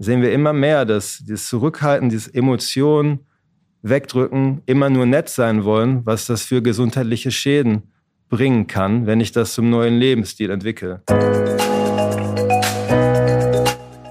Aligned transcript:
sehen 0.00 0.22
wir 0.22 0.32
immer 0.32 0.54
mehr, 0.54 0.86
dass 0.86 1.18
dieses 1.18 1.46
Zurückhalten, 1.48 2.08
diese 2.08 2.34
Emotionen 2.34 3.20
wegdrücken, 3.82 4.62
immer 4.64 4.88
nur 4.88 5.04
nett 5.06 5.28
sein 5.28 5.64
wollen, 5.64 6.04
was 6.06 6.26
das 6.26 6.42
für 6.42 6.62
gesundheitliche 6.62 7.30
Schäden 7.30 7.82
bringen 8.30 8.66
kann, 8.66 9.06
wenn 9.06 9.20
ich 9.20 9.32
das 9.32 9.52
zum 9.52 9.68
neuen 9.68 9.98
Lebensstil 9.98 10.50
entwickle. 10.50 11.02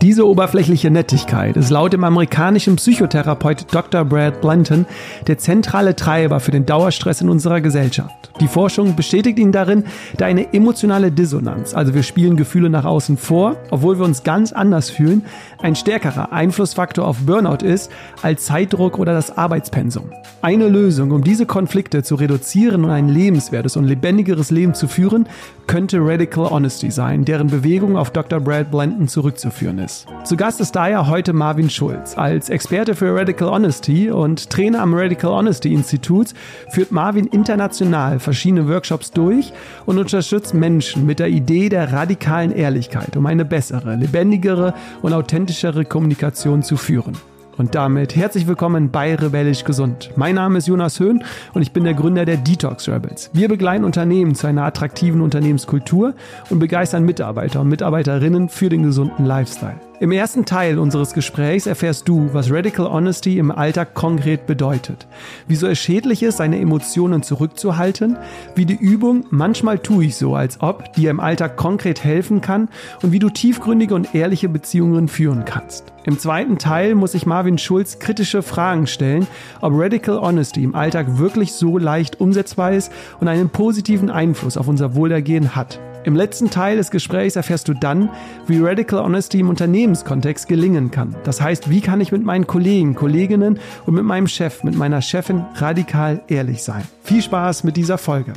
Diese 0.10 0.28
oberflächliche 0.28 0.90
Nettigkeit 0.90 1.56
ist 1.56 1.70
laut 1.70 1.94
dem 1.94 2.04
amerikanischen 2.04 2.78
Psychotherapeut 2.78 3.68
Dr. 3.72 4.04
Brad 4.04 4.42
Blanton 4.42 4.88
der 5.28 5.38
zentrale 5.38 5.96
Treiber 5.96 6.40
für 6.40 6.50
den 6.50 6.66
Dauerstress 6.66 7.22
in 7.22 7.30
unserer 7.30 7.62
Gesellschaft. 7.62 8.32
Die 8.40 8.48
Forschung 8.48 8.96
bestätigt 8.96 9.38
ihn 9.38 9.52
darin, 9.52 9.84
da 10.18 10.26
eine 10.26 10.52
emotionale 10.52 11.12
Dissonanz, 11.12 11.76
also 11.76 11.94
wir 11.94 12.02
spielen 12.02 12.38
Gefühle 12.38 12.72
nach 12.72 12.86
außen 12.86 13.18
vor, 13.18 13.58
obwohl 13.70 14.00
wir 14.00 14.06
uns 14.06 14.24
ganz 14.24 14.52
anders 14.52 14.90
fühlen, 14.90 15.26
ein 15.62 15.76
stärkerer 15.76 16.32
Einflussfaktor 16.32 17.06
auf 17.06 17.18
Burnout 17.20 17.64
ist 17.64 17.92
als 18.24 18.46
Zeitdruck 18.46 18.98
oder 18.98 19.14
das 19.14 19.38
Arbeitspensum. 19.38 20.10
Eine 20.42 20.70
Lösung, 20.70 21.12
um 21.12 21.24
diese 21.24 21.46
Konflikte 21.46 22.02
zu 22.02 22.16
reduzieren 22.16 22.86
und 22.86 22.90
ein 22.90 23.10
lebenswertes 23.10 23.78
und 23.78 23.84
lebendigeres 23.84 24.50
Leben 24.50 24.74
zu 24.74 24.88
führen, 24.88 25.28
könnte 25.68 26.00
Radical 26.00 26.50
Honesty 26.50 26.90
sein, 26.90 27.26
deren 27.26 27.48
Bewegung 27.48 27.96
auf 27.96 28.10
Dr. 28.10 28.40
Brad 28.40 28.72
Blanton 28.72 29.08
zurückzuführen 29.08 29.78
ist. 29.78 29.99
Zu 30.24 30.38
Gast 30.38 30.62
ist 30.62 30.76
daher 30.76 31.08
heute 31.08 31.34
Marvin 31.34 31.70
Schulz. 31.70 32.18
Als 32.18 32.50
Experte 32.50 32.96
für 32.96 33.16
Radical 33.16 33.50
Honesty 33.50 34.12
und 34.12 34.50
Trainer 34.50 34.82
am 34.82 34.94
Radical 34.94 35.32
Honesty 35.32 35.74
Institut 35.74 36.34
führt 36.70 36.92
Marvin 36.92 37.28
international 37.28 38.20
verschiedene 38.20 38.68
Workshops 38.68 39.12
durch 39.12 39.52
und 39.86 39.98
unterstützt 39.98 40.54
Menschen 40.54 41.06
mit 41.06 41.20
der 41.20 41.30
Idee 41.30 41.70
der 41.70 41.92
radikalen 41.92 42.52
Ehrlichkeit, 42.52 43.18
um 43.18 43.26
eine 43.26 43.46
bessere, 43.46 43.96
lebendigere 43.96 44.74
und 45.02 45.14
authentischere 45.14 45.86
Kommunikation 45.86 46.64
zu 46.64 46.78
führen. 46.78 47.18
Und 47.60 47.76
damit 47.76 48.16
herzlich 48.16 48.48
willkommen 48.48 48.90
bei 48.90 49.16
Rebellisch 49.16 49.66
Gesund. 49.66 50.12
Mein 50.16 50.36
Name 50.36 50.60
ist 50.60 50.68
Jonas 50.68 50.98
Höhn 50.98 51.26
und 51.54 51.62
ich 51.62 51.74
bin 51.74 51.84
der 51.84 51.94
Gründer 51.94 52.24
der 52.24 52.38
Detox 52.38 52.88
Rebels. 52.88 53.30
Wir 53.34 53.50
begleiten 53.50 53.84
Unternehmen 53.84 54.34
zu 54.34 54.48
einer 54.48 54.64
attraktiven 54.64 55.20
Unternehmenskultur 55.20 56.14
und 56.50 56.60
begeistern 56.60 57.04
Mitarbeiter 57.04 57.60
und 57.60 57.68
Mitarbeiterinnen 57.68 58.48
für 58.48 58.70
den 58.70 58.84
gesunden 58.84 59.26
Lifestyle. 59.26 59.89
Im 60.02 60.14
ersten 60.14 60.46
Teil 60.46 60.80
unseres 60.80 61.14
Gesprächs 61.14 61.68
erfährst 61.68 62.08
du, 62.08 62.30
was 62.32 62.50
Radical 62.50 62.88
Honesty 62.88 63.38
im 63.38 63.52
Alltag 63.52 63.96
konkret 63.96 64.48
bedeutet, 64.48 65.08
wieso 65.50 65.68
es 65.68 65.78
schädlich 65.78 66.24
ist, 66.24 66.38
seine 66.38 66.58
Emotionen 66.58 67.22
zurückzuhalten, 67.22 68.16
wie 68.56 68.66
die 68.66 68.78
Übung 68.78 69.26
manchmal 69.30 69.78
tue 69.78 70.06
ich 70.06 70.16
so, 70.16 70.36
als 70.36 70.62
ob 70.62 70.94
dir 70.94 71.10
im 71.10 71.20
Alltag 71.20 71.58
konkret 71.58 72.02
helfen 72.02 72.40
kann 72.40 72.70
und 73.04 73.12
wie 73.12 73.20
du 73.20 73.30
tiefgründige 73.30 73.94
und 73.94 74.16
ehrliche 74.16 74.48
Beziehungen 74.48 75.10
führen 75.10 75.44
kannst. 75.44 75.92
Im 76.06 76.18
zweiten 76.18 76.58
Teil 76.58 76.96
muss 76.96 77.12
sich 77.12 77.26
Marvin 77.26 77.58
Schulz 77.58 78.00
kritische 78.00 78.42
Fragen 78.42 78.88
stellen, 78.88 79.28
ob 79.60 79.74
Radical 79.76 80.22
Honesty 80.22 80.64
im 80.64 80.76
Alltag 80.76 81.18
wirklich 81.18 81.52
so 81.52 81.78
leicht 81.78 82.22
umsetzbar 82.22 82.72
ist 82.72 82.90
und 83.20 83.28
einen 83.28 83.50
positiven 83.50 84.10
Einfluss 84.10 84.56
auf 84.56 84.70
unser 84.70 84.96
Wohlergehen 84.96 85.58
hat. 85.58 85.82
Im 86.06 86.16
letzten 86.16 86.50
Teil 86.50 86.78
des 86.78 86.92
Gesprächs 86.92 87.36
erfährst 87.36 87.68
du 87.68 87.74
dann, 87.74 88.10
wie 88.48 88.60
Radical 88.60 89.04
Honesty 89.04 89.42
im 89.42 89.50
Unternehmenskontext 89.50 90.48
gelingen 90.48 90.92
kann. 90.92 91.14
Das 91.26 91.42
heißt, 91.42 91.70
wie 91.70 91.82
kann 91.82 92.00
ich 92.00 92.14
mit 92.14 92.24
meinen 92.24 92.48
Kollegen, 92.48 92.96
Kolleginnen 92.96 93.60
und 93.86 93.96
mit 93.96 94.06
meinem 94.06 94.28
Chef, 94.28 94.64
mit 94.64 94.76
meiner 94.76 95.02
Chefin 95.02 95.44
radikal 95.56 96.22
ehrlich 96.30 96.64
sein. 96.64 96.84
Viel 97.04 97.22
Spaß 97.22 97.66
mit 97.66 97.76
dieser 97.76 97.98
Folge. 97.98 98.32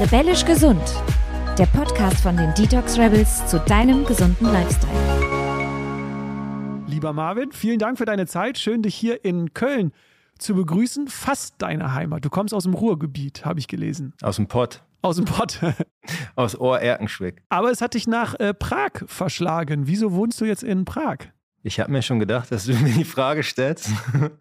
Rebellisch 0.00 0.44
gesund. 0.44 0.80
Der 1.58 1.66
Podcast 1.66 2.20
von 2.20 2.36
den 2.36 2.54
Detox 2.54 2.96
Rebels 2.96 3.44
zu 3.46 3.58
deinem 3.58 4.04
gesunden 4.06 4.46
Lifestyle. 4.52 4.92
Lieber 6.86 7.12
Marvin, 7.12 7.50
vielen 7.50 7.80
Dank 7.80 7.98
für 7.98 8.04
deine 8.04 8.26
Zeit. 8.26 8.58
Schön, 8.58 8.82
dich 8.82 8.94
hier 8.94 9.24
in 9.24 9.54
Köln 9.54 9.92
zu 10.38 10.54
begrüßen. 10.54 11.08
Fast 11.08 11.56
deine 11.58 11.94
Heimat. 11.94 12.24
Du 12.24 12.30
kommst 12.30 12.54
aus 12.54 12.62
dem 12.62 12.74
Ruhrgebiet, 12.74 13.44
habe 13.44 13.58
ich 13.58 13.66
gelesen. 13.66 14.12
Aus 14.22 14.36
dem 14.36 14.46
Pott. 14.46 14.82
Aus 15.02 15.16
dem 15.16 15.24
Pott. 15.24 15.60
Aus 16.36 16.58
Ohr-Erkenschwick. 16.58 17.42
Aber 17.48 17.70
es 17.70 17.80
hat 17.80 17.94
dich 17.94 18.06
nach 18.06 18.34
äh, 18.38 18.52
Prag 18.52 19.04
verschlagen. 19.06 19.86
Wieso 19.86 20.12
wohnst 20.12 20.40
du 20.40 20.44
jetzt 20.44 20.62
in 20.62 20.84
Prag? 20.84 21.18
Ich 21.62 21.80
habe 21.80 21.92
mir 21.92 22.02
schon 22.02 22.20
gedacht, 22.20 22.50
dass 22.52 22.64
du 22.66 22.74
mir 22.82 22.92
die 22.92 23.04
Frage 23.04 23.42
stellst. 23.42 23.90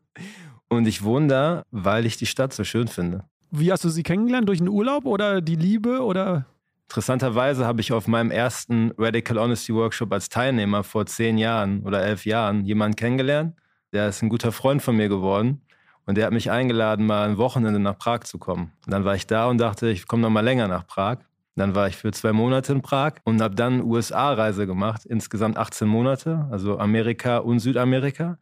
Und 0.69 0.87
ich 0.87 1.03
wohne 1.03 1.27
da, 1.27 1.63
weil 1.71 2.05
ich 2.05 2.17
die 2.17 2.25
Stadt 2.25 2.53
so 2.53 2.63
schön 2.63 2.87
finde. 2.87 3.25
Wie 3.51 3.71
hast 3.71 3.83
du 3.83 3.89
sie 3.89 4.03
kennengelernt? 4.03 4.47
Durch 4.47 4.59
einen 4.59 4.69
Urlaub 4.69 5.05
oder 5.05 5.41
die 5.41 5.55
Liebe 5.55 6.03
oder? 6.03 6.45
Interessanterweise 6.87 7.65
habe 7.65 7.81
ich 7.81 7.91
auf 7.91 8.07
meinem 8.07 8.29
ersten 8.29 8.91
Radical 8.97 9.39
Honesty 9.39 9.73
Workshop 9.73 10.11
als 10.11 10.29
Teilnehmer 10.29 10.83
vor 10.83 11.05
zehn 11.05 11.37
Jahren 11.37 11.83
oder 11.83 12.03
elf 12.03 12.25
Jahren 12.25 12.65
jemanden 12.65 12.95
kennengelernt. 12.95 13.55
Der 13.91 14.09
ist 14.09 14.21
ein 14.21 14.29
guter 14.29 14.51
Freund 14.51 14.81
von 14.81 14.95
mir 14.95 15.09
geworden. 15.09 15.61
Und 16.09 16.15
der 16.15 16.25
hat 16.25 16.33
mich 16.33 16.49
eingeladen, 16.49 17.05
mal 17.05 17.29
ein 17.29 17.37
Wochenende 17.37 17.79
nach 17.79 17.95
Prag 17.95 18.21
zu 18.21 18.39
kommen. 18.39 18.71
Und 18.83 18.91
dann 18.91 19.05
war 19.05 19.13
ich 19.13 19.27
da 19.27 19.45
und 19.45 19.59
dachte, 19.59 19.89
ich 19.89 20.07
komme 20.07 20.23
noch 20.23 20.31
mal 20.31 20.43
länger 20.43 20.67
nach 20.67 20.87
Prag. 20.87 21.17
Dann 21.55 21.75
war 21.75 21.87
ich 21.87 21.97
für 21.97 22.11
zwei 22.11 22.33
Monate 22.33 22.73
in 22.73 22.81
Prag 22.81 23.17
und 23.25 23.43
habe 23.43 23.53
dann 23.53 23.83
USA-Reise 23.83 24.65
gemacht, 24.65 25.05
insgesamt 25.05 25.57
18 25.57 25.87
Monate, 25.87 26.47
also 26.49 26.79
Amerika 26.79 27.37
und 27.37 27.59
Südamerika. 27.59 28.39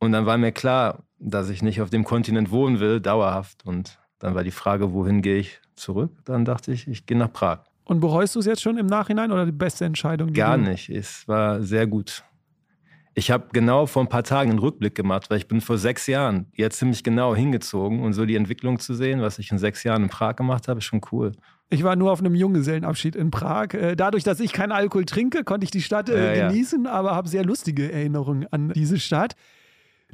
Und 0.00 0.10
dann 0.10 0.26
war 0.26 0.36
mir 0.36 0.50
klar, 0.50 1.04
dass 1.20 1.48
ich 1.48 1.62
nicht 1.62 1.80
auf 1.80 1.90
dem 1.90 2.02
Kontinent 2.02 2.50
wohnen 2.50 2.80
will, 2.80 2.98
dauerhaft. 2.98 3.64
Und 3.64 4.00
dann 4.18 4.34
war 4.34 4.42
die 4.42 4.50
Frage, 4.50 4.92
wohin 4.92 5.22
gehe 5.22 5.38
ich 5.38 5.60
zurück? 5.76 6.10
Dann 6.24 6.44
dachte 6.44 6.72
ich, 6.72 6.88
ich 6.88 7.06
gehe 7.06 7.16
nach 7.16 7.32
Prag. 7.32 7.60
Und 7.84 8.00
bereust 8.00 8.34
du 8.34 8.40
es 8.40 8.46
jetzt 8.46 8.62
schon 8.62 8.78
im 8.78 8.86
Nachhinein 8.86 9.30
oder 9.30 9.46
die 9.46 9.52
beste 9.52 9.84
Entscheidung? 9.84 10.32
Gar 10.32 10.56
nicht. 10.56 10.90
Es 10.90 11.28
war 11.28 11.62
sehr 11.62 11.86
gut. 11.86 12.24
Ich 13.18 13.30
habe 13.30 13.46
genau 13.54 13.86
vor 13.86 14.02
ein 14.02 14.10
paar 14.10 14.24
Tagen 14.24 14.50
einen 14.50 14.58
Rückblick 14.58 14.94
gemacht, 14.94 15.30
weil 15.30 15.38
ich 15.38 15.48
bin 15.48 15.62
vor 15.62 15.78
sechs 15.78 16.06
Jahren 16.06 16.52
jetzt 16.52 16.78
ziemlich 16.78 17.02
genau 17.02 17.34
hingezogen 17.34 18.00
und 18.00 18.12
so 18.12 18.26
die 18.26 18.36
Entwicklung 18.36 18.78
zu 18.78 18.92
sehen, 18.92 19.22
was 19.22 19.38
ich 19.38 19.50
in 19.50 19.56
sechs 19.56 19.84
Jahren 19.84 20.02
in 20.02 20.08
Prag 20.10 20.36
gemacht 20.36 20.68
habe, 20.68 20.80
ist 20.80 20.84
schon 20.84 21.00
cool. 21.12 21.32
Ich 21.70 21.82
war 21.82 21.96
nur 21.96 22.12
auf 22.12 22.20
einem 22.20 22.34
Junggesellenabschied 22.34 23.16
in 23.16 23.30
Prag. 23.30 23.72
Äh, 23.72 23.96
dadurch, 23.96 24.22
dass 24.22 24.38
ich 24.38 24.52
keinen 24.52 24.70
Alkohol 24.70 25.06
trinke, 25.06 25.44
konnte 25.44 25.64
ich 25.64 25.70
die 25.70 25.80
Stadt 25.80 26.10
äh, 26.10 26.38
ja, 26.38 26.48
genießen, 26.48 26.84
ja. 26.84 26.92
aber 26.92 27.14
habe 27.14 27.26
sehr 27.26 27.42
lustige 27.42 27.90
Erinnerungen 27.90 28.46
an 28.50 28.68
diese 28.74 28.98
Stadt. 28.98 29.34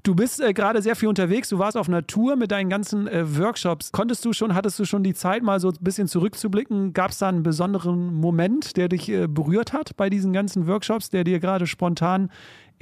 Du 0.05 0.15
bist 0.15 0.41
äh, 0.41 0.53
gerade 0.53 0.81
sehr 0.81 0.97
viel 0.97 1.09
unterwegs. 1.09 1.49
Du 1.49 1.59
warst 1.59 1.77
auf 1.77 1.89
einer 1.89 2.07
Tour 2.07 2.37
mit 2.37 2.51
deinen 2.51 2.71
ganzen 2.71 3.09
äh, 3.09 3.37
Workshops. 3.39 3.93
Konntest 3.93 4.25
du 4.25 4.33
schon, 4.33 4.55
hattest 4.55 4.79
du 4.79 4.85
schon 4.85 5.03
die 5.03 5.15
Zeit, 5.15 5.43
mal 5.43 5.61
so 5.61 5.69
ein 5.69 5.77
bisschen 5.81 6.09
zurückzublicken? 6.09 6.93
Gab 6.93 7.11
es 7.11 7.19
da 7.19 7.29
einen 7.29 7.43
besonderen 7.43 8.15
Moment, 8.15 8.77
der 8.77 8.89
dich 8.89 9.09
äh, 9.09 9.27
berührt 9.27 9.73
hat 9.73 9.97
bei 9.97 10.09
diesen 10.09 10.33
ganzen 10.33 10.67
Workshops, 10.67 11.11
der 11.11 11.25
dir 11.25 11.39
gerade 11.41 11.67
spontan 11.67 12.31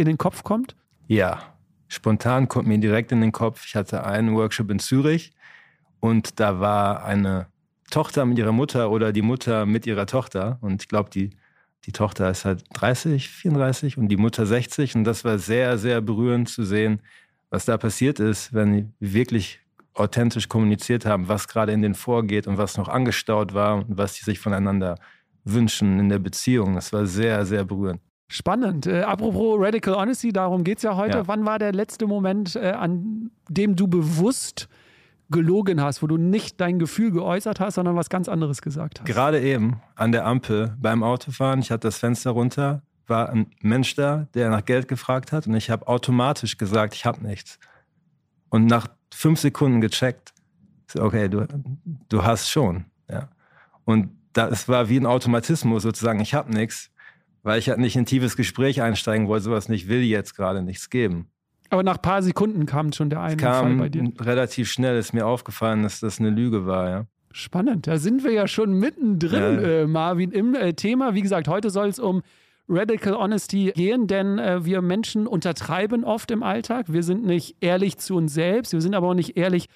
in 0.00 0.06
den 0.06 0.19
Kopf 0.19 0.43
kommt? 0.43 0.75
Ja, 1.06 1.43
spontan 1.88 2.49
kommt 2.49 2.66
mir 2.66 2.78
direkt 2.78 3.12
in 3.12 3.21
den 3.21 3.33
Kopf. 3.33 3.65
Ich 3.66 3.77
hatte 3.77 4.05
einen 4.05 4.34
Workshop 4.34 4.71
in 4.71 4.78
Zürich 4.78 5.33
und 6.00 6.41
da 6.41 6.61
war 6.61 7.05
eine 7.05 7.47
Tochter 7.91 8.25
mit 8.25 8.39
ihrer 8.39 8.53
Mutter 8.53 8.91
oder 8.91 9.12
die 9.12 9.22
Mutter 9.22 9.66
mit 9.66 9.87
ihrer 9.87 10.06
Tochter. 10.06 10.59
Und 10.60 10.83
ich 10.83 10.89
glaube, 10.89 11.10
die, 11.10 11.31
die 11.84 11.93
Tochter 11.93 12.31
ist 12.31 12.44
halt 12.44 12.65
30, 12.72 13.28
34 13.28 13.99
und 13.99 14.09
die 14.09 14.16
Mutter 14.16 14.47
60. 14.47 14.97
Und 14.97 15.05
das 15.05 15.25
war 15.25 15.39
sehr, 15.39 15.77
sehr 15.78 16.00
berührend 16.00 16.49
zu 16.49 16.65
sehen, 16.65 17.00
was 17.50 17.65
da 17.65 17.77
passiert 17.77 18.21
ist, 18.21 18.55
wenn 18.55 18.72
die 18.72 18.87
wirklich 19.00 19.60
authentisch 19.94 20.49
kommuniziert 20.49 21.05
haben, 21.05 21.28
was 21.28 21.49
gerade 21.49 21.72
in 21.72 21.83
denen 21.83 21.94
vorgeht 21.94 22.47
und 22.47 22.59
was 22.59 22.77
noch 22.77 22.89
angestaut 22.89 23.55
war 23.55 23.77
und 23.77 23.99
was 23.99 24.15
sie 24.15 24.25
sich 24.25 24.39
voneinander 24.39 24.97
wünschen 25.44 25.99
in 25.99 26.09
der 26.09 26.21
Beziehung. 26.21 26.77
Das 26.77 26.93
war 26.93 27.06
sehr, 27.06 27.44
sehr 27.44 27.65
berührend. 27.65 28.00
Spannend. 28.32 28.86
Äh, 28.86 29.02
apropos 29.02 29.58
Radical 29.58 29.94
Honesty, 29.96 30.32
darum 30.32 30.62
geht 30.62 30.78
es 30.78 30.84
ja 30.84 30.94
heute. 30.94 31.18
Ja. 31.18 31.28
Wann 31.28 31.44
war 31.44 31.58
der 31.58 31.72
letzte 31.72 32.06
Moment, 32.06 32.54
äh, 32.54 32.70
an 32.70 33.32
dem 33.48 33.74
du 33.74 33.88
bewusst 33.88 34.68
gelogen 35.30 35.80
hast, 35.82 36.00
wo 36.00 36.06
du 36.06 36.16
nicht 36.16 36.60
dein 36.60 36.78
Gefühl 36.78 37.10
geäußert 37.10 37.58
hast, 37.58 37.74
sondern 37.74 37.96
was 37.96 38.08
ganz 38.08 38.28
anderes 38.28 38.62
gesagt 38.62 39.00
hast? 39.00 39.06
Gerade 39.06 39.41
eben 39.41 39.80
an 39.96 40.12
der 40.12 40.26
Ampel 40.26 40.76
beim 40.78 41.02
Autofahren. 41.02 41.58
Ich 41.58 41.72
hatte 41.72 41.88
das 41.88 41.98
Fenster 41.98 42.30
runter, 42.30 42.82
war 43.08 43.30
ein 43.30 43.46
Mensch 43.62 43.96
da, 43.96 44.28
der 44.34 44.48
nach 44.48 44.65
Geld 44.65 44.86
gefragt 44.86 45.33
hat 45.33 45.48
und 45.48 45.54
ich 45.56 45.68
habe 45.68 45.88
automatisch 45.88 46.56
gesagt, 46.56 46.94
ich 46.94 47.04
habe 47.04 47.26
nichts. 47.26 47.59
Und 48.48 48.66
nach 48.66 48.86
fünf 49.12 49.41
Sekunden 49.41 49.80
gecheckt, 49.80 50.33
okay, 50.97 51.28
du, 51.28 51.48
du 52.09 52.22
hast 52.22 52.48
schon. 52.48 52.84
Ja. 53.10 53.28
Und 53.84 54.10
das 54.34 54.68
war 54.68 54.88
wie 54.88 54.98
ein 54.98 55.06
Automatismus 55.06 55.83
sozusagen, 55.83 56.21
ich 56.21 56.33
habe 56.33 56.53
nichts 56.53 56.92
weil 57.42 57.59
ich 57.59 57.69
halt 57.69 57.78
nicht 57.78 57.97
in 57.97 58.03
ein 58.03 58.07
tiefes 58.07 58.37
Gespräch 58.37 58.83
einsteigen 58.83 59.28
wollte, 59.28 59.45
sowas 59.45 59.69
nicht 59.69 59.89
will 59.89 60.03
jetzt 60.03 60.37
gerade 60.37 60.63
nichts 60.63 60.91
geben. 60.91 61.28
Aber 61.71 61.83
nach 61.83 61.97
ein 61.97 62.03
paar 62.03 62.22
Sekunden 62.22 62.66
kam 62.66 62.92
schon 62.92 63.10
der 63.10 63.21
eine 63.21 63.37
kam 63.37 63.66
Fall 63.66 63.77
bei 63.77 63.89
dir. 63.89 64.13
Relativ 64.21 64.71
schnell 64.71 64.98
ist 64.98 65.13
mir 65.13 65.27
aufgefallen, 65.27 65.84
dass 65.84 66.01
das 66.01 66.19
eine 66.19 66.31
Lüge 66.31 66.66
war, 66.66 66.91
ja. 66.91 67.07
Spannend, 67.33 67.87
da 67.87 67.98
sind 67.98 68.25
wir 68.25 68.33
ja 68.33 68.48
schon 68.48 68.72
mittendrin, 68.72 69.41
ja. 69.41 69.69
äh, 69.83 69.87
Marvin, 69.87 70.33
im 70.33 70.57
äh, 70.57 70.72
Thema. 70.72 71.15
Wie 71.15 71.22
gesagt, 71.22 71.47
heute 71.47 71.71
soll 71.71 71.87
es 71.87 72.01
um 72.01 72.22
Radical 72.69 73.15
Honesty 73.15 73.72
gehen, 73.72 74.09
denn 74.09 74.39
äh, 74.39 74.65
wir 74.65 74.83
Menschen 74.83 75.28
untertreiben 75.28 76.03
oft 76.03 76.33
im 76.33 76.43
Alltag. 76.43 76.93
Wir 76.93 77.04
sind 77.04 77.25
nicht 77.25 77.57
ehrlich 77.60 77.98
zu 77.98 78.16
uns 78.16 78.34
selbst, 78.34 78.72
wir 78.72 78.81
sind 78.81 78.95
aber 78.95 79.09
auch 79.09 79.15
nicht 79.15 79.36
ehrlich 79.36 79.66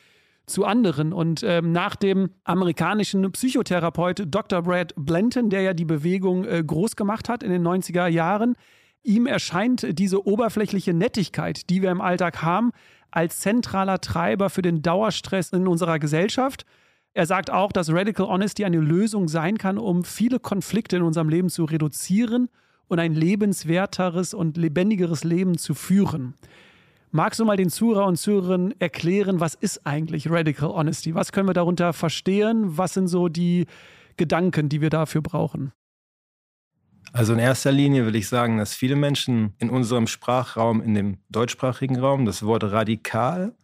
zu 0.47 0.65
anderen. 0.65 1.13
Und 1.13 1.43
ähm, 1.43 1.73
nach 1.73 1.97
dem 1.97 2.31
amerikanischen 2.45 3.31
Psychotherapeut 3.33 4.25
Dr. 4.27 4.63
Brad 4.63 4.93
Blanton, 4.97 5.51
der 5.51 5.63
ja 5.63 5.75
die 5.75 5.85
Bewegung 5.85 6.45
äh, 6.45 6.63
groß 6.65 6.97
gemacht 6.97 7.29
hat 7.29 7.43
in 7.43 7.51
den 7.51 7.67
90er 7.67 8.07
Jahren, 8.07 8.55
ihm 9.03 9.27
erscheint 9.27 9.99
diese 9.99 10.27
oberflächliche 10.27 10.95
Nettigkeit, 10.95 11.69
die 11.71 11.83
wir 11.83 11.91
im 11.91 12.01
Alltag 12.01 12.43
haben, 12.43 12.73
als 13.11 13.41
zentraler 13.41 14.01
Treiber 14.01 14.51
für 14.51 14.63
den 14.63 14.83
Dauerstress 14.83 15.51
in 15.51 15.69
unserer 15.69 15.99
Gesellschaft. 15.99 16.65
Er 17.13 17.27
sagt 17.27 17.51
auch, 17.51 17.71
dass 17.71 17.93
Radical 17.93 18.27
Honesty 18.27 18.65
eine 18.65 18.79
Lösung 18.79 19.29
sein 19.29 19.57
kann, 19.57 19.79
um 19.79 20.03
viele 20.03 20.41
Konflikte 20.41 20.97
in 20.97 21.03
unserem 21.03 21.29
Leben 21.29 21.49
zu 21.49 21.65
reduzieren 21.65 22.49
und 22.89 22.99
ein 22.99 23.15
lebenswerteres 23.15 24.35
und 24.35 24.57
lebendigeres 24.57 25.23
Leben 25.23 25.57
zu 25.57 25.75
führen. 25.75 26.35
Magst 27.17 27.39
du 27.39 27.45
mal 27.45 27.57
den 27.57 27.71
Zuhörer 27.71 28.07
und 28.07 28.17
Zuhörerinnen 28.17 28.75
erklären, 28.81 29.39
was 29.39 29.55
ist 29.55 29.87
eigentlich 29.87 30.29
Radical 30.29 30.71
Honesty? 30.71 31.15
Was 31.15 31.31
können 31.31 31.49
wir 31.49 31.55
darunter 31.55 31.93
verstehen? 31.93 32.77
Was 32.77 32.95
sind 32.95 33.07
so 33.07 33.29
die 33.29 33.67
Gedanken, 34.17 34.69
die 34.69 34.81
wir 34.81 34.91
dafür 34.91 35.23
brauchen? 35.23 35.71
Also 37.13 37.33
in 37.33 37.39
erster 37.39 37.71
Linie 37.71 38.05
will 38.05 38.17
ich 38.17 38.27
sagen, 38.27 38.59
dass 38.59 38.75
viele 38.75 38.97
Menschen 38.97 39.55
in 39.59 39.71
unserem 39.71 40.09
Sprachraum, 40.09 40.83
in 40.83 40.95
dem 40.95 41.19
deutschsprachigen 41.31 42.01
Raum, 42.01 42.25
das 42.25 42.45
Wort 42.45 42.65
radikal 42.65 43.55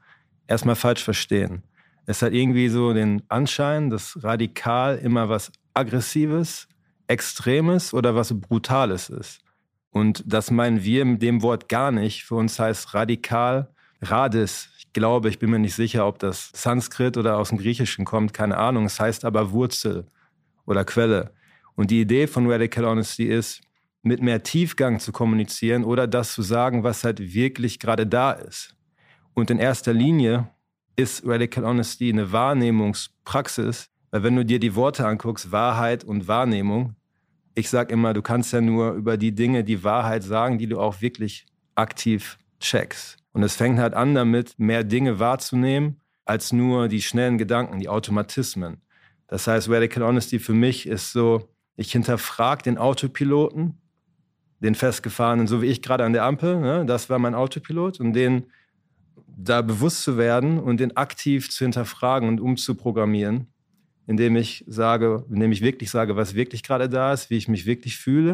erstmal 0.47 0.77
falsch 0.77 1.03
verstehen. 1.03 1.65
Es 2.07 2.23
hat 2.23 2.33
irgendwie 2.33 2.69
so 2.69 2.93
den 2.93 3.25
Anschein, 3.29 3.91
dass 3.91 4.23
radikal 4.23 4.97
immer 4.99 5.29
was 5.29 5.51
Aggressives, 5.75 6.69
Extremes 7.09 7.95
oder 7.95 8.15
was 8.15 8.33
Brutales 8.33 9.09
ist. 9.09 9.41
Und 9.91 10.23
das 10.27 10.51
meinen 10.51 10.83
wir 10.85 11.05
mit 11.05 11.23
dem 11.23 11.43
Wort 11.43 11.69
gar 11.69 11.91
nicht. 11.91 12.25
Für 12.25 12.37
uns 12.37 12.59
heißt 12.59 12.95
radikal 12.95 13.75
Radis. 14.03 14.71
Ich 14.79 14.93
glaube, 14.93 15.29
ich 15.29 15.39
bin 15.39 15.51
mir 15.51 15.59
nicht 15.59 15.75
sicher, 15.75 16.07
ob 16.07 16.19
das 16.19 16.51
Sanskrit 16.55 17.17
oder 17.17 17.37
aus 17.37 17.51
dem 17.51 17.59
Griechischen 17.59 18.05
kommt, 18.05 18.33
keine 18.33 18.57
Ahnung. 18.57 18.87
Es 18.87 18.99
heißt 18.99 19.25
aber 19.25 19.51
Wurzel 19.53 20.07
oder 20.67 20.85
Quelle. 20.85 21.33
Und 21.75 21.91
die 21.91 22.01
Idee 22.01 22.27
von 22.27 22.51
Radical 22.51 22.87
Honesty 22.87 23.25
ist, 23.25 23.63
mit 24.03 24.23
mehr 24.23 24.43
Tiefgang 24.43 24.99
zu 24.99 25.13
kommunizieren 25.13 25.85
oder 25.85 26.07
das 26.07 26.33
zu 26.33 26.43
sagen, 26.43 26.85
was 26.85 27.05
halt 27.05 27.21
wirklich 27.35 27.79
gerade 27.79 28.07
da 28.07 28.33
ist. 28.33 28.75
Und 29.35 29.51
in 29.51 29.59
erster 29.59 29.93
Linie 29.93 30.49
ist 30.97 31.25
Radical 31.27 31.65
Honesty 31.65 32.09
eine 32.09 32.33
Wahrnehmungspraxis, 32.33 33.91
weil 34.11 34.23
wenn 34.23 34.37
du 34.37 34.45
dir 34.45 34.59
die 34.59 34.75
Worte 34.75 35.07
anguckst, 35.07 35.53
Wahrheit 35.53 36.03
und 36.05 36.29
Wahrnehmung, 36.29 36.97
ich 37.61 37.71
sage 37.71 37.93
immer, 37.93 38.13
du 38.13 38.23
kannst 38.23 38.53
ja 38.53 38.61
nur 38.61 38.93
über 38.93 39.17
die 39.17 39.33
Dinge 39.33 39.63
die 39.63 39.85
Wahrheit 39.85 40.25
sagen, 40.25 40.59
die 40.59 40.67
du 40.67 40.81
auch 40.81 41.01
wirklich 41.01 41.47
aktiv 41.75 42.39
checkst. 42.59 43.19
Und 43.33 43.43
es 43.43 43.55
fängt 43.55 43.79
halt 43.79 43.95
an 43.95 44.15
damit, 44.15 44.59
mehr 44.59 44.83
Dinge 44.83 45.19
wahrzunehmen, 45.19 46.01
als 46.25 46.53
nur 46.53 46.89
die 46.89 47.03
schnellen 47.03 47.39
Gedanken, 47.39 47.79
die 47.79 47.89
Automatismen. 47.89 48.81
Das 49.29 49.47
heißt, 49.47 49.69
Radical 49.69 50.03
Honesty 50.03 50.39
für 50.39 50.55
mich 50.55 50.87
ist 50.87 51.13
so, 51.13 51.49
ich 51.77 51.93
hinterfrage 51.93 52.63
den 52.63 52.79
Autopiloten, 52.79 53.79
den 54.59 54.75
festgefahrenen, 54.75 55.47
so 55.47 55.63
wie 55.63 55.67
ich 55.67 55.83
gerade 55.83 56.05
an 56.05 56.13
der 56.13 56.25
Ampel, 56.25 56.61
ne, 56.61 56.85
das 56.85 57.09
war 57.09 57.19
mein 57.19 57.35
Autopilot, 57.35 58.01
und 58.01 58.13
den 58.13 58.47
da 59.27 59.63
bewusst 59.63 60.03
zu 60.03 60.19
werden 60.19 60.59
und 60.59 60.81
den 60.81 60.97
aktiv 60.97 61.51
zu 61.51 61.65
hinterfragen 61.65 62.29
und 62.29 62.41
umzuprogrammieren, 62.41 63.47
indem 64.11 64.37
ich 64.37 64.65
sage, 64.67 65.25
indem 65.31 65.53
ich 65.53 65.63
wirklich 65.63 65.91
sage, 65.91 66.17
was 66.17 66.35
wirklich 66.35 66.63
gerade 66.63 66.89
da 66.89 67.13
ist, 67.13 67.31
wie 67.31 67.37
ich 67.37 67.49
mich 67.49 67.65
wirklich 67.65 67.97
fühle 67.97 68.33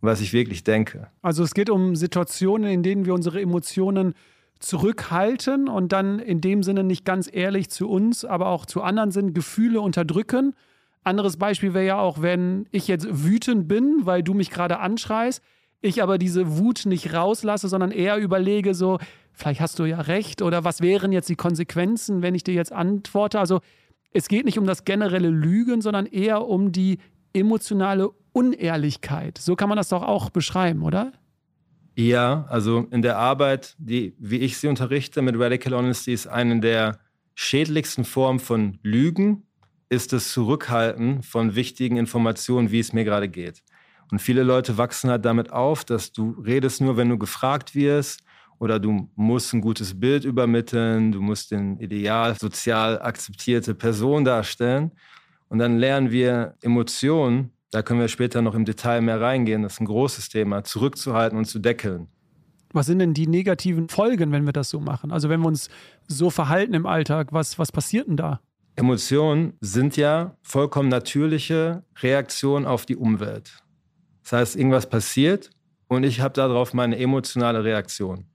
und 0.00 0.08
was 0.08 0.20
ich 0.20 0.32
wirklich 0.32 0.64
denke. 0.64 1.08
Also 1.22 1.44
es 1.44 1.54
geht 1.54 1.70
um 1.70 1.94
Situationen, 1.94 2.70
in 2.70 2.82
denen 2.82 3.04
wir 3.06 3.14
unsere 3.14 3.40
Emotionen 3.40 4.14
zurückhalten 4.58 5.68
und 5.68 5.92
dann 5.92 6.18
in 6.18 6.40
dem 6.40 6.62
Sinne 6.62 6.84
nicht 6.84 7.04
ganz 7.04 7.28
ehrlich 7.32 7.70
zu 7.70 7.88
uns, 7.88 8.24
aber 8.24 8.48
auch 8.48 8.66
zu 8.66 8.82
anderen 8.82 9.10
sind, 9.10 9.34
Gefühle 9.34 9.80
unterdrücken 9.80 10.54
anderes 11.02 11.36
Beispiel 11.36 11.74
wäre 11.74 11.86
ja 11.86 11.98
auch, 11.98 12.22
wenn 12.22 12.66
ich 12.70 12.88
jetzt 12.88 13.06
wütend 13.10 13.68
bin, 13.68 14.00
weil 14.04 14.22
du 14.22 14.34
mich 14.34 14.50
gerade 14.50 14.78
anschreist, 14.80 15.42
ich 15.80 16.02
aber 16.02 16.18
diese 16.18 16.58
Wut 16.58 16.84
nicht 16.84 17.14
rauslasse, 17.14 17.68
sondern 17.68 17.90
eher 17.90 18.18
überlege 18.18 18.74
so, 18.74 18.98
vielleicht 19.32 19.60
hast 19.60 19.78
du 19.78 19.84
ja 19.84 20.00
recht 20.00 20.42
oder 20.42 20.64
was 20.64 20.82
wären 20.82 21.10
jetzt 21.12 21.28
die 21.30 21.36
Konsequenzen, 21.36 22.20
wenn 22.20 22.34
ich 22.34 22.44
dir 22.44 22.54
jetzt 22.54 22.72
antworte. 22.72 23.40
Also 23.40 23.60
es 24.12 24.28
geht 24.28 24.44
nicht 24.44 24.58
um 24.58 24.66
das 24.66 24.84
generelle 24.84 25.30
Lügen, 25.30 25.80
sondern 25.80 26.06
eher 26.06 26.46
um 26.46 26.72
die 26.72 26.98
emotionale 27.32 28.10
Unehrlichkeit. 28.32 29.38
So 29.38 29.56
kann 29.56 29.68
man 29.68 29.76
das 29.76 29.88
doch 29.88 30.02
auch 30.02 30.30
beschreiben, 30.30 30.82
oder? 30.82 31.12
Ja, 31.96 32.46
also 32.48 32.86
in 32.90 33.02
der 33.02 33.18
Arbeit, 33.18 33.76
die, 33.78 34.14
wie 34.18 34.38
ich 34.38 34.56
sie 34.56 34.68
unterrichte 34.68 35.22
mit 35.22 35.38
Radical 35.38 35.74
Honesty, 35.74 36.12
ist 36.12 36.26
eine 36.26 36.60
der 36.60 36.98
schädlichsten 37.34 38.04
Formen 38.04 38.38
von 38.38 38.78
Lügen 38.82 39.46
ist 39.88 40.12
das 40.12 40.32
Zurückhalten 40.32 41.22
von 41.22 41.56
wichtigen 41.56 41.96
Informationen, 41.96 42.70
wie 42.70 42.78
es 42.78 42.92
mir 42.92 43.04
gerade 43.04 43.28
geht. 43.28 43.62
Und 44.12 44.20
viele 44.20 44.44
Leute 44.44 44.78
wachsen 44.78 45.10
halt 45.10 45.24
damit 45.24 45.52
auf, 45.52 45.84
dass 45.84 46.12
du 46.12 46.30
redest 46.44 46.80
nur, 46.80 46.96
wenn 46.96 47.08
du 47.08 47.18
gefragt 47.18 47.74
wirst 47.74 48.22
oder 48.60 48.78
du 48.78 49.08
musst 49.16 49.52
ein 49.54 49.62
gutes 49.62 49.98
Bild 49.98 50.24
übermitteln, 50.24 51.12
du 51.12 51.20
musst 51.20 51.50
den 51.50 51.78
ideal 51.78 52.38
sozial 52.38 53.00
akzeptierte 53.00 53.74
Person 53.74 54.24
darstellen. 54.24 54.92
Und 55.48 55.58
dann 55.58 55.78
lernen 55.78 56.10
wir 56.10 56.54
Emotionen, 56.60 57.50
da 57.70 57.82
können 57.82 58.00
wir 58.00 58.08
später 58.08 58.42
noch 58.42 58.54
im 58.54 58.66
Detail 58.66 59.00
mehr 59.00 59.20
reingehen, 59.20 59.62
das 59.62 59.74
ist 59.74 59.80
ein 59.80 59.86
großes 59.86 60.28
Thema, 60.28 60.62
zurückzuhalten 60.62 61.38
und 61.38 61.46
zu 61.46 61.58
deckeln. 61.58 62.08
Was 62.72 62.86
sind 62.86 62.98
denn 62.98 63.14
die 63.14 63.26
negativen 63.26 63.88
Folgen, 63.88 64.30
wenn 64.30 64.44
wir 64.44 64.52
das 64.52 64.68
so 64.68 64.78
machen? 64.78 65.10
Also 65.10 65.28
wenn 65.30 65.40
wir 65.40 65.48
uns 65.48 65.70
so 66.06 66.28
verhalten 66.28 66.74
im 66.74 66.86
Alltag, 66.86 67.32
was, 67.32 67.58
was 67.58 67.72
passiert 67.72 68.08
denn 68.08 68.18
da? 68.18 68.40
Emotionen 68.76 69.54
sind 69.60 69.96
ja 69.96 70.36
vollkommen 70.42 70.88
natürliche 70.88 71.82
Reaktionen 72.00 72.66
auf 72.66 72.86
die 72.86 72.96
Umwelt. 72.96 73.62
Das 74.22 74.32
heißt, 74.32 74.56
irgendwas 74.56 74.88
passiert 74.88 75.50
und 75.88 76.04
ich 76.04 76.20
habe 76.20 76.34
darauf 76.34 76.74
meine 76.74 76.98
emotionale 76.98 77.64
Reaktion. 77.64 78.29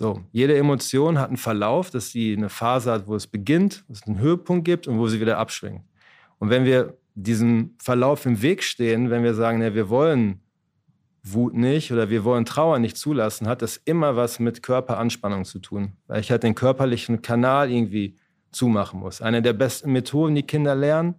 So, 0.00 0.22
jede 0.32 0.56
Emotion 0.56 1.18
hat 1.18 1.28
einen 1.28 1.36
Verlauf, 1.36 1.90
dass 1.90 2.08
sie 2.08 2.34
eine 2.34 2.48
Phase 2.48 2.90
hat, 2.90 3.06
wo 3.06 3.14
es 3.16 3.26
beginnt, 3.26 3.84
wo 3.86 3.92
es 3.92 4.06
einen 4.06 4.18
Höhepunkt 4.18 4.64
gibt 4.64 4.88
und 4.88 4.98
wo 4.98 5.08
sie 5.08 5.20
wieder 5.20 5.36
abschwingt. 5.36 5.82
Und 6.38 6.48
wenn 6.48 6.64
wir 6.64 6.96
diesem 7.14 7.74
Verlauf 7.78 8.24
im 8.24 8.40
Weg 8.40 8.62
stehen, 8.62 9.10
wenn 9.10 9.22
wir 9.22 9.34
sagen, 9.34 9.60
ja, 9.60 9.74
wir 9.74 9.90
wollen 9.90 10.40
Wut 11.22 11.52
nicht 11.52 11.92
oder 11.92 12.08
wir 12.08 12.24
wollen 12.24 12.46
Trauer 12.46 12.78
nicht 12.78 12.96
zulassen, 12.96 13.46
hat 13.46 13.60
das 13.60 13.76
immer 13.76 14.16
was 14.16 14.38
mit 14.38 14.62
Körperanspannung 14.62 15.44
zu 15.44 15.58
tun. 15.58 15.92
Weil 16.06 16.20
ich 16.20 16.30
halt 16.30 16.44
den 16.44 16.54
körperlichen 16.54 17.20
Kanal 17.20 17.70
irgendwie 17.70 18.16
zumachen 18.52 19.00
muss. 19.00 19.20
Eine 19.20 19.42
der 19.42 19.52
besten 19.52 19.92
Methoden, 19.92 20.34
die 20.34 20.44
Kinder 20.44 20.74
lernen, 20.74 21.16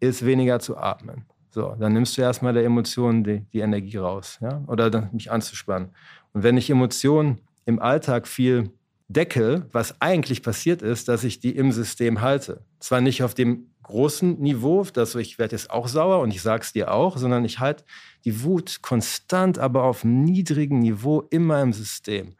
ist 0.00 0.26
weniger 0.26 0.60
zu 0.60 0.76
atmen. 0.76 1.24
So, 1.48 1.74
dann 1.80 1.94
nimmst 1.94 2.18
du 2.18 2.20
erstmal 2.20 2.52
der 2.52 2.66
Emotionen 2.66 3.24
die, 3.24 3.46
die 3.54 3.60
Energie 3.60 3.96
raus, 3.96 4.36
ja? 4.42 4.62
Oder 4.66 4.90
dann 4.90 5.08
mich 5.12 5.32
anzuspannen. 5.32 5.88
Und 6.34 6.42
wenn 6.42 6.58
ich 6.58 6.68
Emotionen 6.68 7.40
im 7.68 7.80
Alltag 7.80 8.26
viel 8.26 8.70
decke, 9.08 9.68
was 9.72 10.00
eigentlich 10.00 10.42
passiert 10.42 10.80
ist, 10.80 11.06
dass 11.08 11.22
ich 11.22 11.38
die 11.38 11.54
im 11.54 11.70
System 11.70 12.22
halte. 12.22 12.64
Zwar 12.80 13.02
nicht 13.02 13.22
auf 13.22 13.34
dem 13.34 13.66
großen 13.82 14.40
Niveau, 14.40 14.84
dass 14.84 15.14
ich 15.14 15.38
werde 15.38 15.54
jetzt 15.54 15.70
auch 15.70 15.86
sauer 15.86 16.20
und 16.20 16.30
ich 16.30 16.40
sag's 16.40 16.72
dir 16.72 16.92
auch, 16.92 17.18
sondern 17.18 17.44
ich 17.44 17.58
halte 17.58 17.84
die 18.24 18.42
Wut 18.42 18.80
konstant, 18.80 19.58
aber 19.58 19.84
auf 19.84 20.02
niedrigem 20.02 20.78
Niveau 20.78 21.20
immer 21.30 21.60
im 21.60 21.74
System. 21.74 22.36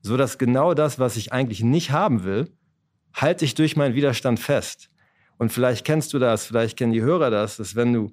So 0.00 0.16
dass 0.16 0.38
genau 0.38 0.72
das, 0.72 0.98
was 0.98 1.18
ich 1.18 1.30
eigentlich 1.30 1.62
nicht 1.62 1.90
haben 1.90 2.24
will, 2.24 2.50
halte 3.12 3.44
ich 3.44 3.54
durch 3.54 3.76
meinen 3.76 3.94
Widerstand 3.94 4.40
fest. 4.40 4.88
Und 5.36 5.52
vielleicht 5.52 5.84
kennst 5.84 6.14
du 6.14 6.18
das, 6.18 6.46
vielleicht 6.46 6.78
kennen 6.78 6.92
die 6.92 7.02
Hörer 7.02 7.28
das, 7.28 7.58
dass 7.58 7.76
wenn 7.76 7.92
du 7.92 8.12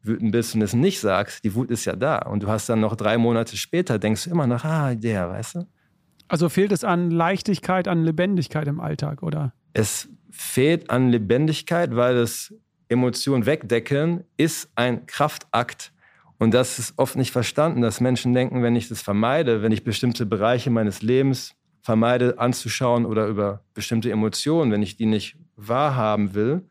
wütend 0.00 0.32
bist 0.32 0.54
und 0.54 0.62
es 0.62 0.72
nicht 0.72 0.98
sagst, 0.98 1.44
die 1.44 1.54
Wut 1.54 1.70
ist 1.70 1.84
ja 1.84 1.94
da. 1.94 2.20
Und 2.20 2.42
du 2.42 2.48
hast 2.48 2.70
dann 2.70 2.80
noch 2.80 2.96
drei 2.96 3.18
Monate 3.18 3.58
später, 3.58 3.98
denkst 3.98 4.24
du 4.24 4.30
immer 4.30 4.46
noch, 4.46 4.64
ah, 4.64 4.94
der, 4.94 5.28
weißt 5.28 5.56
du? 5.56 5.66
Also 6.28 6.48
fehlt 6.48 6.72
es 6.72 6.84
an 6.84 7.10
Leichtigkeit, 7.10 7.88
an 7.88 8.04
Lebendigkeit 8.04 8.66
im 8.66 8.80
Alltag, 8.80 9.22
oder? 9.22 9.52
Es 9.72 10.08
fehlt 10.30 10.90
an 10.90 11.10
Lebendigkeit, 11.10 11.94
weil 11.94 12.16
das 12.16 12.54
Emotionen 12.88 13.46
wegdecken 13.46 14.24
ist 14.36 14.70
ein 14.74 15.06
Kraftakt. 15.06 15.92
Und 16.38 16.52
das 16.52 16.78
ist 16.78 16.94
oft 16.98 17.16
nicht 17.16 17.30
verstanden, 17.30 17.80
dass 17.80 18.00
Menschen 18.00 18.34
denken, 18.34 18.62
wenn 18.62 18.76
ich 18.76 18.88
das 18.88 19.02
vermeide, 19.02 19.62
wenn 19.62 19.72
ich 19.72 19.84
bestimmte 19.84 20.26
Bereiche 20.26 20.70
meines 20.70 21.02
Lebens 21.02 21.54
vermeide 21.82 22.38
anzuschauen 22.38 23.06
oder 23.06 23.26
über 23.26 23.62
bestimmte 23.72 24.10
Emotionen, 24.10 24.72
wenn 24.72 24.82
ich 24.82 24.96
die 24.96 25.06
nicht 25.06 25.36
wahrhaben 25.56 26.34
will, 26.34 26.62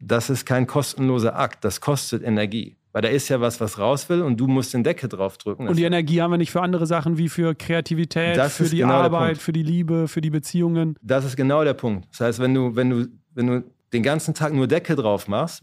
das 0.00 0.30
ist 0.30 0.46
kein 0.46 0.66
kostenloser 0.66 1.36
Akt. 1.36 1.64
Das 1.64 1.80
kostet 1.80 2.22
Energie. 2.22 2.77
Weil 2.98 3.02
da 3.02 3.10
ist 3.10 3.28
ja 3.28 3.40
was, 3.40 3.60
was 3.60 3.78
raus 3.78 4.08
will 4.08 4.22
und 4.22 4.40
du 4.40 4.48
musst 4.48 4.74
den 4.74 4.82
Deckel 4.82 5.08
drauf 5.08 5.38
drücken. 5.38 5.68
Und 5.68 5.78
die 5.78 5.84
Energie 5.84 6.20
haben 6.20 6.32
wir 6.32 6.36
nicht 6.36 6.50
für 6.50 6.62
andere 6.62 6.84
Sachen 6.84 7.16
wie 7.16 7.28
für 7.28 7.54
Kreativität, 7.54 8.36
das 8.36 8.56
für 8.56 8.64
die 8.64 8.78
genau 8.78 8.94
Arbeit, 8.94 9.38
für 9.38 9.52
die 9.52 9.62
Liebe, 9.62 10.08
für 10.08 10.20
die 10.20 10.30
Beziehungen. 10.30 10.96
Das 11.00 11.24
ist 11.24 11.36
genau 11.36 11.62
der 11.62 11.74
Punkt. 11.74 12.08
Das 12.10 12.22
heißt, 12.22 12.40
wenn 12.40 12.54
du, 12.54 12.74
wenn 12.74 12.90
du, 12.90 13.06
wenn 13.36 13.46
du 13.46 13.64
den 13.92 14.02
ganzen 14.02 14.34
Tag 14.34 14.52
nur 14.52 14.66
Deckel 14.66 14.96
drauf 14.96 15.28
machst, 15.28 15.62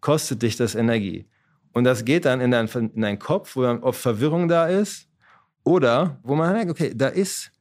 kostet 0.00 0.42
dich 0.42 0.56
das 0.56 0.74
Energie. 0.74 1.28
Und 1.72 1.84
das 1.84 2.04
geht 2.04 2.24
dann 2.24 2.40
in 2.40 2.50
deinen, 2.50 2.66
in 2.92 3.00
deinen 3.00 3.20
Kopf, 3.20 3.54
wo 3.54 3.62
dann 3.62 3.78
oft 3.84 4.00
Verwirrung 4.00 4.48
da 4.48 4.66
ist. 4.66 5.06
Oder 5.62 6.18
wo 6.24 6.34
man 6.34 6.52
merkt, 6.52 6.68
okay, 6.68 6.92
da 6.96 7.06
ist 7.06 7.52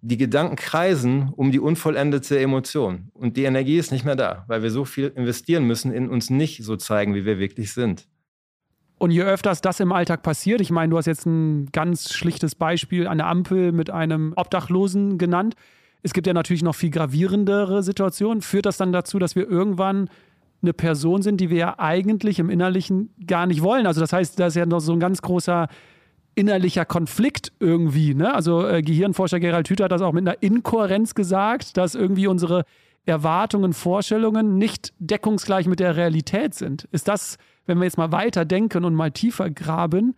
die 0.00 0.16
Gedanken 0.16 0.56
kreisen 0.56 1.34
um 1.36 1.52
die 1.52 1.60
unvollendete 1.60 2.40
Emotion. 2.40 3.10
Und 3.12 3.36
die 3.36 3.44
Energie 3.44 3.76
ist 3.76 3.92
nicht 3.92 4.06
mehr 4.06 4.16
da, 4.16 4.46
weil 4.46 4.62
wir 4.62 4.70
so 4.70 4.86
viel 4.86 5.12
investieren 5.14 5.64
müssen, 5.64 5.92
in 5.92 6.08
uns 6.08 6.30
nicht 6.30 6.64
so 6.64 6.76
zeigen, 6.76 7.14
wie 7.14 7.26
wir 7.26 7.38
wirklich 7.38 7.74
sind. 7.74 8.08
Und 9.00 9.12
je 9.12 9.22
öfters 9.22 9.62
das 9.62 9.80
im 9.80 9.92
Alltag 9.92 10.22
passiert, 10.22 10.60
ich 10.60 10.70
meine, 10.70 10.90
du 10.90 10.98
hast 10.98 11.06
jetzt 11.06 11.24
ein 11.24 11.70
ganz 11.72 12.12
schlichtes 12.12 12.54
Beispiel 12.54 13.04
der 13.04 13.26
Ampel 13.26 13.72
mit 13.72 13.88
einem 13.88 14.34
Obdachlosen 14.36 15.16
genannt. 15.16 15.54
Es 16.02 16.12
gibt 16.12 16.26
ja 16.26 16.34
natürlich 16.34 16.62
noch 16.62 16.74
viel 16.74 16.90
gravierendere 16.90 17.82
Situationen. 17.82 18.42
Führt 18.42 18.66
das 18.66 18.76
dann 18.76 18.92
dazu, 18.92 19.18
dass 19.18 19.36
wir 19.36 19.48
irgendwann 19.48 20.10
eine 20.60 20.74
Person 20.74 21.22
sind, 21.22 21.40
die 21.40 21.48
wir 21.48 21.56
ja 21.56 21.78
eigentlich 21.78 22.38
im 22.40 22.50
Innerlichen 22.50 23.08
gar 23.26 23.46
nicht 23.46 23.62
wollen? 23.62 23.86
Also 23.86 24.02
das 24.02 24.12
heißt, 24.12 24.38
da 24.38 24.48
ist 24.48 24.56
ja 24.56 24.66
noch 24.66 24.80
so 24.80 24.92
ein 24.92 25.00
ganz 25.00 25.22
großer 25.22 25.68
innerlicher 26.34 26.84
Konflikt 26.84 27.52
irgendwie. 27.58 28.14
Ne? 28.14 28.34
Also 28.34 28.68
äh, 28.68 28.82
Gehirnforscher 28.82 29.40
Gerald 29.40 29.70
Hüther 29.70 29.84
hat 29.84 29.92
das 29.92 30.02
auch 30.02 30.12
mit 30.12 30.28
einer 30.28 30.42
Inkohärenz 30.42 31.14
gesagt, 31.14 31.78
dass 31.78 31.94
irgendwie 31.94 32.26
unsere 32.26 32.64
Erwartungen, 33.06 33.72
Vorstellungen 33.72 34.58
nicht 34.58 34.92
deckungsgleich 34.98 35.66
mit 35.66 35.80
der 35.80 35.96
Realität 35.96 36.54
sind. 36.54 36.84
Ist 36.92 37.08
das, 37.08 37.38
wenn 37.66 37.78
wir 37.78 37.84
jetzt 37.84 37.98
mal 37.98 38.12
weiter 38.12 38.44
denken 38.44 38.84
und 38.84 38.94
mal 38.94 39.10
tiefer 39.10 39.50
graben, 39.50 40.14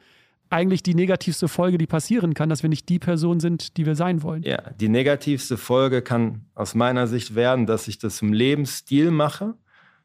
eigentlich 0.51 0.83
die 0.83 0.95
negativste 0.95 1.49
Folge, 1.49 1.79
die 1.79 1.87
passieren 1.87 2.35
kann, 2.35 2.51
dass 2.51 2.63
wir 2.63 2.69
nicht 2.69 2.89
die 2.89 2.99
Person 2.99 3.41
sind, 3.41 3.77
die 3.79 3.87
wir 3.87 3.95
sein 3.95 4.23
wollen? 4.23 4.43
Ja, 4.43 4.71
die 4.79 4.89
negativste 4.89 5.57
Folge 5.57 6.03
kann 6.03 6.45
aus 6.55 6.75
meiner 6.75 7.07
Sicht 7.07 7.35
werden, 7.35 7.67
dass 7.67 7.89
ich 7.89 7.99
das 7.99 8.17
zum 8.17 8.33
Lebensstil 8.33 9.11
mache. 9.11 9.55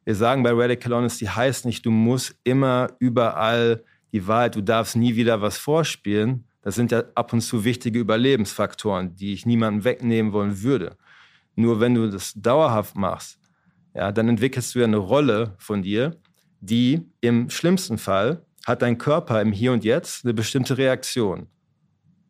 Wir 0.06 0.16
sagen 0.16 0.44
bei 0.44 0.52
Radical 0.54 0.94
Honesty 0.94 1.26
heißt 1.26 1.66
nicht, 1.66 1.86
du 1.86 1.92
musst 1.92 2.40
immer 2.46 2.92
überall 3.00 3.84
die 4.14 4.26
Wahrheit, 4.26 4.56
du 4.56 4.62
darfst 4.62 4.96
nie 4.96 5.18
wieder 5.18 5.42
was 5.42 5.58
vorspielen, 5.58 6.46
das 6.62 6.76
sind 6.76 6.92
ja 6.92 7.04
ab 7.14 7.34
und 7.34 7.42
zu 7.42 7.66
wichtige 7.66 8.00
Überlebensfaktoren, 8.00 9.16
die 9.16 9.34
ich 9.34 9.46
niemandem 9.46 9.84
wegnehmen 9.84 10.32
wollen 10.32 10.64
würde. 10.64 10.98
Nur 11.58 11.80
wenn 11.80 11.96
du 11.96 12.10
das 12.10 12.34
dauerhaft 12.36 12.96
machst, 12.96 13.40
ja, 13.96 14.12
dann 14.12 14.30
entwickelst 14.30 14.76
du 14.76 14.80
ja 14.80 14.86
eine 14.86 14.98
Rolle 14.98 15.56
von 15.58 15.82
dir, 15.82 16.16
die 16.62 17.02
im 17.20 17.50
schlimmsten 17.50 17.98
Fall 17.98 18.46
hat 18.66 18.84
dein 18.84 19.00
Körper 19.00 19.42
im 19.42 19.52
Hier 19.52 19.74
und 19.74 19.84
Jetzt 19.84 20.24
eine 20.24 20.36
bestimmte 20.36 20.78
Reaktion. 20.78 21.48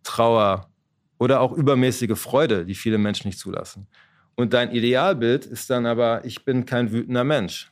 Trauer 0.04 0.72
oder 1.20 1.42
auch 1.42 1.52
übermäßige 1.52 2.18
Freude, 2.18 2.66
die 2.66 2.76
viele 2.76 2.98
Menschen 2.98 3.28
nicht 3.28 3.40
zulassen. 3.40 3.88
Und 4.36 4.54
dein 4.54 4.72
Idealbild 4.72 5.46
ist 5.46 5.70
dann 5.70 5.86
aber, 5.86 6.24
ich 6.24 6.46
bin 6.46 6.66
kein 6.66 6.94
wütender 6.94 7.26
Mensch. 7.26 7.72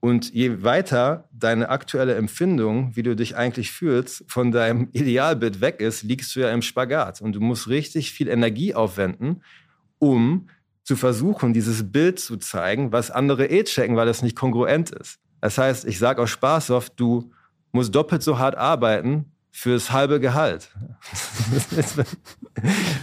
Und 0.00 0.34
je 0.34 0.62
weiter 0.62 1.28
deine 1.32 1.70
aktuelle 1.70 2.16
Empfindung, 2.16 2.94
wie 2.94 3.02
du 3.02 3.16
dich 3.16 3.34
eigentlich 3.34 3.72
fühlst, 3.72 4.24
von 4.28 4.52
deinem 4.52 4.90
Idealbild 4.92 5.62
weg 5.62 5.80
ist, 5.80 6.02
liegst 6.02 6.36
du 6.36 6.40
ja 6.40 6.50
im 6.50 6.60
Spagat. 6.60 7.22
Und 7.22 7.32
du 7.32 7.40
musst 7.40 7.68
richtig 7.68 8.12
viel 8.12 8.28
Energie 8.28 8.74
aufwenden, 8.74 9.42
um 9.98 10.48
zu 10.86 10.94
versuchen, 10.94 11.52
dieses 11.52 11.90
Bild 11.90 12.20
zu 12.20 12.36
zeigen, 12.36 12.92
was 12.92 13.10
andere 13.10 13.46
eh 13.50 13.64
checken, 13.64 13.96
weil 13.96 14.06
es 14.06 14.22
nicht 14.22 14.36
kongruent 14.36 14.90
ist. 14.90 15.18
Das 15.40 15.58
heißt, 15.58 15.84
ich 15.84 15.98
sage 15.98 16.22
aus 16.22 16.30
Spaß 16.30 16.70
oft, 16.70 16.92
du 16.96 17.32
musst 17.72 17.92
doppelt 17.92 18.22
so 18.22 18.38
hart 18.38 18.54
arbeiten, 18.54 19.32
fürs 19.56 19.90
halbe 19.90 20.20
Gehalt. 20.20 20.68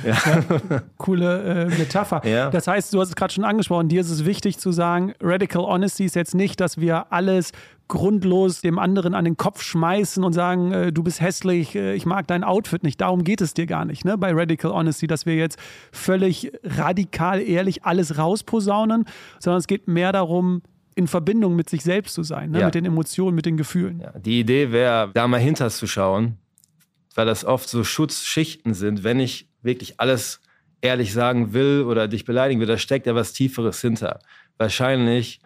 ja. 0.06 0.14
Ja, 0.14 0.84
coole 0.98 1.42
äh, 1.42 1.66
Metapher. 1.80 2.22
Ja. 2.28 2.52
Das 2.52 2.68
heißt, 2.68 2.94
du 2.94 3.02
hast 3.02 3.10
es 3.10 3.16
gerade 3.16 3.34
schon 3.34 3.44
angesprochen, 3.44 3.90
dir 3.90 4.02
ist 4.02 4.12
es 4.12 4.24
wichtig 4.24 4.60
zu 4.60 4.72
sagen, 4.72 5.16
Radical 5.20 5.64
Honesty 5.64 6.06
ist 6.06 6.16
jetzt 6.16 6.36
nicht, 6.36 6.62
dass 6.62 6.78
wir 6.78 7.12
alles 7.12 7.54
grundlos 7.88 8.62
dem 8.62 8.78
anderen 8.78 9.16
an 9.16 9.26
den 9.26 9.36
Kopf 9.36 9.64
schmeißen 9.64 10.24
und 10.24 10.34
sagen, 10.34 10.72
äh, 10.72 10.94
du 10.94 11.02
bist 11.02 11.22
hässlich, 11.22 11.74
äh, 11.74 11.96
ich 11.96 12.06
mag 12.06 12.28
dein 12.28 12.44
Outfit 12.44 12.84
nicht. 12.84 13.02
Darum 13.02 13.24
geht 13.24 13.42
es 13.42 13.56
dir 13.56 13.66
gar 13.66 13.84
nicht, 13.84 14.06
ne? 14.06 14.16
Bei 14.16 14.32
Radical 14.32 14.72
Honesty, 14.72 15.08
dass 15.08 15.26
wir 15.26 15.36
jetzt 15.36 15.58
völlig 15.92 16.52
radikal 16.64 17.42
ehrlich 17.42 17.84
alles 17.84 18.20
rausposaunen, 18.20 19.06
sondern 19.40 19.58
es 19.58 19.66
geht 19.66 19.88
mehr 19.88 20.12
darum, 20.12 20.62
in 20.96 21.08
Verbindung 21.08 21.56
mit 21.56 21.68
sich 21.68 21.82
selbst 21.82 22.14
zu 22.14 22.22
sein, 22.22 22.52
ne? 22.52 22.60
ja. 22.60 22.66
mit 22.66 22.76
den 22.76 22.86
Emotionen, 22.86 23.34
mit 23.34 23.48
den 23.48 23.58
Gefühlen. 23.58 24.02
Ja. 24.02 24.12
Die 24.20 24.40
Idee 24.40 24.72
wäre, 24.72 25.10
da 25.16 25.28
mal 25.28 25.40
hinterzuschauen 25.40 26.38
weil 27.14 27.26
das 27.26 27.46
oft 27.46 27.70
so 27.70 27.84
Schutzschichten 27.84 28.74
sind. 28.74 29.04
Wenn 29.04 29.20
ich 29.20 29.48
wirklich 29.62 30.00
alles 30.00 30.42
ehrlich 30.82 31.14
sagen 31.14 31.54
will 31.54 31.86
oder 31.88 32.08
dich 32.08 32.26
beleidigen 32.26 32.60
will, 32.60 32.68
da 32.68 32.78
steckt 32.78 33.08
ja 33.08 33.16
was 33.16 33.34
Tieferes 33.34 33.80
hinter. 33.82 34.20
Wahrscheinlich 34.58 35.40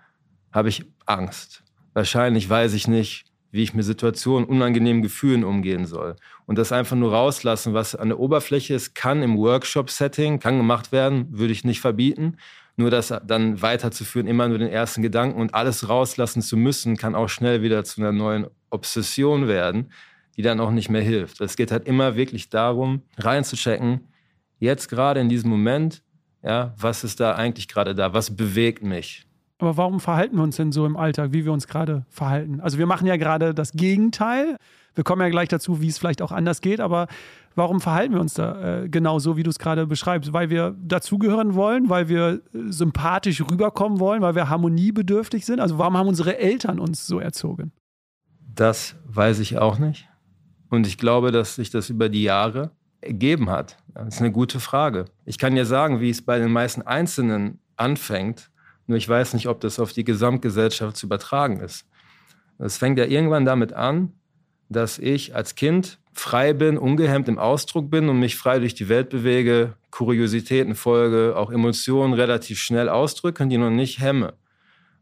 habe 0.52 0.70
ich 0.70 0.86
Angst. 1.06 1.64
Wahrscheinlich 1.94 2.50
weiß 2.50 2.74
ich 2.74 2.88
nicht, 2.88 3.26
wie 3.52 3.64
ich 3.64 3.74
mit 3.74 3.86
Situationen, 3.86 4.48
unangenehmen 4.48 5.02
Gefühlen 5.02 5.44
umgehen 5.44 5.86
soll. 5.86 6.16
Und 6.46 6.58
das 6.58 6.72
einfach 6.72 6.96
nur 6.96 7.14
rauslassen, 7.14 7.74
was 7.74 7.96
an 7.96 8.10
der 8.10 8.20
Oberfläche 8.20 8.74
ist, 8.74 8.94
kann 8.94 9.24
im 9.24 9.38
Workshop-Setting, 9.38 10.40
kann 10.40 10.58
gemacht 10.58 10.92
werden, 10.92 11.28
würde 11.32 11.54
ich 11.54 11.64
nicht 11.64 11.82
verbieten. 11.82 12.38
Nur 12.76 12.92
das 12.92 13.14
dann 13.26 13.62
weiterzuführen, 13.62 14.28
immer 14.28 14.48
nur 14.48 14.60
den 14.60 14.70
ersten 14.70 15.02
Gedanken 15.02 15.42
und 15.42 15.56
alles 15.56 15.90
rauslassen 15.90 16.42
zu 16.42 16.58
müssen, 16.58 16.98
kann 16.98 17.16
auch 17.16 17.30
schnell 17.30 17.64
wieder 17.64 17.84
zu 17.84 18.02
einer 18.02 18.12
neuen 18.12 18.48
Obsession 18.70 19.48
werden, 19.48 19.92
die 20.38 20.44
dann 20.44 20.60
auch 20.60 20.72
nicht 20.72 20.90
mehr 20.90 21.02
hilft. 21.02 21.42
Es 21.42 21.58
geht 21.58 21.72
halt 21.72 21.88
immer 21.88 22.16
wirklich 22.16 22.50
darum, 22.50 23.02
reinzuchecken, 23.18 24.02
jetzt 24.60 24.88
gerade 24.88 25.20
in 25.20 25.30
diesem 25.30 25.50
Moment, 25.50 26.04
ja, 26.44 26.74
was 26.78 27.04
ist 27.04 27.20
da 27.20 27.36
eigentlich 27.36 27.68
gerade 27.68 27.96
da? 27.96 28.14
Was 28.14 28.36
bewegt 28.36 28.84
mich? 28.84 29.28
Aber 29.60 29.76
warum 29.78 30.00
verhalten 30.00 30.36
wir 30.38 30.44
uns 30.44 30.58
denn 30.58 30.72
so 30.72 30.86
im 30.86 30.96
Alltag, 30.96 31.34
wie 31.34 31.44
wir 31.44 31.52
uns 31.52 31.68
gerade 31.68 32.06
verhalten? 32.10 32.62
Also 32.62 32.78
wir 32.78 32.86
machen 32.86 33.08
ja 33.08 33.18
gerade 33.18 33.56
das 33.56 33.72
Gegenteil. 33.72 34.58
Wir 34.94 35.04
kommen 35.04 35.22
ja 35.22 35.30
gleich 35.30 35.50
dazu, 35.50 35.82
wie 35.82 35.88
es 35.88 35.98
vielleicht 35.98 36.22
auch 36.22 36.32
anders 36.32 36.62
geht, 36.62 36.80
aber 36.80 37.08
warum 37.56 37.82
verhalten 37.82 38.14
wir 38.14 38.22
uns 38.22 38.36
da 38.36 38.84
äh, 38.84 38.90
genau 38.90 39.18
so, 39.18 39.36
wie 39.36 39.44
du 39.44 39.50
es 39.50 39.58
gerade 39.58 39.88
beschreibst? 39.88 40.32
Weil 40.32 40.52
wir 40.52 40.76
dazugehören 40.80 41.56
wollen, 41.56 41.90
weil 41.90 42.08
wir 42.08 42.42
äh, 42.54 42.60
sympathisch 42.70 43.42
rüberkommen 43.42 44.00
wollen, 44.00 44.22
weil 44.22 44.36
wir 44.36 44.48
harmoniebedürftig 44.48 45.44
sind? 45.46 45.60
Also 45.60 45.80
warum 45.80 45.98
haben 45.98 46.08
unsere 46.08 46.38
Eltern 46.38 46.80
uns 46.80 47.08
so 47.08 47.20
erzogen? 47.20 47.72
Das 48.54 48.96
weiß 49.06 49.40
ich 49.40 49.58
auch 49.58 49.80
nicht. 49.80 50.08
Und 50.70 50.88
ich 50.88 50.98
glaube, 50.98 51.32
dass 51.32 51.56
sich 51.56 51.70
das 51.70 51.90
über 51.90 52.10
die 52.10 52.24
Jahre 52.24 52.72
ergeben 53.02 53.50
hat. 53.50 53.78
Das 53.94 54.16
ist 54.16 54.22
eine 54.22 54.32
gute 54.32 54.60
Frage. 54.60 55.06
Ich 55.26 55.38
kann 55.38 55.56
ja 55.56 55.66
sagen, 55.66 56.02
wie 56.02 56.10
es 56.10 56.24
bei 56.24 56.40
den 56.40 56.52
meisten 56.52 56.82
Einzelnen 56.82 57.60
anfängt, 57.76 58.50
nur 58.88 58.98
ich 58.98 59.08
weiß 59.08 59.34
nicht, 59.34 59.48
ob 59.48 59.60
das 59.60 59.80
auf 59.80 59.92
die 59.92 60.04
Gesamtgesellschaft 60.04 60.96
zu 60.96 61.06
übertragen 61.06 61.60
ist. 61.60 61.86
Es 62.58 62.78
fängt 62.78 62.98
ja 62.98 63.06
irgendwann 63.06 63.46
damit 63.46 63.74
an, 63.74 64.14
dass 64.70 64.98
ich 64.98 65.36
als 65.36 65.56
Kind 65.56 66.00
frei 66.14 66.54
bin, 66.54 66.78
ungehemmt 66.78 67.28
im 67.28 67.38
Ausdruck 67.38 67.92
bin 67.92 68.10
und 68.10 68.20
mich 68.20 68.36
frei 68.36 68.60
durch 68.60 68.74
die 68.74 68.90
Welt 68.90 69.10
bewege, 69.10 69.76
Kuriositäten 69.92 70.76
folge, 70.76 71.36
auch 71.36 71.52
Emotionen 71.52 72.14
relativ 72.14 72.60
schnell 72.60 72.90
ausdrücke 72.90 73.44
und 73.44 73.50
die 73.50 73.58
noch 73.58 73.70
nicht 73.70 74.00
hemme. 74.00 74.34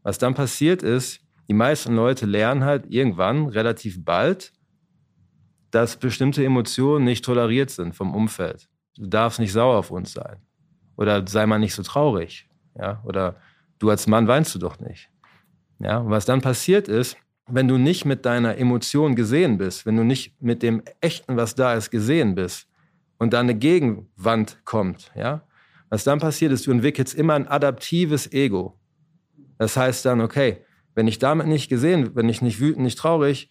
Was 0.02 0.18
dann 0.18 0.34
passiert 0.34 0.82
ist, 0.82 1.20
die 1.48 1.54
meisten 1.54 1.94
Leute 1.94 2.26
lernen 2.26 2.64
halt 2.64 2.86
irgendwann 2.88 3.46
relativ 3.46 4.04
bald, 4.04 4.52
dass 5.76 5.98
bestimmte 5.98 6.42
Emotionen 6.42 7.04
nicht 7.04 7.22
toleriert 7.22 7.68
sind 7.68 7.94
vom 7.94 8.14
Umfeld. 8.14 8.66
Du 8.96 9.08
darfst 9.08 9.38
nicht 9.38 9.52
sauer 9.52 9.76
auf 9.76 9.90
uns 9.90 10.14
sein. 10.14 10.38
Oder 10.96 11.22
sei 11.28 11.44
mal 11.44 11.58
nicht 11.58 11.74
so 11.74 11.82
traurig. 11.82 12.48
Ja? 12.78 13.02
Oder 13.04 13.36
du 13.78 13.90
als 13.90 14.06
Mann 14.06 14.26
weinst 14.26 14.54
du 14.54 14.58
doch 14.58 14.80
nicht. 14.80 15.10
Ja? 15.78 15.98
Und 15.98 16.08
was 16.08 16.24
dann 16.24 16.40
passiert 16.40 16.88
ist, 16.88 17.18
wenn 17.46 17.68
du 17.68 17.76
nicht 17.76 18.06
mit 18.06 18.24
deiner 18.24 18.56
Emotion 18.56 19.16
gesehen 19.16 19.58
bist, 19.58 19.84
wenn 19.84 19.96
du 19.96 20.02
nicht 20.02 20.40
mit 20.40 20.62
dem 20.62 20.82
Echten, 21.02 21.36
was 21.36 21.54
da 21.54 21.74
ist, 21.74 21.90
gesehen 21.90 22.34
bist 22.34 22.66
und 23.18 23.34
dann 23.34 23.44
eine 23.44 23.54
Gegenwand 23.54 24.64
kommt, 24.64 25.12
ja, 25.14 25.42
was 25.90 26.04
dann 26.04 26.20
passiert 26.20 26.52
ist, 26.52 26.66
du 26.66 26.70
entwickelst 26.70 27.14
immer 27.14 27.34
ein 27.34 27.46
adaptives 27.46 28.32
Ego. 28.32 28.80
Das 29.58 29.76
heißt 29.76 30.06
dann, 30.06 30.22
okay, 30.22 30.64
wenn 30.94 31.06
ich 31.06 31.18
damit 31.18 31.48
nicht 31.48 31.68
gesehen, 31.68 32.16
wenn 32.16 32.30
ich 32.30 32.40
nicht 32.40 32.60
wütend, 32.60 32.82
nicht 32.82 32.98
traurig, 32.98 33.50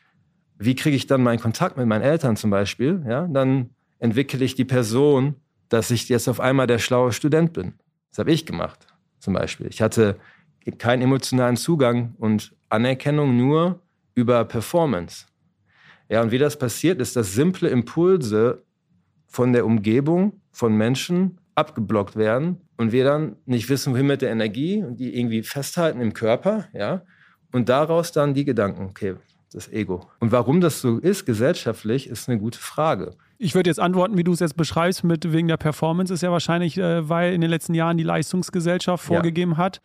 wie 0.58 0.76
kriege 0.76 0.96
ich 0.96 1.08
dann 1.08 1.24
meinen 1.24 1.40
Kontakt 1.40 1.78
mit 1.78 1.88
meinen 1.88 2.02
Eltern 2.02 2.36
zum 2.38 2.50
Beispiel? 2.50 3.04
Ja, 3.08 3.28
dann 3.28 3.72
entwickle 4.00 4.44
ich 4.44 4.56
die 4.56 4.66
Person, 4.66 5.36
dass 5.70 5.92
ich 5.92 6.08
jetzt 6.10 6.28
auf 6.28 6.40
einmal 6.40 6.68
der 6.68 6.80
schlaue 6.80 7.12
Student 7.12 7.54
bin. 7.54 7.74
Das 8.10 8.20
habe 8.20 8.32
ich 8.32 8.46
gemacht, 8.46 8.88
zum 9.20 9.34
Beispiel. 9.34 9.68
Ich 9.68 9.82
hatte 9.82 10.18
keinen 10.78 11.02
emotionalen 11.02 11.58
Zugang 11.58 12.16
und 12.18 12.56
Anerkennung 12.70 13.38
nur 13.38 13.82
über 14.16 14.46
Performance. 14.46 15.26
Ja, 16.10 16.22
und 16.22 16.32
wie 16.32 16.38
das 16.38 16.58
passiert, 16.58 17.02
ist, 17.02 17.16
dass 17.16 17.34
simple 17.34 17.70
Impulse 17.70 18.64
von 19.28 19.54
der 19.54 19.66
Umgebung, 19.66 20.42
von 20.52 20.76
Menschen 20.76 21.40
abgeblockt 21.56 22.16
werden 22.16 22.62
und 22.78 22.92
wir 22.92 23.04
dann 23.04 23.36
nicht 23.46 23.70
wissen, 23.70 23.94
wohin 23.94 24.08
mit 24.08 24.22
der 24.22 24.32
Energie 24.32 24.84
und 24.84 25.00
die 25.00 25.18
irgendwie 25.18 25.44
festhalten 25.44 26.00
im 26.02 26.14
Körper, 26.14 26.68
ja, 26.74 27.04
und 27.52 27.70
daraus 27.70 28.12
dann 28.12 28.34
die 28.34 28.46
Gedanken, 28.46 28.86
okay, 28.86 29.16
das 29.56 29.72
Ego. 29.72 30.08
Und 30.20 30.32
warum 30.32 30.62
das 30.62 30.82
so 30.82 30.98
ist 30.98 31.26
gesellschaftlich, 31.26 32.10
ist 32.10 32.30
eine 32.30 32.38
gute 32.38 32.60
Frage. 32.60 33.16
Ich 33.38 33.56
würde 33.56 33.70
jetzt 33.70 33.80
antworten, 33.80 34.18
wie 34.18 34.24
du 34.24 34.34
es 34.34 34.40
jetzt 34.40 34.58
beschreibst, 34.58 35.04
mit 35.04 35.32
wegen 35.32 35.48
der 35.48 35.58
Performance, 35.58 36.14
ist 36.14 36.22
ja 36.22 36.32
wahrscheinlich, 36.32 36.78
äh, 36.78 37.08
weil 37.08 37.34
in 37.34 37.42
den 37.42 37.50
letzten 37.50 37.74
Jahren 37.74 37.98
die 37.98 38.04
Leistungsgesellschaft 38.04 39.04
vorgegeben 39.04 39.54
ja. 39.54 39.58
hat, 39.58 39.82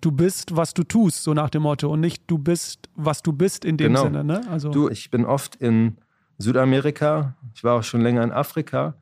du 0.00 0.10
bist, 0.10 0.56
was 0.56 0.74
du 0.74 0.82
tust, 0.84 1.22
so 1.22 1.34
nach 1.34 1.50
dem 1.50 1.62
Motto, 1.62 1.92
und 1.92 2.00
nicht 2.00 2.24
du 2.26 2.38
bist, 2.38 2.88
was 2.94 3.22
du 3.22 3.32
bist 3.32 3.64
in 3.64 3.76
dem 3.76 3.88
genau. 3.92 4.04
Sinne. 4.04 4.24
Ne? 4.24 4.40
Also 4.50 4.70
du, 4.70 4.88
ich 4.88 5.10
bin 5.10 5.24
oft 5.24 5.56
in 5.56 5.98
Südamerika, 6.38 7.36
ich 7.54 7.62
war 7.62 7.78
auch 7.78 7.84
schon 7.84 8.00
länger 8.00 8.22
in 8.24 8.32
Afrika 8.32 8.94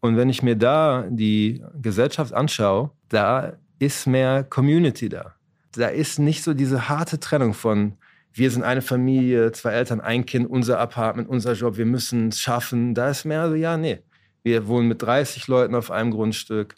Und 0.00 0.16
wenn 0.16 0.30
ich 0.30 0.42
mir 0.42 0.56
da 0.56 1.06
die 1.10 1.62
Gesellschaft 1.80 2.32
anschaue, 2.32 2.90
da 3.10 3.52
ist 3.78 4.06
mehr 4.06 4.44
Community 4.44 5.10
da. 5.10 5.34
Da 5.72 5.88
ist 5.88 6.18
nicht 6.18 6.42
so 6.42 6.54
diese 6.54 6.88
harte 6.88 7.20
Trennung 7.20 7.52
von 7.52 7.92
wir 8.32 8.50
sind 8.50 8.62
eine 8.62 8.82
Familie, 8.82 9.52
zwei 9.52 9.72
Eltern, 9.72 10.00
ein 10.00 10.24
Kind, 10.24 10.48
unser 10.48 10.78
Apartment, 10.78 11.28
unser 11.28 11.52
Job, 11.54 11.76
wir 11.76 11.86
müssen 11.86 12.28
es 12.28 12.40
schaffen. 12.40 12.94
Da 12.94 13.10
ist 13.10 13.24
mehr 13.24 13.48
so, 13.48 13.54
ja, 13.54 13.76
nee. 13.76 14.00
Wir 14.42 14.66
wohnen 14.68 14.88
mit 14.88 15.02
30 15.02 15.48
Leuten 15.48 15.74
auf 15.74 15.90
einem 15.90 16.10
Grundstück. 16.10 16.74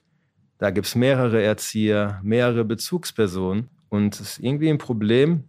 Da 0.59 0.71
gibt 0.71 0.87
es 0.87 0.95
mehrere 0.95 1.43
Erzieher, 1.43 2.21
mehrere 2.23 2.65
Bezugspersonen. 2.65 3.69
Und 3.89 4.15
es 4.15 4.21
ist 4.21 4.39
irgendwie 4.41 4.71
ein 4.71 4.79
Problem, 4.79 5.45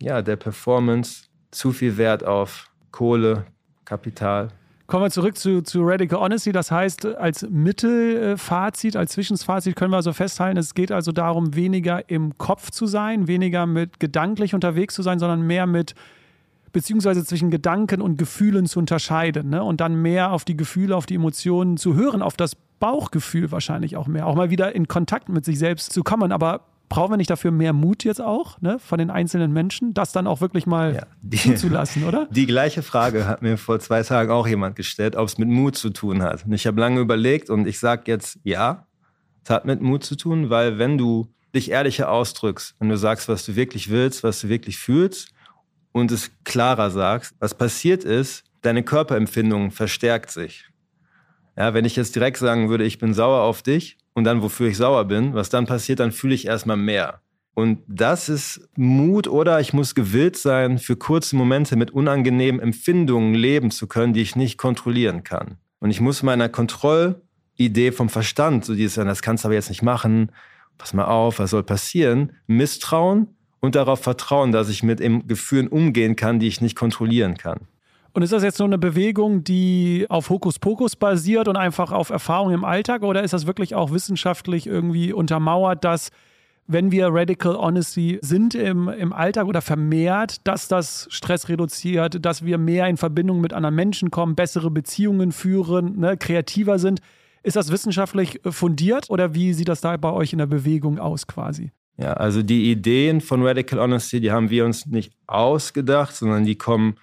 ja, 0.00 0.22
der 0.22 0.36
Performance, 0.36 1.24
zu 1.50 1.72
viel 1.72 1.96
Wert 1.96 2.24
auf 2.24 2.70
Kohle, 2.90 3.46
Kapital. 3.84 4.48
Kommen 4.86 5.02
wir 5.02 5.10
zurück 5.10 5.36
zu, 5.36 5.62
zu 5.62 5.82
Radical 5.82 6.20
Honesty. 6.20 6.52
Das 6.52 6.70
heißt, 6.70 7.06
als 7.06 7.48
Mittelfazit, 7.48 8.94
als 8.94 9.12
Zwischenfazit 9.12 9.74
können 9.74 9.90
wir 9.90 9.96
also 9.96 10.12
festhalten, 10.12 10.58
es 10.58 10.74
geht 10.74 10.92
also 10.92 11.10
darum, 11.10 11.56
weniger 11.56 12.08
im 12.08 12.38
Kopf 12.38 12.70
zu 12.70 12.86
sein, 12.86 13.26
weniger 13.26 13.66
mit 13.66 13.98
gedanklich 13.98 14.54
unterwegs 14.54 14.94
zu 14.94 15.02
sein, 15.02 15.18
sondern 15.18 15.42
mehr 15.42 15.66
mit 15.66 15.94
beziehungsweise 16.70 17.24
zwischen 17.24 17.50
Gedanken 17.50 18.00
und 18.00 18.16
Gefühlen 18.16 18.66
zu 18.66 18.78
unterscheiden 18.78 19.48
ne? 19.48 19.64
und 19.64 19.80
dann 19.80 20.02
mehr 20.02 20.30
auf 20.30 20.44
die 20.44 20.56
Gefühle, 20.56 20.94
auf 20.94 21.06
die 21.06 21.14
Emotionen 21.14 21.78
zu 21.78 21.94
hören, 21.94 22.22
auf 22.22 22.36
das 22.36 22.54
Bauchgefühl 22.54 23.50
wahrscheinlich 23.50 23.96
auch 23.96 24.06
mehr, 24.06 24.26
auch 24.26 24.34
mal 24.34 24.50
wieder 24.50 24.74
in 24.74 24.86
Kontakt 24.86 25.28
mit 25.28 25.44
sich 25.44 25.58
selbst 25.58 25.92
zu 25.92 26.04
kommen. 26.04 26.30
Aber 26.30 26.60
brauchen 26.88 27.12
wir 27.12 27.16
nicht 27.16 27.30
dafür 27.30 27.50
mehr 27.50 27.72
Mut 27.72 28.04
jetzt 28.04 28.20
auch 28.20 28.60
ne, 28.60 28.78
von 28.78 28.98
den 28.98 29.10
einzelnen 29.10 29.52
Menschen, 29.52 29.94
das 29.94 30.12
dann 30.12 30.26
auch 30.26 30.40
wirklich 30.40 30.66
mal 30.66 30.94
ja, 30.94 31.06
die, 31.22 31.36
zuzulassen, 31.36 32.04
oder? 32.04 32.26
Die 32.30 32.46
gleiche 32.46 32.82
Frage 32.82 33.26
hat 33.26 33.42
mir 33.42 33.58
vor 33.58 33.80
zwei 33.80 34.02
Tagen 34.02 34.30
auch 34.30 34.46
jemand 34.46 34.76
gestellt, 34.76 35.16
ob 35.16 35.28
es 35.28 35.38
mit 35.38 35.48
Mut 35.48 35.76
zu 35.76 35.90
tun 35.90 36.22
hat. 36.22 36.44
Und 36.46 36.52
ich 36.52 36.66
habe 36.66 36.80
lange 36.80 37.00
überlegt 37.00 37.50
und 37.50 37.66
ich 37.66 37.78
sage 37.78 38.02
jetzt 38.06 38.38
ja, 38.44 38.86
es 39.44 39.50
hat 39.50 39.64
mit 39.64 39.80
Mut 39.80 40.04
zu 40.04 40.16
tun, 40.16 40.50
weil 40.50 40.78
wenn 40.78 40.98
du 40.98 41.32
dich 41.54 41.70
ehrlicher 41.70 42.10
ausdrückst, 42.10 42.74
wenn 42.78 42.88
du 42.88 42.96
sagst, 42.96 43.28
was 43.28 43.44
du 43.44 43.56
wirklich 43.56 43.90
willst, 43.90 44.22
was 44.22 44.40
du 44.40 44.48
wirklich 44.48 44.78
fühlst 44.78 45.30
und 45.92 46.10
es 46.12 46.30
klarer 46.44 46.90
sagst, 46.90 47.34
was 47.38 47.54
passiert 47.54 48.04
ist, 48.04 48.44
deine 48.62 48.82
Körperempfindung 48.82 49.70
verstärkt 49.70 50.30
sich. 50.30 50.66
Ja, 51.56 51.72
wenn 51.72 51.84
ich 51.84 51.96
jetzt 51.96 52.14
direkt 52.14 52.36
sagen 52.36 52.68
würde, 52.68 52.84
ich 52.84 52.98
bin 52.98 53.14
sauer 53.14 53.42
auf 53.42 53.62
dich, 53.62 53.96
und 54.16 54.24
dann, 54.24 54.40
wofür 54.40 54.68
ich 54.68 54.78
sauer 54.78 55.04
bin, 55.04 55.34
was 55.34 55.50
dann 55.50 55.66
passiert, 55.66 56.00
dann 56.00 56.10
fühle 56.10 56.34
ich 56.34 56.46
erstmal 56.46 56.78
mehr. 56.78 57.20
Und 57.52 57.80
das 57.86 58.30
ist 58.30 58.66
Mut 58.74 59.28
oder 59.28 59.60
ich 59.60 59.74
muss 59.74 59.94
gewillt 59.94 60.38
sein, 60.38 60.78
für 60.78 60.96
kurze 60.96 61.36
Momente 61.36 61.76
mit 61.76 61.90
unangenehmen 61.90 62.58
Empfindungen 62.58 63.34
leben 63.34 63.70
zu 63.70 63.86
können, 63.86 64.14
die 64.14 64.22
ich 64.22 64.34
nicht 64.34 64.56
kontrollieren 64.56 65.22
kann. 65.22 65.58
Und 65.80 65.90
ich 65.90 66.00
muss 66.00 66.22
meiner 66.22 66.48
Kontrollidee 66.48 67.92
vom 67.92 68.08
Verstand, 68.08 68.64
so 68.64 68.74
dieses, 68.74 68.94
das 68.94 69.20
kannst 69.20 69.44
du 69.44 69.48
aber 69.48 69.54
jetzt 69.54 69.68
nicht 69.68 69.82
machen, 69.82 70.32
pass 70.78 70.94
mal 70.94 71.04
auf, 71.04 71.38
was 71.38 71.50
soll 71.50 71.62
passieren, 71.62 72.32
misstrauen 72.46 73.36
und 73.60 73.74
darauf 73.74 74.00
vertrauen, 74.00 74.50
dass 74.50 74.70
ich 74.70 74.82
mit 74.82 75.02
Gefühlen 75.28 75.68
umgehen 75.68 76.16
kann, 76.16 76.40
die 76.40 76.48
ich 76.48 76.62
nicht 76.62 76.74
kontrollieren 76.74 77.36
kann. 77.36 77.68
Und 78.16 78.22
ist 78.22 78.32
das 78.32 78.42
jetzt 78.42 78.58
nur 78.60 78.68
eine 78.68 78.78
Bewegung, 78.78 79.44
die 79.44 80.06
auf 80.08 80.30
Hokuspokus 80.30 80.96
basiert 80.96 81.48
und 81.48 81.56
einfach 81.56 81.92
auf 81.92 82.08
Erfahrung 82.08 82.50
im 82.50 82.64
Alltag 82.64 83.02
oder 83.02 83.22
ist 83.22 83.34
das 83.34 83.46
wirklich 83.46 83.74
auch 83.74 83.92
wissenschaftlich 83.92 84.66
irgendwie 84.66 85.12
untermauert, 85.12 85.84
dass 85.84 86.08
wenn 86.66 86.90
wir 86.90 87.08
Radical 87.10 87.58
Honesty 87.58 88.18
sind 88.22 88.54
im, 88.54 88.88
im 88.88 89.12
Alltag 89.12 89.44
oder 89.44 89.60
vermehrt, 89.60 90.46
dass 90.46 90.66
das 90.66 91.08
Stress 91.10 91.50
reduziert, 91.50 92.24
dass 92.24 92.42
wir 92.42 92.56
mehr 92.56 92.86
in 92.86 92.96
Verbindung 92.96 93.42
mit 93.42 93.52
anderen 93.52 93.74
Menschen 93.74 94.10
kommen, 94.10 94.34
bessere 94.34 94.70
Beziehungen 94.70 95.30
führen, 95.30 95.98
ne, 95.98 96.16
kreativer 96.16 96.78
sind. 96.78 97.02
Ist 97.42 97.56
das 97.56 97.70
wissenschaftlich 97.70 98.40
fundiert 98.48 99.10
oder 99.10 99.34
wie 99.34 99.52
sieht 99.52 99.68
das 99.68 99.82
da 99.82 99.94
bei 99.98 100.10
euch 100.10 100.32
in 100.32 100.38
der 100.38 100.46
Bewegung 100.46 100.98
aus 100.98 101.26
quasi? 101.26 101.70
Ja, 101.98 102.14
also 102.14 102.42
die 102.42 102.70
Ideen 102.70 103.20
von 103.20 103.46
Radical 103.46 103.78
Honesty, 103.78 104.22
die 104.22 104.32
haben 104.32 104.48
wir 104.48 104.64
uns 104.64 104.86
nicht 104.86 105.12
ausgedacht, 105.26 106.16
sondern 106.16 106.46
die 106.46 106.56
kommen 106.56 106.96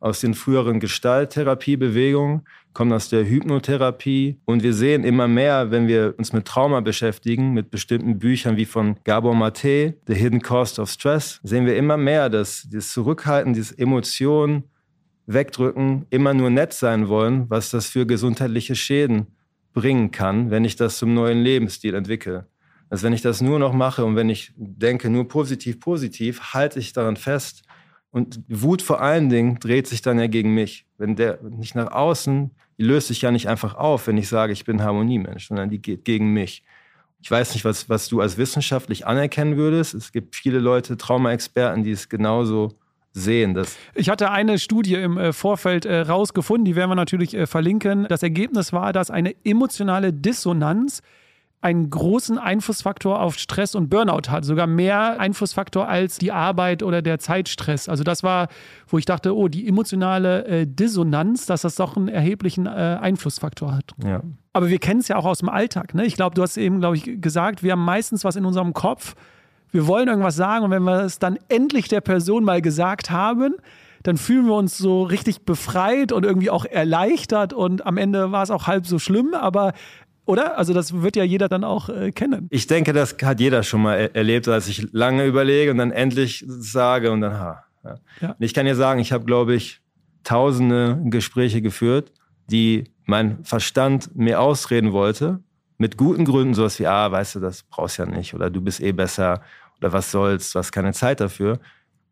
aus 0.00 0.20
den 0.20 0.34
früheren 0.34 0.80
Gestalttherapiebewegungen, 0.80 2.42
kommen 2.74 2.92
aus 2.92 3.08
der 3.08 3.24
Hypnotherapie. 3.24 4.38
Und 4.44 4.62
wir 4.62 4.74
sehen 4.74 5.04
immer 5.04 5.28
mehr, 5.28 5.70
wenn 5.70 5.86
wir 5.88 6.14
uns 6.18 6.32
mit 6.32 6.44
Trauma 6.44 6.80
beschäftigen, 6.80 7.52
mit 7.52 7.70
bestimmten 7.70 8.18
Büchern 8.18 8.56
wie 8.56 8.64
von 8.64 8.96
Gabor 9.04 9.34
Mate, 9.34 9.94
The 10.06 10.14
Hidden 10.14 10.42
Cost 10.42 10.78
of 10.78 10.90
Stress, 10.90 11.40
sehen 11.42 11.66
wir 11.66 11.76
immer 11.76 11.96
mehr, 11.96 12.28
dass 12.28 12.68
das 12.70 12.90
Zurückhalten, 12.92 13.54
diese 13.54 13.78
Emotionen 13.78 14.64
wegdrücken, 15.26 16.06
immer 16.10 16.34
nur 16.34 16.50
nett 16.50 16.74
sein 16.74 17.08
wollen, 17.08 17.48
was 17.48 17.70
das 17.70 17.86
für 17.86 18.06
gesundheitliche 18.06 18.74
Schäden 18.74 19.28
bringen 19.72 20.10
kann, 20.10 20.50
wenn 20.50 20.64
ich 20.64 20.76
das 20.76 20.98
zum 20.98 21.14
neuen 21.14 21.42
Lebensstil 21.42 21.94
entwickle. 21.94 22.46
Also 22.90 23.04
wenn 23.04 23.12
ich 23.12 23.22
das 23.22 23.40
nur 23.40 23.58
noch 23.58 23.72
mache 23.72 24.04
und 24.04 24.16
wenn 24.16 24.28
ich 24.28 24.52
denke 24.56 25.10
nur 25.10 25.26
positiv, 25.26 25.80
positiv, 25.80 26.52
halte 26.52 26.78
ich 26.78 26.92
daran 26.92 27.16
fest, 27.16 27.62
und 28.14 28.38
Wut 28.46 28.80
vor 28.80 29.00
allen 29.00 29.28
Dingen 29.28 29.58
dreht 29.58 29.88
sich 29.88 30.00
dann 30.00 30.20
ja 30.20 30.28
gegen 30.28 30.54
mich. 30.54 30.86
Wenn 30.98 31.16
der 31.16 31.40
nicht 31.42 31.74
nach 31.74 31.90
außen, 31.90 32.52
die 32.78 32.84
löst 32.84 33.08
sich 33.08 33.20
ja 33.22 33.32
nicht 33.32 33.48
einfach 33.48 33.74
auf, 33.74 34.06
wenn 34.06 34.16
ich 34.16 34.28
sage, 34.28 34.52
ich 34.52 34.64
bin 34.64 34.84
Harmoniemensch, 34.84 35.48
sondern 35.48 35.68
die 35.68 35.82
geht 35.82 36.04
gegen 36.04 36.32
mich. 36.32 36.62
Ich 37.20 37.28
weiß 37.28 37.54
nicht, 37.54 37.64
was, 37.64 37.88
was 37.88 38.08
du 38.08 38.20
als 38.20 38.38
wissenschaftlich 38.38 39.04
anerkennen 39.04 39.56
würdest. 39.56 39.94
Es 39.94 40.12
gibt 40.12 40.36
viele 40.36 40.60
Leute, 40.60 40.96
Traumaexperten, 40.96 41.82
die 41.82 41.90
es 41.90 42.08
genauso 42.08 42.78
sehen. 43.10 43.52
Dass 43.52 43.76
ich 43.96 44.08
hatte 44.08 44.30
eine 44.30 44.60
Studie 44.60 44.94
im 44.94 45.18
äh, 45.18 45.32
Vorfeld 45.32 45.84
äh, 45.84 45.98
rausgefunden, 46.02 46.64
die 46.64 46.76
werden 46.76 46.90
wir 46.90 46.94
natürlich 46.94 47.34
äh, 47.34 47.48
verlinken. 47.48 48.06
Das 48.08 48.22
Ergebnis 48.22 48.72
war, 48.72 48.92
dass 48.92 49.10
eine 49.10 49.34
emotionale 49.44 50.12
Dissonanz 50.12 51.02
einen 51.64 51.88
großen 51.88 52.36
Einflussfaktor 52.36 53.22
auf 53.22 53.38
Stress 53.38 53.74
und 53.74 53.88
Burnout 53.88 54.28
hat, 54.28 54.44
sogar 54.44 54.66
mehr 54.66 55.18
Einflussfaktor 55.18 55.88
als 55.88 56.18
die 56.18 56.30
Arbeit 56.30 56.82
oder 56.82 57.00
der 57.00 57.18
Zeitstress. 57.18 57.88
Also 57.88 58.04
das 58.04 58.22
war, 58.22 58.48
wo 58.86 58.98
ich 58.98 59.06
dachte, 59.06 59.34
oh, 59.34 59.48
die 59.48 59.66
emotionale 59.66 60.44
äh, 60.44 60.66
Dissonanz, 60.66 61.46
dass 61.46 61.62
das 61.62 61.76
doch 61.76 61.96
einen 61.96 62.08
erheblichen 62.08 62.66
äh, 62.66 62.98
Einflussfaktor 63.00 63.74
hat. 63.74 63.92
Ja. 64.04 64.20
Aber 64.52 64.68
wir 64.68 64.78
kennen 64.78 65.00
es 65.00 65.08
ja 65.08 65.16
auch 65.16 65.24
aus 65.24 65.38
dem 65.38 65.48
Alltag. 65.48 65.94
Ne? 65.94 66.04
Ich 66.04 66.16
glaube, 66.16 66.34
du 66.34 66.42
hast 66.42 66.58
eben, 66.58 66.80
glaube 66.80 66.96
ich, 66.96 67.22
gesagt, 67.22 67.62
wir 67.62 67.72
haben 67.72 67.84
meistens 67.84 68.24
was 68.24 68.36
in 68.36 68.44
unserem 68.44 68.74
Kopf. 68.74 69.14
Wir 69.72 69.86
wollen 69.86 70.06
irgendwas 70.06 70.36
sagen 70.36 70.66
und 70.66 70.70
wenn 70.70 70.82
wir 70.82 71.00
es 71.00 71.18
dann 71.18 71.38
endlich 71.48 71.88
der 71.88 72.02
Person 72.02 72.44
mal 72.44 72.60
gesagt 72.60 73.10
haben, 73.10 73.54
dann 74.04 74.18
fühlen 74.18 74.44
wir 74.44 74.54
uns 74.54 74.76
so 74.76 75.02
richtig 75.02 75.46
befreit 75.46 76.12
und 76.12 76.24
irgendwie 76.24 76.50
auch 76.50 76.66
erleichtert 76.66 77.54
und 77.54 77.86
am 77.86 77.96
Ende 77.96 78.32
war 78.32 78.42
es 78.42 78.50
auch 78.50 78.66
halb 78.66 78.86
so 78.86 78.98
schlimm, 78.98 79.32
aber 79.32 79.72
oder? 80.26 80.58
Also 80.58 80.72
das 80.72 81.02
wird 81.02 81.16
ja 81.16 81.24
jeder 81.24 81.48
dann 81.48 81.64
auch 81.64 81.88
äh, 81.88 82.12
kennen. 82.12 82.46
Ich 82.50 82.66
denke, 82.66 82.92
das 82.92 83.16
hat 83.22 83.40
jeder 83.40 83.62
schon 83.62 83.82
mal 83.82 83.94
er 83.94 84.14
erlebt, 84.16 84.46
dass 84.46 84.68
ich 84.68 84.92
lange 84.92 85.26
überlege 85.26 85.70
und 85.70 85.78
dann 85.78 85.90
endlich 85.90 86.44
sage 86.46 87.10
und 87.10 87.20
dann 87.20 87.38
ha. 87.38 87.64
Ja. 87.84 87.94
Ja. 88.20 88.36
ich 88.38 88.54
kann 88.54 88.64
dir 88.64 88.76
sagen, 88.76 89.00
ich 89.00 89.12
habe, 89.12 89.26
glaube 89.26 89.54
ich, 89.54 89.82
tausende 90.22 90.98
Gespräche 91.04 91.60
geführt, 91.60 92.12
die 92.50 92.84
mein 93.04 93.44
Verstand 93.44 94.16
mir 94.16 94.40
ausreden 94.40 94.92
wollte, 94.92 95.40
mit 95.76 95.98
guten 95.98 96.24
Gründen, 96.24 96.54
sowas 96.54 96.78
wie, 96.78 96.86
ah, 96.86 97.10
weißt 97.10 97.36
du, 97.36 97.40
das 97.40 97.62
brauchst 97.64 97.98
ja 97.98 98.06
nicht 98.06 98.32
oder 98.34 98.48
du 98.48 98.60
bist 98.60 98.80
eh 98.80 98.92
besser 98.92 99.42
oder 99.78 99.92
was 99.92 100.10
soll's, 100.10 100.52
du 100.52 100.58
hast 100.58 100.72
keine 100.72 100.92
Zeit 100.92 101.20
dafür. 101.20 101.58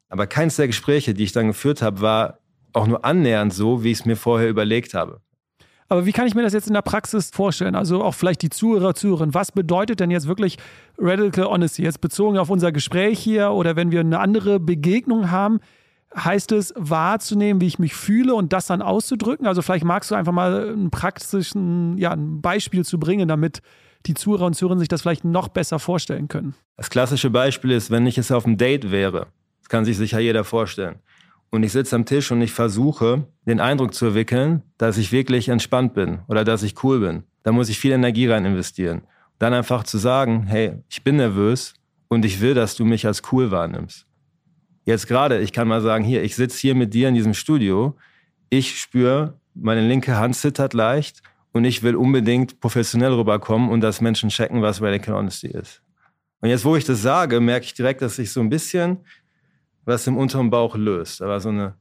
Aber 0.09 0.27
keins 0.27 0.57
der 0.57 0.67
Gespräche, 0.67 1.15
die 1.15 1.25
ich 1.25 1.33
dann 1.33 1.47
geführt 1.47 1.81
habe, 1.81 2.03
war 2.03 2.39
auch 2.75 2.87
nur 2.87 3.05
annähernd 3.05 3.53
so, 3.55 3.83
wie 3.83 3.93
ich 3.93 4.01
es 4.01 4.05
mir 4.05 4.17
vorher 4.17 4.49
überlegt 4.51 4.93
habe. 4.93 5.21
Aber 5.89 6.07
wie 6.07 6.13
kann 6.13 6.27
ich 6.27 6.35
mir 6.35 6.43
das 6.43 6.53
jetzt 6.53 6.69
in 6.69 6.75
der 6.75 6.83
Praxis 6.83 7.31
vorstellen? 7.31 7.75
Also 7.75 8.03
auch 8.03 8.15
vielleicht 8.15 8.43
die 8.43 8.51
Zuhörer, 8.51 8.95
Zuhörerinnen. 8.95 9.35
Was 9.35 9.53
bedeutet 9.53 10.01
denn 10.01 10.11
jetzt 10.11 10.27
wirklich 10.27 10.59
Radical 10.99 11.47
Honesty? 11.47 11.83
Jetzt 11.83 12.01
bezogen 12.01 12.39
auf 12.39 12.51
unser 12.51 12.73
Gespräch 12.73 13.19
hier 13.19 13.51
oder 13.51 13.77
wenn 13.77 13.91
wir 13.91 14.01
eine 14.01 14.19
andere 14.21 14.59
Begegnung 14.59 15.31
haben, 15.31 15.61
heißt 16.15 16.53
es 16.53 16.73
wahrzunehmen, 16.77 17.61
wie 17.61 17.67
ich 17.67 17.79
mich 17.79 17.95
fühle 17.95 18.35
und 18.35 18.53
das 18.53 18.67
dann 18.67 18.83
auszudrücken? 18.83 19.47
Also 19.47 19.63
vielleicht 19.63 19.85
magst 19.85 20.11
du 20.11 20.15
einfach 20.15 20.33
mal 20.33 20.71
ein 20.71 20.91
praktischen, 20.91 21.99
ja, 21.99 22.11
ein 22.11 22.41
Beispiel 22.41 22.85
zu 22.85 22.99
bringen, 22.99 23.29
damit 23.29 23.61
die 24.07 24.15
Zuhörer 24.15 24.47
und 24.47 24.55
Zuhörerinnen 24.55 24.81
sich 24.81 24.89
das 24.89 25.03
vielleicht 25.03 25.25
noch 25.25 25.49
besser 25.49 25.79
vorstellen 25.79 26.29
können. 26.29 26.55
Das 26.77 26.91
klassische 26.91 27.31
Beispiel 27.31 27.71
ist, 27.71 27.91
wenn 27.91 28.07
ich 28.07 28.19
es 28.19 28.33
auf 28.33 28.47
einem 28.47 28.59
Date 28.59 28.91
wäre. 28.91 29.29
Das 29.61 29.69
kann 29.69 29.85
sich 29.85 29.97
sicher 29.97 30.19
jeder 30.19 30.45
vorstellen 30.45 31.01
und 31.53 31.63
ich 31.63 31.73
sitze 31.73 31.95
am 31.95 32.07
Tisch 32.07 32.33
und 32.33 32.41
ich 32.41 32.53
versuche, 32.53 33.27
den 33.47 33.61
Eindruck 33.61 33.93
zu 33.93 34.07
entwickeln, 34.07 34.63
dass 34.79 34.97
ich 34.97 35.13
wirklich 35.13 35.51
entspannt 35.51 35.93
bin 35.93 36.21
oder 36.27 36.45
dass 36.45 36.63
ich 36.63 36.83
cool 36.83 37.01
bin. 37.01 37.25
Da 37.43 37.53
muss 37.53 37.69
ich 37.69 37.79
viel 37.79 37.93
Energie 37.93 38.27
rein 38.27 38.47
investieren. 38.47 39.03
Dann 39.39 39.53
einfach 39.53 39.85
zu 39.85 39.99
sagen, 39.99 40.45
hey, 40.47 40.79
ich 40.89 41.05
bin 41.05 41.17
nervös 41.17 41.75
und 42.09 42.25
ich 42.25 42.41
will, 42.41 42.55
dass 42.55 42.75
du 42.75 42.87
mich 42.87 43.07
als 43.07 43.23
cool 43.31 43.51
wahrnimmst. 43.51 44.07
Jetzt 44.87 45.07
gerade, 45.07 45.41
ich 45.41 45.53
kann 45.53 45.69
mal 45.69 45.83
sagen, 45.83 46.05
hier, 46.05 46.23
ich 46.23 46.37
sitze 46.37 46.59
hier 46.59 46.75
mit 46.75 46.95
dir 46.95 47.09
in 47.09 47.15
diesem 47.15 47.35
Studio, 47.35 47.97
ich 48.49 48.81
spüre, 48.81 49.39
meine 49.55 49.87
linke 49.87 50.17
Hand 50.17 50.37
zittert 50.37 50.73
leicht 50.73 51.23
und 51.53 51.67
ich 51.67 51.83
will 51.83 51.97
unbedingt 51.97 52.61
professionell 52.61 53.13
rüberkommen 53.13 53.69
und 53.69 53.83
dass 53.83 54.01
Menschen 54.01 54.31
checken, 54.31 54.63
was 54.63 54.81
Radical 54.81 55.17
Honesty 55.17 55.49
ist. 55.49 55.83
Und 56.41 56.49
jetzt, 56.49 56.65
wo 56.65 56.77
ich 56.77 56.85
das 56.85 57.03
sage, 57.03 57.41
merke 57.41 57.67
ich 57.67 57.75
direkt, 57.75 58.01
dass 58.01 58.19
ich 58.19 58.33
so 58.33 58.41
ein 58.41 58.49
bisschen 58.49 58.99
was 59.85 60.07
im 60.07 60.17
unteren 60.17 60.51
Bauch 60.51 60.77
löst. 60.77 61.21
Da 61.21 61.29
war 61.29 61.41
so 61.41 61.49
eine 61.49 61.75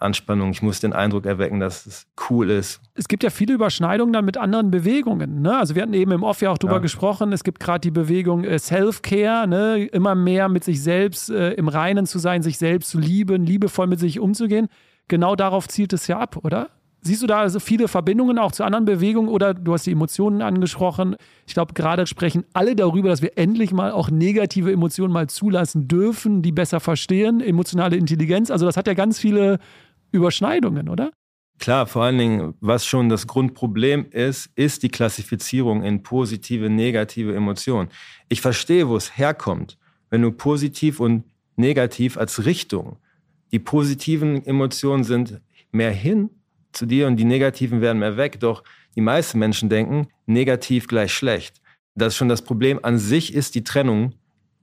Anspannung. 0.00 0.50
Ich 0.50 0.62
muss 0.62 0.80
den 0.80 0.92
Eindruck 0.92 1.26
erwecken, 1.26 1.60
dass 1.60 1.86
es 1.86 2.06
cool 2.30 2.50
ist. 2.50 2.80
Es 2.94 3.08
gibt 3.08 3.22
ja 3.22 3.30
viele 3.30 3.54
Überschneidungen 3.54 4.12
dann 4.12 4.24
mit 4.24 4.36
anderen 4.36 4.70
Bewegungen. 4.70 5.42
Ne? 5.42 5.56
Also 5.56 5.74
wir 5.74 5.82
hatten 5.82 5.94
eben 5.94 6.12
im 6.12 6.22
Off 6.22 6.40
ja 6.40 6.50
auch 6.50 6.58
drüber 6.58 6.74
ja. 6.74 6.78
gesprochen. 6.78 7.32
Es 7.32 7.44
gibt 7.44 7.60
gerade 7.60 7.80
die 7.80 7.90
Bewegung 7.90 8.44
äh, 8.44 8.58
Self-Care, 8.58 9.48
ne? 9.48 9.86
immer 9.86 10.14
mehr 10.14 10.48
mit 10.48 10.64
sich 10.64 10.82
selbst 10.82 11.30
äh, 11.30 11.52
im 11.52 11.68
Reinen 11.68 12.06
zu 12.06 12.18
sein, 12.18 12.42
sich 12.42 12.58
selbst 12.58 12.90
zu 12.90 12.98
lieben, 12.98 13.44
liebevoll 13.44 13.86
mit 13.86 13.98
sich 13.98 14.20
umzugehen. 14.20 14.68
Genau 15.08 15.34
darauf 15.36 15.68
zielt 15.68 15.92
es 15.92 16.06
ja 16.06 16.18
ab, 16.18 16.38
oder? 16.42 16.68
Siehst 17.00 17.22
du 17.22 17.26
da 17.26 17.40
also 17.40 17.60
viele 17.60 17.86
Verbindungen 17.86 18.38
auch 18.38 18.50
zu 18.50 18.64
anderen 18.64 18.84
Bewegungen 18.84 19.28
oder 19.28 19.54
du 19.54 19.72
hast 19.72 19.86
die 19.86 19.92
Emotionen 19.92 20.42
angesprochen? 20.42 21.14
Ich 21.46 21.54
glaube, 21.54 21.74
gerade 21.74 22.06
sprechen 22.06 22.44
alle 22.52 22.74
darüber, 22.74 23.08
dass 23.08 23.22
wir 23.22 23.38
endlich 23.38 23.72
mal 23.72 23.92
auch 23.92 24.10
negative 24.10 24.72
Emotionen 24.72 25.12
mal 25.12 25.28
zulassen 25.28 25.86
dürfen, 25.86 26.42
die 26.42 26.50
besser 26.50 26.80
verstehen, 26.80 27.40
emotionale 27.40 27.96
Intelligenz. 27.96 28.50
Also 28.50 28.66
das 28.66 28.76
hat 28.76 28.88
ja 28.88 28.94
ganz 28.94 29.18
viele 29.18 29.58
Überschneidungen, 30.10 30.88
oder? 30.88 31.10
Klar, 31.58 31.86
vor 31.86 32.04
allen 32.04 32.18
Dingen, 32.18 32.54
was 32.60 32.86
schon 32.86 33.08
das 33.08 33.26
Grundproblem 33.26 34.06
ist, 34.10 34.50
ist 34.54 34.82
die 34.82 34.88
Klassifizierung 34.88 35.82
in 35.82 36.02
positive, 36.02 36.70
negative 36.70 37.34
Emotionen. 37.34 37.88
Ich 38.28 38.40
verstehe, 38.40 38.88
wo 38.88 38.96
es 38.96 39.18
herkommt, 39.18 39.76
wenn 40.10 40.22
du 40.22 40.30
positiv 40.32 41.00
und 41.00 41.24
negativ 41.56 42.16
als 42.16 42.44
Richtung. 42.44 42.98
Die 43.50 43.58
positiven 43.58 44.44
Emotionen 44.46 45.04
sind 45.04 45.40
mehr 45.72 45.90
hin 45.90 46.30
zu 46.72 46.86
dir 46.86 47.06
und 47.06 47.16
die 47.16 47.24
negativen 47.24 47.80
werden 47.80 47.98
mehr 47.98 48.16
weg. 48.16 48.40
Doch 48.40 48.62
die 48.94 49.00
meisten 49.00 49.38
Menschen 49.38 49.68
denken, 49.68 50.08
negativ 50.26 50.86
gleich 50.88 51.12
schlecht. 51.12 51.60
Das 51.94 52.08
ist 52.14 52.16
schon 52.16 52.28
das 52.28 52.42
Problem. 52.42 52.80
An 52.82 52.98
sich 52.98 53.34
ist 53.34 53.54
die 53.54 53.64
Trennung 53.64 54.14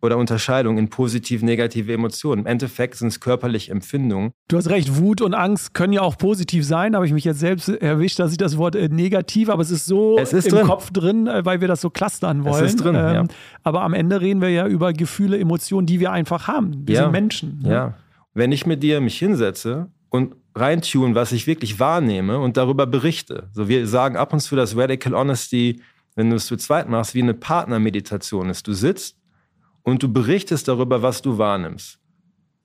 oder 0.02 0.18
Unterscheidung 0.18 0.78
in 0.78 0.90
positiv, 0.90 1.42
negative 1.42 1.92
Emotionen. 1.92 2.42
Im 2.42 2.48
Endeffekt 2.48 2.96
sind 2.96 3.10
es 3.10 3.20
körperliche 3.20 3.72
Empfindungen. 3.72 4.32
Du 4.48 4.58
hast 4.58 4.70
recht, 4.70 4.98
Wut 4.98 5.22
und 5.22 5.34
Angst 5.34 5.74
können 5.74 5.94
ja 5.94 6.02
auch 6.02 6.18
positiv 6.18 6.66
sein. 6.66 6.94
Da 6.94 6.98
habe 6.98 7.08
ich 7.08 7.14
mich 7.14 7.26
jetzt 7.26 7.40
selbst 7.40 7.70
erwischt, 7.70 8.20
dass 8.20 8.32
ich 8.32 8.38
das 8.38 8.58
Wort 8.58 8.76
äh, 8.76 8.88
negativ, 8.88 9.50
aber 9.50 9.62
es 9.62 9.72
ist 9.72 9.86
so 9.86 10.18
es 10.18 10.32
ist 10.32 10.48
im 10.48 10.56
drin. 10.56 10.68
Kopf 10.68 10.92
drin, 10.92 11.28
äh, 11.28 11.44
weil 11.44 11.60
wir 11.60 11.68
das 11.68 11.82
so 11.82 11.90
clustern 11.90 12.46
wollen. 12.46 12.64
Es 12.64 12.74
ist 12.74 12.84
drin, 12.84 12.96
ähm, 12.96 13.14
ja. 13.14 13.24
Aber 13.64 13.82
am 13.82 13.94
Ende 13.94 14.22
reden 14.22 14.42
wir 14.42 14.50
ja 14.50 14.68
über 14.68 14.94
Gefühle, 14.94 15.40
Emotionen, 15.40 15.88
die 15.88 16.00
wir 16.00 16.12
einfach 16.12 16.48
haben. 16.48 16.88
Wir 16.88 16.96
ja. 16.96 17.02
sind 17.04 17.12
Menschen. 17.12 17.60
Ne? 17.64 17.72
Ja. 17.72 17.94
Wenn 18.34 18.52
ich 18.52 18.66
mit 18.66 18.84
dir 18.84 19.02
mich 19.02 19.18
hinsetze 19.18 19.90
und 20.10 20.36
reintun, 20.56 21.16
was 21.16 21.34
ich 21.34 21.48
wirklich 21.48 21.80
wahrnehme 21.80 22.40
und 22.40 22.58
darüber 22.58 22.88
berichte. 22.88 23.50
So, 23.54 23.68
wir 23.68 23.88
sagen 23.88 24.16
ab 24.16 24.32
und 24.34 24.40
zu, 24.40 24.56
dass 24.56 24.76
Radical 24.76 25.14
Honesty, 25.14 25.82
wenn 26.16 26.30
du 26.30 26.38
es 26.38 26.46
zu 26.46 26.56
zweit 26.56 26.90
machst, 26.90 27.14
wie 27.14 27.22
eine 27.22 27.34
Partnermeditation 27.34 28.50
ist. 28.50 28.66
Du 28.66 28.74
sitzt 28.74 29.18
und 29.84 30.02
du 30.02 30.12
berichtest 30.12 30.68
darüber, 30.68 31.02
was 31.02 31.22
du 31.22 31.38
wahrnimmst. 31.38 32.00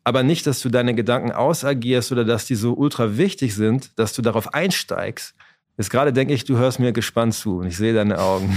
Aber 0.04 0.22
nicht, 0.22 0.46
dass 0.46 0.60
du 0.60 0.70
deine 0.70 0.94
Gedanken 0.94 1.32
ausagierst 1.32 2.12
oder 2.12 2.24
dass 2.24 2.46
die 2.46 2.54
so 2.54 2.72
ultra 2.74 3.18
wichtig 3.18 3.54
sind, 3.54 3.98
dass 3.98 4.14
du 4.14 4.22
darauf 4.22 4.54
einsteigst. 4.54 5.34
Jetzt 5.76 5.90
gerade 5.90 6.12
denke 6.12 6.32
ich, 6.32 6.44
du 6.44 6.56
hörst 6.56 6.78
mir 6.78 6.92
gespannt 6.92 7.34
zu 7.34 7.58
und 7.58 7.66
ich 7.66 7.76
sehe 7.76 7.92
deine 7.92 8.18
Augen. 8.18 8.56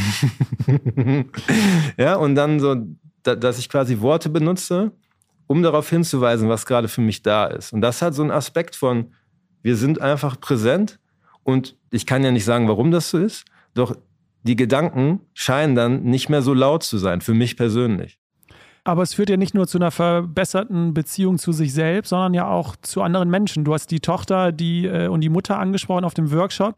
ja, 1.98 2.16
und 2.16 2.36
dann 2.36 2.60
so, 2.60 2.76
dass 3.24 3.60
ich 3.60 3.70
quasi 3.70 4.00
Worte 4.00 4.30
benutze, 4.30 4.92
um 5.48 5.64
darauf 5.64 5.90
hinzuweisen, 5.90 6.50
was 6.50 6.66
gerade 6.66 6.88
für 6.88 7.02
mich 7.02 7.24
da 7.24 7.48
ist. 7.48 7.74
Und 7.74 7.82
das 7.82 8.02
hat 8.02 8.14
so 8.14 8.22
einen 8.22 8.32
Aspekt 8.32 8.76
von, 8.76 9.14
wir 9.64 9.76
sind 9.76 10.00
einfach 10.02 10.40
präsent 10.40 11.00
und 11.42 11.76
ich 11.90 12.06
kann 12.06 12.24
ja 12.24 12.32
nicht 12.32 12.46
sagen, 12.46 12.68
warum 12.68 12.92
das 12.92 13.10
so 13.10 13.18
ist, 13.18 13.46
doch 13.74 13.96
die 14.44 14.56
Gedanken 14.56 15.22
scheinen 15.34 15.74
dann 15.74 16.04
nicht 16.04 16.30
mehr 16.30 16.42
so 16.42 16.54
laut 16.54 16.84
zu 16.84 16.98
sein, 16.98 17.22
für 17.22 17.34
mich 17.34 17.58
persönlich. 17.58 18.20
Aber 18.84 19.02
es 19.02 19.14
führt 19.14 19.30
ja 19.30 19.38
nicht 19.38 19.54
nur 19.54 19.66
zu 19.66 19.78
einer 19.78 19.92
verbesserten 19.92 20.94
Beziehung 20.94 21.38
zu 21.38 21.54
sich 21.54 21.74
selbst, 21.74 22.10
sondern 22.10 22.34
ja 22.34 22.48
auch 22.50 22.76
zu 22.76 23.02
anderen 23.02 23.30
Menschen. 23.30 23.64
Du 23.64 23.74
hast 23.74 23.90
die 23.92 24.02
Tochter 24.02 24.52
die, 24.52 24.86
äh, 24.86 25.08
und 25.08 25.22
die 25.22 25.30
Mutter 25.30 25.58
angesprochen 25.58 26.04
auf 26.04 26.14
dem 26.14 26.32
Workshop. 26.32 26.76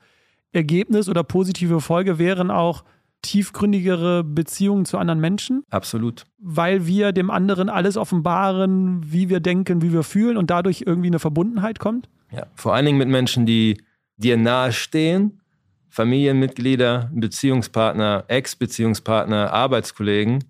Ergebnis 0.52 1.10
oder 1.10 1.24
positive 1.24 1.82
Folge 1.82 2.20
wären 2.20 2.52
auch 2.52 2.84
tiefgründigere 3.22 4.24
Beziehungen 4.24 4.86
zu 4.86 4.98
anderen 4.98 5.20
Menschen. 5.20 5.64
Absolut. 5.70 6.26
Weil 6.38 6.86
wir 6.86 7.12
dem 7.12 7.32
anderen 7.32 7.70
alles 7.70 7.98
offenbaren, 7.98 9.02
wie 9.12 9.30
wir 9.30 9.40
denken, 9.40 9.82
wie 9.82 9.92
wir 9.92 10.04
fühlen 10.04 10.38
und 10.38 10.50
dadurch 10.50 10.84
irgendwie 10.86 11.08
eine 11.08 11.20
Verbundenheit 11.20 11.80
kommt. 11.80 12.10
Ja, 12.32 12.48
vor 12.56 12.74
allen 12.74 12.86
Dingen 12.86 12.98
mit 12.98 13.08
Menschen, 13.08 13.46
die 13.46 13.82
dir 14.18 14.38
nahestehen, 14.38 15.42
Familienmitglieder, 15.90 17.10
Beziehungspartner, 17.14 18.26
Ex-Beziehungspartner, 18.28 19.54
Arbeitskollegen. 19.54 20.44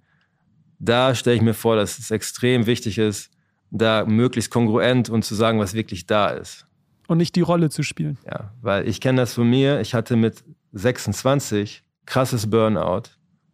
Da 0.79 1.13
stelle 1.15 1.35
ich 1.35 1.41
mir 1.41 1.53
vor, 1.53 1.75
dass 1.75 1.99
es 1.99 2.11
extrem 2.11 2.65
wichtig 2.65 2.97
ist, 2.97 3.31
da 3.69 4.05
möglichst 4.05 4.51
kongruent 4.51 5.09
und 5.09 5.23
zu 5.23 5.35
sagen, 5.35 5.59
was 5.59 5.73
wirklich 5.73 6.07
da 6.07 6.29
ist. 6.29 6.65
Und 7.07 7.19
nicht 7.19 7.35
die 7.35 7.41
Rolle 7.41 7.69
zu 7.69 7.83
spielen. 7.83 8.17
Ja, 8.25 8.51
weil 8.61 8.87
ich 8.87 8.99
kenne 8.99 9.21
das 9.21 9.35
von 9.35 9.47
mir. 9.47 9.81
Ich 9.81 9.93
hatte 9.93 10.15
mit 10.15 10.43
26 10.73 11.83
krasses 12.05 12.49
Burnout. 12.49 13.03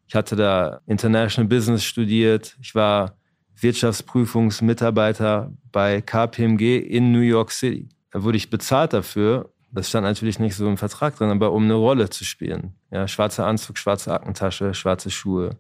Ich 0.08 0.16
hatte 0.16 0.36
da 0.36 0.82
International 0.88 1.48
Business 1.48 1.84
studiert. 1.84 2.58
Ich 2.62 2.76
war 2.76 3.16
Wirtschaftsprüfungsmitarbeiter 3.60 5.52
bei 5.72 6.02
KPMG 6.02 6.80
in 6.80 7.12
New 7.12 7.20
York 7.20 7.52
City. 7.52 7.90
Da 8.12 8.24
wurde 8.24 8.38
ich 8.38 8.50
bezahlt 8.50 8.94
dafür. 8.94 9.52
Das 9.72 9.88
stand 9.88 10.06
natürlich 10.06 10.38
nicht 10.38 10.56
so 10.56 10.68
im 10.68 10.78
Vertrag 10.78 11.16
drin, 11.16 11.30
aber 11.30 11.54
um 11.54 11.64
eine 11.64 11.76
Rolle 11.76 12.10
zu 12.10 12.26
spielen. 12.26 12.74
Ja, 12.92 13.08
schwarzer 13.08 13.46
Anzug, 13.46 13.78
schwarze 13.78 14.12
Aktentasche, 14.12 14.74
schwarze 14.74 15.10
Schuhe. 15.10 15.52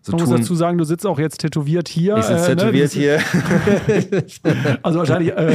So 0.00 0.12
Man 0.12 0.22
muss 0.22 0.30
dazu 0.30 0.54
sagen, 0.54 0.78
du 0.78 0.84
sitzt 0.84 1.04
auch 1.04 1.18
jetzt 1.18 1.38
tätowiert 1.38 1.88
hier. 1.88 2.16
Ich 2.16 2.24
sitze 2.24 2.52
äh, 2.52 2.54
ne? 2.54 2.56
tätowiert 2.56 2.92
hier. 2.92 3.20
also 4.82 5.00
wahrscheinlich 5.00 5.32
äh, 5.32 5.54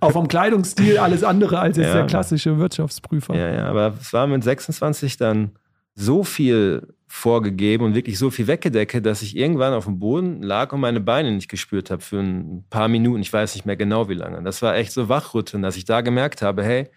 auch 0.00 0.10
vom 0.10 0.28
Kleidungsstil 0.28 0.98
alles 0.98 1.24
andere 1.24 1.60
als 1.60 1.78
jetzt 1.78 1.86
ja. 1.86 1.94
der 1.94 2.06
klassische 2.06 2.58
Wirtschaftsprüfer. 2.58 3.34
Ja, 3.34 3.48
ja, 3.50 3.66
aber 3.66 3.94
es 3.98 4.12
war 4.12 4.26
mit 4.26 4.44
26 4.44 5.16
dann 5.16 5.52
so 5.94 6.24
viel 6.24 6.94
vorgegeben 7.06 7.84
und 7.84 7.94
wirklich 7.94 8.18
so 8.18 8.30
viel 8.30 8.46
weggedeckt, 8.46 9.04
dass 9.04 9.22
ich 9.22 9.36
irgendwann 9.36 9.74
auf 9.74 9.84
dem 9.84 9.98
Boden 9.98 10.42
lag 10.42 10.72
und 10.72 10.80
meine 10.80 11.00
Beine 11.00 11.32
nicht 11.32 11.48
gespürt 11.48 11.90
habe 11.90 12.02
für 12.02 12.20
ein 12.20 12.64
paar 12.70 12.86
Minuten. 12.86 13.20
Ich 13.20 13.32
weiß 13.32 13.56
nicht 13.56 13.66
mehr 13.66 13.76
genau 13.76 14.08
wie 14.08 14.14
lange. 14.14 14.42
Das 14.44 14.62
war 14.62 14.76
echt 14.76 14.92
so 14.92 15.08
wachrütteln, 15.08 15.62
dass 15.62 15.76
ich 15.76 15.84
da 15.84 16.02
gemerkt 16.02 16.40
habe, 16.40 16.62
hey, 16.62 16.88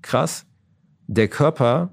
krass, 0.00 0.46
der 1.06 1.28
Körper, 1.28 1.92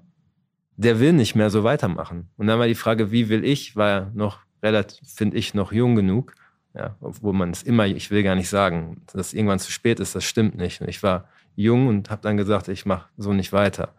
der 0.77 1.01
will 1.01 1.11
nicht 1.11 1.35
mehr 1.35 1.49
so 1.49 1.65
weitermachen. 1.65 2.29
Und 2.37 2.47
dann 2.47 2.59
war 2.59 2.67
die 2.67 2.75
Frage, 2.75 3.11
wie 3.11 3.27
will 3.27 3.43
ich, 3.43 3.75
war 3.75 3.89
ja 3.89 4.11
noch 4.13 4.39
relativ, 4.63 5.07
finde 5.09 5.37
ich, 5.37 5.53
noch 5.53 5.73
jung 5.73 5.95
genug. 5.95 6.33
Ja, 6.73 6.95
obwohl 7.01 7.33
man 7.33 7.49
es 7.51 7.63
immer, 7.63 7.87
ich 7.87 8.09
will 8.09 8.23
gar 8.23 8.35
nicht 8.35 8.49
sagen, 8.49 9.01
dass 9.11 9.33
irgendwann 9.33 9.59
zu 9.59 9.71
spät 9.71 9.99
ist, 9.99 10.15
das 10.15 10.23
stimmt 10.23 10.55
nicht. 10.55 10.81
Ich 10.81 11.03
war 11.03 11.27
jung 11.55 11.87
und 11.87 12.09
habe 12.09 12.21
dann 12.21 12.37
gesagt, 12.37 12.69
ich 12.69 12.85
mache 12.85 13.09
so 13.17 13.33
nicht 13.33 13.51
weiter. 13.51 13.93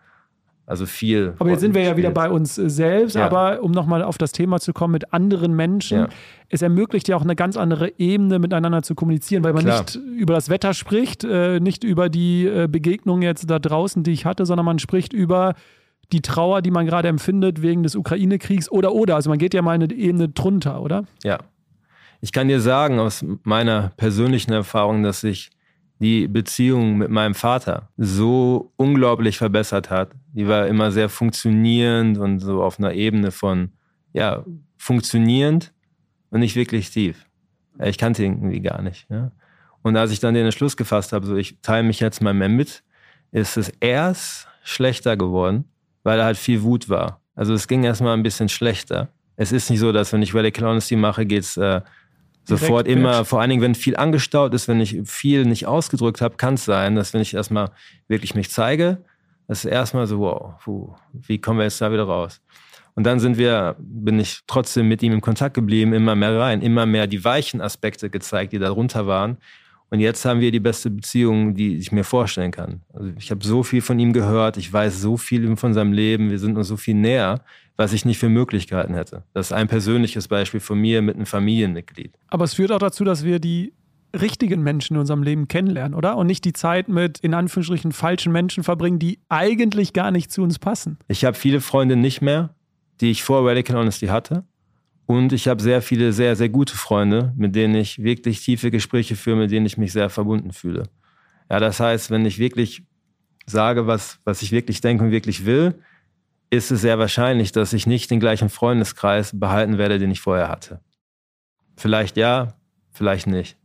Also 0.70 0.86
viel. 0.86 1.34
Aber 1.40 1.50
jetzt 1.50 1.62
sind 1.62 1.74
wir 1.74 1.82
ja 1.82 1.96
wieder 1.96 2.12
bei 2.12 2.30
uns 2.30 2.56
äh, 2.56 2.70
selbst. 2.70 3.16
Ja. 3.16 3.26
Aber 3.26 3.60
um 3.60 3.72
nochmal 3.72 4.04
auf 4.04 4.18
das 4.18 4.30
Thema 4.30 4.60
zu 4.60 4.72
kommen 4.72 4.92
mit 4.92 5.12
anderen 5.12 5.52
Menschen, 5.52 5.98
ja. 5.98 6.08
es 6.48 6.62
ermöglicht 6.62 7.08
ja 7.08 7.16
auch 7.16 7.22
eine 7.22 7.34
ganz 7.34 7.56
andere 7.56 7.98
Ebene 7.98 8.38
miteinander 8.38 8.84
zu 8.84 8.94
kommunizieren, 8.94 9.42
weil 9.42 9.52
man 9.52 9.64
Klar. 9.64 9.80
nicht 9.80 9.96
über 9.96 10.32
das 10.32 10.48
Wetter 10.48 10.72
spricht, 10.72 11.24
äh, 11.24 11.58
nicht 11.58 11.82
über 11.82 12.08
die 12.08 12.46
äh, 12.46 12.68
Begegnung 12.70 13.20
jetzt 13.20 13.50
da 13.50 13.58
draußen, 13.58 14.04
die 14.04 14.12
ich 14.12 14.26
hatte, 14.26 14.46
sondern 14.46 14.64
man 14.64 14.78
spricht 14.78 15.12
über 15.12 15.54
die 16.12 16.20
Trauer, 16.20 16.62
die 16.62 16.70
man 16.70 16.86
gerade 16.86 17.08
empfindet 17.08 17.62
wegen 17.62 17.82
des 17.82 17.96
Ukraine-Kriegs 17.96 18.70
oder 18.70 18.92
oder. 18.92 19.16
Also 19.16 19.28
man 19.28 19.40
geht 19.40 19.54
ja 19.54 19.62
mal 19.62 19.72
eine 19.72 19.92
Ebene 19.92 20.28
drunter, 20.28 20.82
oder? 20.82 21.02
Ja. 21.24 21.38
Ich 22.20 22.30
kann 22.30 22.46
dir 22.46 22.60
sagen 22.60 23.00
aus 23.00 23.24
meiner 23.42 23.90
persönlichen 23.96 24.52
Erfahrung, 24.52 25.02
dass 25.02 25.24
ich 25.24 25.50
die 26.00 26.28
Beziehung 26.28 26.96
mit 26.96 27.10
meinem 27.10 27.34
Vater 27.34 27.90
so 27.96 28.72
unglaublich 28.76 29.36
verbessert 29.36 29.90
hat. 29.90 30.12
Die 30.32 30.48
war 30.48 30.66
immer 30.66 30.90
sehr 30.90 31.08
funktionierend 31.08 32.18
und 32.18 32.40
so 32.40 32.62
auf 32.62 32.78
einer 32.78 32.94
Ebene 32.94 33.30
von, 33.30 33.72
ja, 34.14 34.44
funktionierend 34.78 35.72
und 36.30 36.40
nicht 36.40 36.56
wirklich 36.56 36.90
tief. 36.90 37.26
Ich 37.82 37.98
kannte 37.98 38.24
ihn 38.24 38.38
irgendwie 38.38 38.60
gar 38.60 38.80
nicht. 38.80 39.06
Ja. 39.10 39.30
Und 39.82 39.96
als 39.96 40.10
ich 40.10 40.20
dann 40.20 40.34
den 40.34 40.46
Entschluss 40.46 40.76
gefasst 40.76 41.12
habe, 41.12 41.26
so 41.26 41.36
ich 41.36 41.60
teile 41.60 41.86
mich 41.86 42.00
jetzt 42.00 42.22
mal 42.22 42.34
mehr 42.34 42.48
mit, 42.48 42.82
ist 43.30 43.58
es 43.58 43.68
erst 43.80 44.48
schlechter 44.62 45.16
geworden, 45.16 45.64
weil 46.02 46.16
da 46.18 46.24
halt 46.24 46.36
viel 46.38 46.62
Wut 46.62 46.88
war. 46.88 47.20
Also 47.34 47.52
es 47.52 47.68
ging 47.68 47.84
erstmal 47.84 48.16
ein 48.16 48.22
bisschen 48.22 48.48
schlechter. 48.48 49.08
Es 49.36 49.52
ist 49.52 49.70
nicht 49.70 49.80
so, 49.80 49.92
dass 49.92 50.12
wenn 50.12 50.22
ich 50.22 50.34
Radical 50.34 50.68
Honesty 50.68 50.96
mache, 50.96 51.24
geht's 51.26 51.56
äh, 51.56 51.80
Sofort 52.44 52.88
immer, 52.88 53.24
vor 53.24 53.40
allen 53.40 53.50
Dingen, 53.50 53.62
wenn 53.62 53.74
viel 53.74 53.96
angestaut 53.96 54.54
ist, 54.54 54.66
wenn 54.66 54.80
ich 54.80 55.00
viel 55.04 55.44
nicht 55.44 55.66
ausgedrückt 55.66 56.20
habe, 56.20 56.36
kann 56.36 56.54
es 56.54 56.64
sein, 56.64 56.96
dass 56.96 57.14
wenn 57.14 57.20
ich 57.20 57.34
erstmal 57.34 57.70
wirklich 58.08 58.34
mich 58.34 58.50
zeige, 58.50 59.04
das 59.46 59.64
ist 59.64 59.70
erstmal 59.70 60.06
so, 60.06 60.20
wow, 60.20 60.54
puh, 60.62 60.94
wie 61.12 61.40
kommen 61.40 61.58
wir 61.58 61.64
jetzt 61.64 61.80
da 61.80 61.92
wieder 61.92 62.04
raus? 62.04 62.40
Und 62.94 63.04
dann 63.04 63.20
sind 63.20 63.38
wir, 63.38 63.76
bin 63.78 64.18
ich 64.18 64.40
trotzdem 64.46 64.88
mit 64.88 65.02
ihm 65.02 65.12
in 65.12 65.20
Kontakt 65.20 65.54
geblieben, 65.54 65.92
immer 65.92 66.14
mehr 66.14 66.38
rein, 66.38 66.60
immer 66.60 66.86
mehr 66.86 67.06
die 67.06 67.24
weichen 67.24 67.60
Aspekte 67.60 68.10
gezeigt, 68.10 68.52
die 68.52 68.58
darunter 68.58 69.06
waren. 69.06 69.38
Und 69.90 69.98
jetzt 69.98 70.24
haben 70.24 70.40
wir 70.40 70.52
die 70.52 70.60
beste 70.60 70.88
Beziehung, 70.88 71.54
die 71.54 71.76
ich 71.76 71.90
mir 71.90 72.04
vorstellen 72.04 72.52
kann. 72.52 72.82
Also 72.92 73.10
ich 73.18 73.30
habe 73.32 73.44
so 73.44 73.64
viel 73.64 73.82
von 73.82 73.98
ihm 73.98 74.12
gehört, 74.12 74.56
ich 74.56 74.72
weiß 74.72 75.00
so 75.00 75.16
viel 75.16 75.56
von 75.56 75.74
seinem 75.74 75.92
Leben, 75.92 76.30
wir 76.30 76.38
sind 76.38 76.56
uns 76.56 76.68
so 76.68 76.76
viel 76.76 76.94
näher, 76.94 77.42
was 77.76 77.92
ich 77.92 78.04
nicht 78.04 78.18
für 78.18 78.28
möglich 78.28 78.68
gehalten 78.68 78.94
hätte. 78.94 79.24
Das 79.34 79.48
ist 79.48 79.52
ein 79.52 79.66
persönliches 79.66 80.28
Beispiel 80.28 80.60
von 80.60 80.78
mir 80.78 81.02
mit 81.02 81.16
einem 81.16 81.26
Familienmitglied. 81.26 82.12
Aber 82.28 82.44
es 82.44 82.54
führt 82.54 82.70
auch 82.70 82.78
dazu, 82.78 83.04
dass 83.04 83.24
wir 83.24 83.40
die 83.40 83.72
richtigen 84.18 84.62
Menschen 84.62 84.94
in 84.94 85.00
unserem 85.00 85.22
Leben 85.22 85.48
kennenlernen, 85.48 85.94
oder? 85.94 86.16
Und 86.16 86.26
nicht 86.26 86.44
die 86.44 86.52
Zeit 86.52 86.88
mit, 86.88 87.18
in 87.20 87.34
Anführungsstrichen, 87.34 87.92
falschen 87.92 88.32
Menschen 88.32 88.64
verbringen, 88.64 88.98
die 88.98 89.18
eigentlich 89.28 89.92
gar 89.92 90.10
nicht 90.10 90.30
zu 90.30 90.42
uns 90.42 90.58
passen. 90.58 90.98
Ich 91.08 91.24
habe 91.24 91.36
viele 91.36 91.60
Freunde 91.60 91.96
nicht 91.96 92.20
mehr, 92.20 92.50
die 93.00 93.10
ich 93.10 93.22
vor 93.22 93.48
Radical 93.48 93.76
Honesty 93.76 94.06
hatte. 94.06 94.44
Und 95.10 95.32
ich 95.32 95.48
habe 95.48 95.60
sehr 95.60 95.82
viele, 95.82 96.12
sehr, 96.12 96.36
sehr 96.36 96.48
gute 96.48 96.76
Freunde, 96.76 97.32
mit 97.36 97.56
denen 97.56 97.74
ich 97.74 98.00
wirklich 98.00 98.44
tiefe 98.44 98.70
Gespräche 98.70 99.16
führe, 99.16 99.38
mit 99.38 99.50
denen 99.50 99.66
ich 99.66 99.76
mich 99.76 99.92
sehr 99.92 100.08
verbunden 100.08 100.52
fühle. 100.52 100.84
Ja, 101.50 101.58
das 101.58 101.80
heißt, 101.80 102.12
wenn 102.12 102.24
ich 102.24 102.38
wirklich 102.38 102.84
sage, 103.44 103.88
was, 103.88 104.20
was 104.22 104.40
ich 104.40 104.52
wirklich 104.52 104.80
denke 104.82 105.02
und 105.02 105.10
wirklich 105.10 105.44
will, 105.44 105.74
ist 106.50 106.70
es 106.70 106.82
sehr 106.82 107.00
wahrscheinlich, 107.00 107.50
dass 107.50 107.72
ich 107.72 107.88
nicht 107.88 108.08
den 108.12 108.20
gleichen 108.20 108.50
Freundeskreis 108.50 109.32
behalten 109.34 109.78
werde, 109.78 109.98
den 109.98 110.12
ich 110.12 110.20
vorher 110.20 110.48
hatte. 110.48 110.78
Vielleicht 111.76 112.16
ja, 112.16 112.54
vielleicht 112.92 113.26
nicht. 113.26 113.58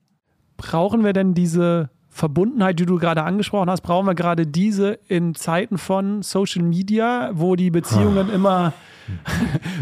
Brauchen 0.57 1.03
wir 1.03 1.13
denn 1.13 1.35
diese 1.35 1.91
Verbundenheit, 2.15 2.79
die 2.79 2.85
du 2.85 2.97
gerade 2.97 3.23
angesprochen 3.23 3.69
hast, 3.69 3.81
brauchen 3.81 4.05
wir 4.07 4.15
gerade 4.15 4.47
diese 4.47 4.99
in 5.09 5.35
Zeiten 5.35 5.77
von 5.77 6.21
Social 6.21 6.63
Media, 6.63 7.31
wo 7.33 7.57
die 7.57 7.71
Beziehungen 7.71 8.29
oh. 8.31 8.33
immer. 8.33 8.71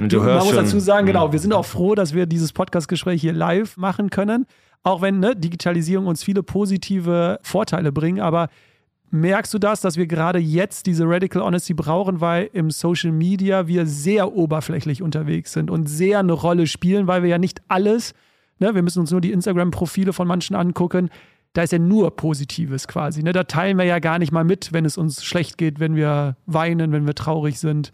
du, 0.01 0.17
man 0.19 0.37
muss 0.37 0.47
schon. 0.47 0.55
dazu 0.55 0.79
sagen, 0.79 1.05
genau, 1.05 1.31
wir 1.31 1.37
sind 1.37 1.53
auch 1.53 1.63
froh, 1.65 1.93
dass 1.93 2.15
wir 2.15 2.25
dieses 2.25 2.51
Podcast-Gespräch 2.51 3.21
hier 3.21 3.33
live 3.33 3.77
machen 3.77 4.09
können. 4.09 4.47
Auch 4.81 5.03
wenn 5.03 5.19
ne, 5.19 5.35
Digitalisierung 5.35 6.07
uns 6.07 6.23
viele 6.23 6.41
positive 6.41 7.39
Vorteile 7.43 7.91
bringt, 7.91 8.19
aber 8.19 8.49
merkst 9.11 9.53
du 9.53 9.59
das, 9.59 9.81
dass 9.81 9.95
wir 9.97 10.07
gerade 10.07 10.39
jetzt 10.39 10.87
diese 10.87 11.07
Radical 11.07 11.43
Honesty 11.43 11.75
brauchen, 11.75 12.19
weil 12.19 12.49
im 12.51 12.71
Social 12.71 13.11
Media 13.11 13.67
wir 13.67 13.85
sehr 13.85 14.33
oberflächlich 14.33 15.03
unterwegs 15.03 15.53
sind 15.53 15.69
und 15.69 15.85
sehr 15.85 16.17
eine 16.17 16.33
Rolle 16.33 16.65
spielen, 16.65 17.05
weil 17.05 17.21
wir 17.21 17.29
ja 17.29 17.37
nicht 17.37 17.61
alles, 17.67 18.15
ne, 18.57 18.73
wir 18.73 18.81
müssen 18.81 19.01
uns 19.01 19.11
nur 19.11 19.21
die 19.21 19.31
Instagram-Profile 19.31 20.13
von 20.13 20.27
manchen 20.27 20.55
angucken, 20.55 21.11
da 21.53 21.61
ist 21.61 21.71
ja 21.71 21.79
nur 21.79 22.15
Positives 22.15 22.87
quasi. 22.87 23.21
Ne? 23.23 23.31
Da 23.31 23.43
teilen 23.43 23.77
wir 23.77 23.85
ja 23.85 23.99
gar 23.99 24.19
nicht 24.19 24.31
mal 24.31 24.43
mit, 24.43 24.73
wenn 24.73 24.85
es 24.85 24.97
uns 24.97 25.23
schlecht 25.23 25.57
geht, 25.57 25.79
wenn 25.79 25.95
wir 25.95 26.35
weinen, 26.47 26.91
wenn 26.91 27.05
wir 27.05 27.13
traurig 27.13 27.59
sind. 27.59 27.91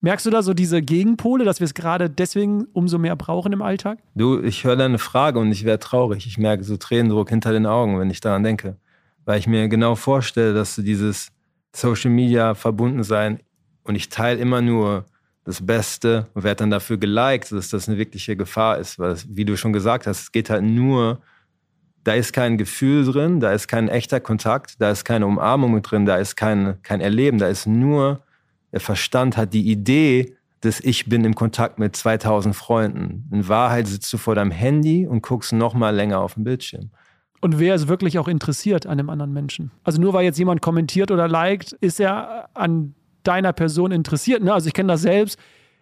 Merkst 0.00 0.26
du 0.26 0.30
da 0.30 0.42
so 0.42 0.54
diese 0.54 0.82
Gegenpole, 0.82 1.44
dass 1.44 1.60
wir 1.60 1.64
es 1.64 1.74
gerade 1.74 2.10
deswegen 2.10 2.66
umso 2.72 2.98
mehr 2.98 3.16
brauchen 3.16 3.52
im 3.52 3.62
Alltag? 3.62 3.98
Du, 4.14 4.40
ich 4.40 4.64
höre 4.64 4.76
deine 4.76 4.98
Frage 4.98 5.38
und 5.38 5.50
ich 5.50 5.64
werde 5.64 5.80
traurig. 5.80 6.26
Ich 6.26 6.38
merke 6.38 6.62
so 6.62 6.76
Tränendruck 6.76 7.30
hinter 7.30 7.52
den 7.52 7.66
Augen, 7.66 7.98
wenn 7.98 8.10
ich 8.10 8.20
daran 8.20 8.42
denke. 8.42 8.76
Weil 9.24 9.38
ich 9.38 9.46
mir 9.46 9.68
genau 9.68 9.94
vorstelle, 9.94 10.54
dass 10.54 10.76
du 10.76 10.82
dieses 10.82 11.30
Social 11.74 12.10
Media 12.10 12.54
verbunden 12.54 13.02
sein 13.02 13.40
und 13.82 13.94
ich 13.94 14.08
teile 14.08 14.38
immer 14.38 14.60
nur 14.60 15.06
das 15.44 15.64
Beste 15.64 16.26
und 16.34 16.44
werde 16.44 16.60
dann 16.60 16.70
dafür 16.70 16.98
geliked, 16.98 17.52
dass 17.52 17.70
das 17.70 17.88
eine 17.88 17.98
wirkliche 17.98 18.36
Gefahr 18.36 18.78
ist. 18.78 18.98
Weil, 18.98 19.16
wie 19.28 19.44
du 19.44 19.56
schon 19.56 19.72
gesagt 19.72 20.06
hast, 20.06 20.22
es 20.22 20.32
geht 20.32 20.50
halt 20.50 20.62
nur 20.62 21.20
da 22.08 22.14
ist 22.14 22.32
kein 22.32 22.56
Gefühl 22.56 23.04
drin, 23.04 23.38
da 23.38 23.52
ist 23.52 23.68
kein 23.68 23.88
echter 23.88 24.18
Kontakt, 24.18 24.80
da 24.80 24.90
ist 24.90 25.04
keine 25.04 25.26
Umarmung 25.26 25.82
drin, 25.82 26.06
da 26.06 26.16
ist 26.16 26.36
kein, 26.36 26.80
kein 26.82 27.02
Erleben, 27.02 27.36
da 27.36 27.48
ist 27.48 27.66
nur, 27.66 28.22
der 28.72 28.80
Verstand 28.80 29.36
hat 29.36 29.52
die 29.52 29.70
Idee, 29.70 30.34
dass 30.62 30.80
ich 30.80 31.04
bin 31.04 31.26
im 31.26 31.34
Kontakt 31.34 31.78
mit 31.78 31.94
2000 31.94 32.56
Freunden. 32.56 33.28
In 33.30 33.46
Wahrheit 33.46 33.88
sitzt 33.88 34.10
du 34.10 34.16
vor 34.16 34.34
deinem 34.34 34.52
Handy 34.52 35.06
und 35.06 35.20
guckst 35.20 35.52
noch 35.52 35.74
mal 35.74 35.94
länger 35.94 36.20
auf 36.20 36.32
den 36.32 36.44
Bildschirm. 36.44 36.88
Und 37.42 37.58
wer 37.58 37.74
ist 37.74 37.88
wirklich 37.88 38.18
auch 38.18 38.26
interessiert 38.26 38.86
an 38.86 38.92
einem 38.92 39.10
anderen 39.10 39.34
Menschen? 39.34 39.70
Also 39.84 40.00
nur 40.00 40.14
weil 40.14 40.24
jetzt 40.24 40.38
jemand 40.38 40.62
kommentiert 40.62 41.10
oder 41.10 41.28
liked, 41.28 41.74
ist 41.74 42.00
er 42.00 42.48
an 42.54 42.94
deiner 43.22 43.52
Person 43.52 43.92
interessiert. 43.92 44.42
Ne? 44.42 44.54
Also 44.54 44.68
ich 44.68 44.72
kenne 44.72 44.94
das 44.94 45.02
selbst 45.02 45.38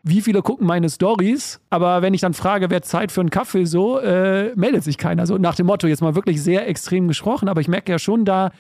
wie 0.09 0.21
viele 0.21 0.41
gucken 0.41 0.69
meine 0.69 0.89
Stories, 0.89 1.61
aber 1.69 2.01
wenn 2.01 2.15
ich 2.15 2.21
dann 2.21 2.33
frage, 2.33 2.71
wer 2.71 2.81
Zeit 2.83 3.11
für 3.11 3.21
einen 3.21 3.31
Kaffee 3.31 3.65
so, 3.65 3.99
äh, 3.99 4.55
meldet 4.55 4.85
sich 4.85 4.99
keiner. 4.99 5.27
So 5.27 5.37
nach 5.37 5.57
dem 5.57 5.67
Motto, 5.67 5.89
jetzt 5.89 6.01
mal 6.01 6.15
wirklich 6.15 6.41
sehr 6.41 6.69
extrem 6.69 7.09
gesprochen, 7.09 7.49
aber 7.49 7.61
ich 7.61 7.67
merke 7.67 7.91
ja 7.91 7.99
schon 7.99 8.25
da, 8.25 8.53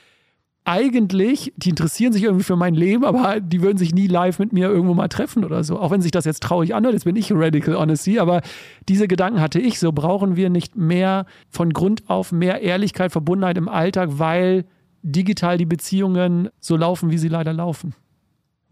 eigentlich, 0.65 1.53
die 1.57 1.69
interessieren 1.69 2.13
sich 2.13 2.25
irgendwie 2.25 2.43
für 2.43 2.57
mein 2.57 2.75
Leben, 2.75 3.05
aber 3.05 3.39
die 3.39 3.63
würden 3.63 3.79
sich 3.79 3.95
nie 3.95 4.09
live 4.09 4.41
mit 4.41 4.53
mir 4.53 4.69
irgendwo 4.69 4.95
mal 4.95 5.07
treffen 5.07 5.45
oder 5.45 5.63
so. 5.63 5.79
Auch 5.79 5.93
wenn 5.93 6.01
sich 6.01 6.11
das 6.11 6.25
jetzt 6.25 6.43
traurig 6.43 6.75
anhört, 6.75 6.95
jetzt 6.95 7.05
bin 7.05 7.15
ich 7.15 7.33
Radical 7.33 7.77
Honesty, 7.77 8.19
aber 8.19 8.41
diese 8.89 9.07
Gedanken 9.07 9.41
hatte 9.41 9.61
ich. 9.61 9.79
So 9.79 9.93
brauchen 9.93 10.35
wir 10.35 10.51
nicht 10.51 10.75
mehr 10.75 11.27
von 11.49 11.73
Grund 11.73 12.11
auf 12.11 12.33
mehr 12.33 12.63
Ehrlichkeit, 12.63 13.13
Verbundenheit 13.13 13.57
im 13.57 13.69
Alltag, 13.69 14.11
weil 14.15 14.65
digital 15.03 15.57
die 15.57 15.67
Beziehungen 15.67 16.49
so 16.59 16.77
laufen, 16.77 17.13
wie 17.13 17.19
sie 17.19 17.29
leider 17.29 17.53
laufen. 17.53 17.95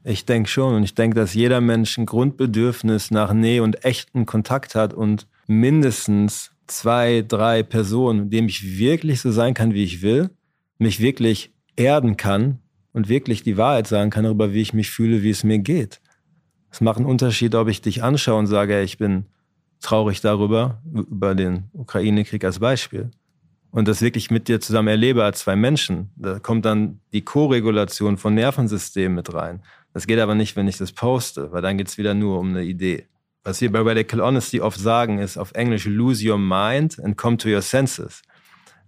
Ich 0.04 0.26
denke 0.26 0.48
schon. 0.48 0.74
Und 0.74 0.84
ich 0.84 0.94
denke, 0.94 1.16
dass 1.16 1.34
jeder 1.34 1.60
Mensch 1.60 1.96
ein 1.98 2.06
Grundbedürfnis 2.06 3.10
nach 3.10 3.32
Nähe 3.32 3.62
und 3.62 3.84
echten 3.84 4.26
Kontakt 4.26 4.74
hat 4.74 4.92
und 4.92 5.26
mindestens 5.46 6.52
zwei, 6.66 7.24
drei 7.26 7.62
Personen, 7.62 8.30
denen 8.30 8.48
ich 8.48 8.78
wirklich 8.78 9.20
so 9.20 9.32
sein 9.32 9.54
kann, 9.54 9.74
wie 9.74 9.84
ich 9.84 10.02
will, 10.02 10.30
mich 10.78 11.00
wirklich 11.00 11.52
erden 11.76 12.16
kann 12.16 12.58
und 12.92 13.08
wirklich 13.08 13.42
die 13.42 13.56
Wahrheit 13.56 13.86
sagen 13.86 14.10
kann 14.10 14.24
darüber, 14.24 14.52
wie 14.52 14.62
ich 14.62 14.74
mich 14.74 14.90
fühle, 14.90 15.22
wie 15.22 15.30
es 15.30 15.42
mir 15.42 15.58
geht. 15.58 16.00
Es 16.70 16.80
macht 16.80 16.98
einen 16.98 17.06
Unterschied, 17.06 17.54
ob 17.54 17.68
ich 17.68 17.80
dich 17.80 18.02
anschaue 18.02 18.38
und 18.38 18.46
sage, 18.46 18.82
ich 18.82 18.98
bin 18.98 19.26
traurig 19.80 20.20
darüber, 20.20 20.82
über 20.92 21.34
den 21.34 21.64
Ukraine-Krieg 21.72 22.44
als 22.44 22.58
Beispiel. 22.58 23.10
Und 23.70 23.88
das 23.88 24.02
wirklich 24.02 24.30
mit 24.30 24.48
dir 24.48 24.60
zusammen 24.60 24.88
erlebe 24.88 25.24
als 25.24 25.40
zwei 25.40 25.56
Menschen. 25.56 26.10
Da 26.16 26.38
kommt 26.38 26.64
dann 26.64 27.00
die 27.12 27.22
Koregulation 27.22 28.16
von 28.16 28.34
Nervensystemen 28.34 29.16
mit 29.16 29.34
rein. 29.34 29.62
Das 29.94 30.07
geht 30.07 30.18
aber 30.18 30.35
nicht, 30.35 30.57
wenn 30.57 30.68
ich 30.68 30.76
das 30.76 30.92
poste, 30.92 31.52
weil 31.52 31.62
dann 31.62 31.78
geht 31.78 31.88
es 31.88 31.96
wieder 31.96 32.14
nur 32.14 32.38
um 32.40 32.50
eine 32.50 32.64
Idee. 32.64 33.07
Was 33.44 33.61
wir 33.61 33.70
bei 33.70 33.80
Radical 33.80 34.20
Honesty 34.20 34.61
oft 34.61 34.78
sagen, 34.78 35.18
ist 35.18 35.38
auf 35.38 35.52
Englisch 35.52 35.87
lose 35.87 36.28
your 36.28 36.37
mind 36.37 36.98
and 36.98 37.16
come 37.16 37.37
to 37.37 37.48
your 37.48 37.62
senses. 37.62 38.22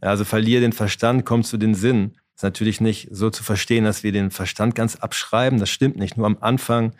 Also 0.01 0.25
verliere 0.25 0.61
den 0.61 0.73
Verstand, 0.73 1.25
komm 1.25 1.45
zu 1.45 1.57
den 1.59 1.75
Sinn. 1.75 2.13
Das 2.35 2.41
ist 2.41 2.43
natürlich 2.43 2.81
nicht 2.81 3.09
so 3.13 3.31
zu 3.31 3.45
verstehen, 3.45 3.85
dass 3.85 4.03
wir 4.03 4.13
den 4.13 4.31
Verstand 4.31 4.75
ganz 4.75 4.97
abschreiben. 4.97 5.61
Das 5.61 5.71
stimmt 5.71 5.97
nicht. 5.97 6.17
Nur 6.17 6.27
am 6.27 6.39
Anfang 6.41 6.93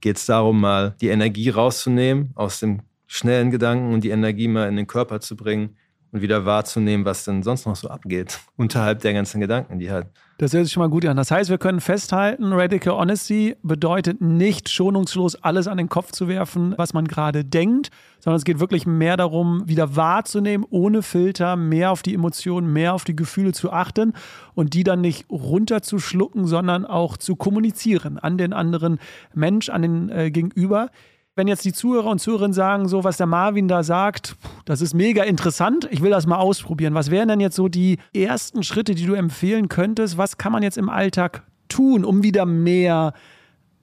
geht 0.00 0.16
es 0.16 0.26
darum, 0.26 0.60
mal 0.60 0.96
die 1.00 1.08
Energie 1.08 1.50
rauszunehmen 1.50 2.32
aus 2.34 2.60
dem 2.60 2.80
schnellen 3.06 3.50
Gedanken 3.50 3.92
und 3.92 4.02
die 4.02 4.10
Energie 4.10 4.48
mal 4.48 4.68
in 4.68 4.76
den 4.76 4.86
Körper 4.86 5.20
zu 5.20 5.36
bringen 5.36 5.76
und 6.14 6.22
wieder 6.22 6.46
wahrzunehmen, 6.46 7.04
was 7.04 7.24
denn 7.24 7.42
sonst 7.42 7.66
noch 7.66 7.74
so 7.74 7.88
abgeht, 7.88 8.38
unterhalb 8.56 9.00
der 9.00 9.12
ganzen 9.12 9.40
Gedanken, 9.40 9.80
die 9.80 9.90
halt. 9.90 10.06
Das 10.38 10.52
hört 10.52 10.64
sich 10.64 10.72
schon 10.72 10.80
mal 10.80 10.88
gut 10.88 11.04
an. 11.06 11.16
Das 11.16 11.30
heißt, 11.30 11.50
wir 11.50 11.58
können 11.58 11.80
festhalten, 11.80 12.52
Radical 12.52 12.94
Honesty 12.94 13.56
bedeutet 13.62 14.20
nicht 14.20 14.68
schonungslos 14.68 15.34
alles 15.36 15.68
an 15.68 15.76
den 15.76 15.88
Kopf 15.88 16.12
zu 16.12 16.26
werfen, 16.28 16.74
was 16.76 16.92
man 16.92 17.06
gerade 17.06 17.44
denkt, 17.44 17.90
sondern 18.20 18.38
es 18.38 18.44
geht 18.44 18.60
wirklich 18.60 18.86
mehr 18.86 19.16
darum, 19.16 19.62
wieder 19.66 19.96
wahrzunehmen, 19.96 20.66
ohne 20.70 21.02
Filter, 21.02 21.56
mehr 21.56 21.90
auf 21.90 22.02
die 22.02 22.14
Emotionen, 22.14 22.72
mehr 22.72 22.94
auf 22.94 23.04
die 23.04 23.16
Gefühle 23.16 23.52
zu 23.52 23.72
achten 23.72 24.12
und 24.54 24.74
die 24.74 24.84
dann 24.84 25.00
nicht 25.00 25.28
runterzuschlucken, 25.30 26.46
sondern 26.46 26.84
auch 26.84 27.16
zu 27.16 27.34
kommunizieren 27.36 28.18
an 28.18 28.38
den 28.38 28.52
anderen 28.52 28.98
Mensch, 29.34 29.68
an 29.68 29.82
den 29.82 30.08
äh, 30.10 30.30
Gegenüber 30.30 30.90
wenn 31.36 31.48
jetzt 31.48 31.64
die 31.64 31.72
Zuhörer 31.72 32.06
und 32.06 32.20
Zuhörerinnen 32.20 32.52
sagen, 32.52 32.88
so 32.88 33.04
was 33.04 33.16
der 33.16 33.26
Marvin 33.26 33.66
da 33.68 33.82
sagt, 33.82 34.36
das 34.64 34.80
ist 34.80 34.94
mega 34.94 35.24
interessant, 35.24 35.88
ich 35.90 36.00
will 36.00 36.10
das 36.10 36.26
mal 36.26 36.38
ausprobieren. 36.38 36.94
Was 36.94 37.10
wären 37.10 37.28
denn 37.28 37.40
jetzt 37.40 37.56
so 37.56 37.68
die 37.68 37.98
ersten 38.12 38.62
Schritte, 38.62 38.94
die 38.94 39.06
du 39.06 39.14
empfehlen 39.14 39.68
könntest? 39.68 40.16
Was 40.16 40.38
kann 40.38 40.52
man 40.52 40.62
jetzt 40.62 40.78
im 40.78 40.88
Alltag 40.88 41.42
tun, 41.68 42.04
um 42.04 42.22
wieder 42.22 42.46
mehr 42.46 43.14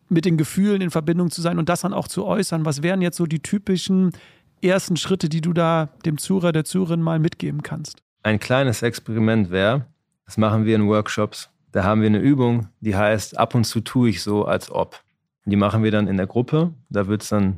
mit 0.08 0.26
den 0.26 0.38
Gefühlen 0.38 0.82
in 0.82 0.92
Verbindung 0.92 1.30
zu 1.30 1.42
sein 1.42 1.60
und 1.60 1.68
das 1.68 1.82
dann 1.82 1.94
auch 1.94 2.08
zu 2.08 2.26
äußern? 2.26 2.66
Was 2.66 2.84
wären 2.84 3.02
jetzt 3.02 3.18
so 3.18 3.26
die 3.26 3.42
typischen 3.42 4.12
ersten 4.62 4.96
Schritte, 4.96 5.28
die 5.28 5.42
du 5.42 5.54
da 5.54 5.90
dem 6.06 6.18
Zuhörer, 6.18 6.52
der 6.52 6.64
Zuhörerin 6.64 7.02
mal 7.02 7.20
mitgeben 7.20 7.64
kannst? 7.64 8.02
Ein 8.24 8.40
kleines 8.40 8.82
Experiment 8.82 9.50
wäre, 9.50 9.88
das 10.26 10.38
machen 10.38 10.66
wir 10.66 10.76
in 10.76 10.88
Workshops. 10.88 11.50
Da 11.72 11.84
haben 11.84 12.02
wir 12.02 12.08
eine 12.08 12.20
Übung, 12.20 12.68
die 12.82 12.96
heißt, 12.96 13.38
ab 13.38 13.56
und 13.56 13.64
zu 13.64 13.82
tue 13.82 14.10
ich 14.10 14.22
so, 14.22 14.46
als 14.46 14.70
ob. 14.70 15.02
Die 15.46 15.56
machen 15.56 15.84
wir 15.84 15.92
dann 15.92 16.08
in 16.08 16.18
der 16.18 16.28
Gruppe. 16.28 16.74
Da 16.90 17.08
wird's 17.08 17.30
dann, 17.30 17.58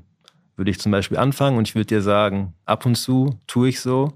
würde 0.55 0.71
ich 0.71 0.79
zum 0.79 0.91
Beispiel 0.91 1.17
anfangen 1.17 1.57
und 1.57 1.67
ich 1.67 1.75
würde 1.75 1.87
dir 1.87 2.01
sagen, 2.01 2.53
ab 2.65 2.85
und 2.85 2.95
zu 2.95 3.37
tue 3.47 3.69
ich 3.69 3.81
so, 3.81 4.13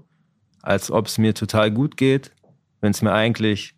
als 0.62 0.90
ob 0.90 1.06
es 1.06 1.18
mir 1.18 1.34
total 1.34 1.70
gut 1.70 1.96
geht, 1.96 2.32
wenn 2.80 2.90
es 2.90 3.02
mir 3.02 3.12
eigentlich 3.12 3.74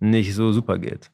nicht 0.00 0.34
so 0.34 0.52
super 0.52 0.78
geht. 0.78 1.10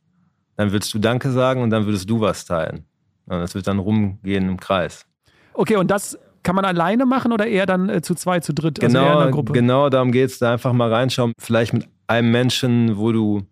Dann 0.56 0.72
würdest 0.72 0.92
du 0.94 0.98
Danke 0.98 1.30
sagen 1.30 1.62
und 1.62 1.70
dann 1.70 1.87
würdest 1.87 2.08
du 2.08 2.20
was 2.20 2.44
teilen. 2.44 2.85
Und 3.26 3.38
das 3.38 3.54
wird 3.54 3.66
dann 3.66 3.78
rumgehen 3.78 4.48
im 4.48 4.61
Kreis. 4.61 5.06
Okay, 5.54 5.76
und 5.76 5.90
das 5.90 6.18
kann 6.42 6.56
man 6.56 6.64
alleine 6.64 7.06
machen 7.06 7.32
oder 7.32 7.46
eher 7.46 7.66
dann 7.66 7.88
äh, 7.88 8.02
zu 8.02 8.14
zwei, 8.14 8.40
zu 8.40 8.52
dritt? 8.52 8.82
Also 8.82 8.98
genau, 8.98 9.42
genau 9.44 9.88
darum 9.88 10.12
geht 10.12 10.30
es, 10.30 10.38
da 10.38 10.52
einfach 10.52 10.72
mal 10.72 10.92
reinschauen. 10.92 11.32
Vielleicht 11.38 11.72
mit 11.72 11.88
einem 12.06 12.30
Menschen, 12.30 12.96
wo 12.96 13.12
du 13.12 13.42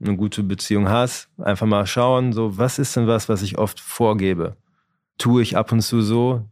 eine 0.00 0.16
gute 0.16 0.42
Beziehung 0.42 0.88
hast, 0.88 1.28
einfach 1.38 1.66
mal 1.66 1.86
schauen, 1.86 2.32
so, 2.32 2.56
was 2.56 2.78
ist 2.78 2.96
denn 2.96 3.06
was, 3.06 3.28
was 3.28 3.42
ich 3.42 3.58
oft 3.58 3.80
vorgebe? 3.80 4.56
Tue 5.18 5.42
ich 5.42 5.56
ab 5.56 5.72
und 5.72 5.82
zu 5.82 6.00
so, 6.00 6.44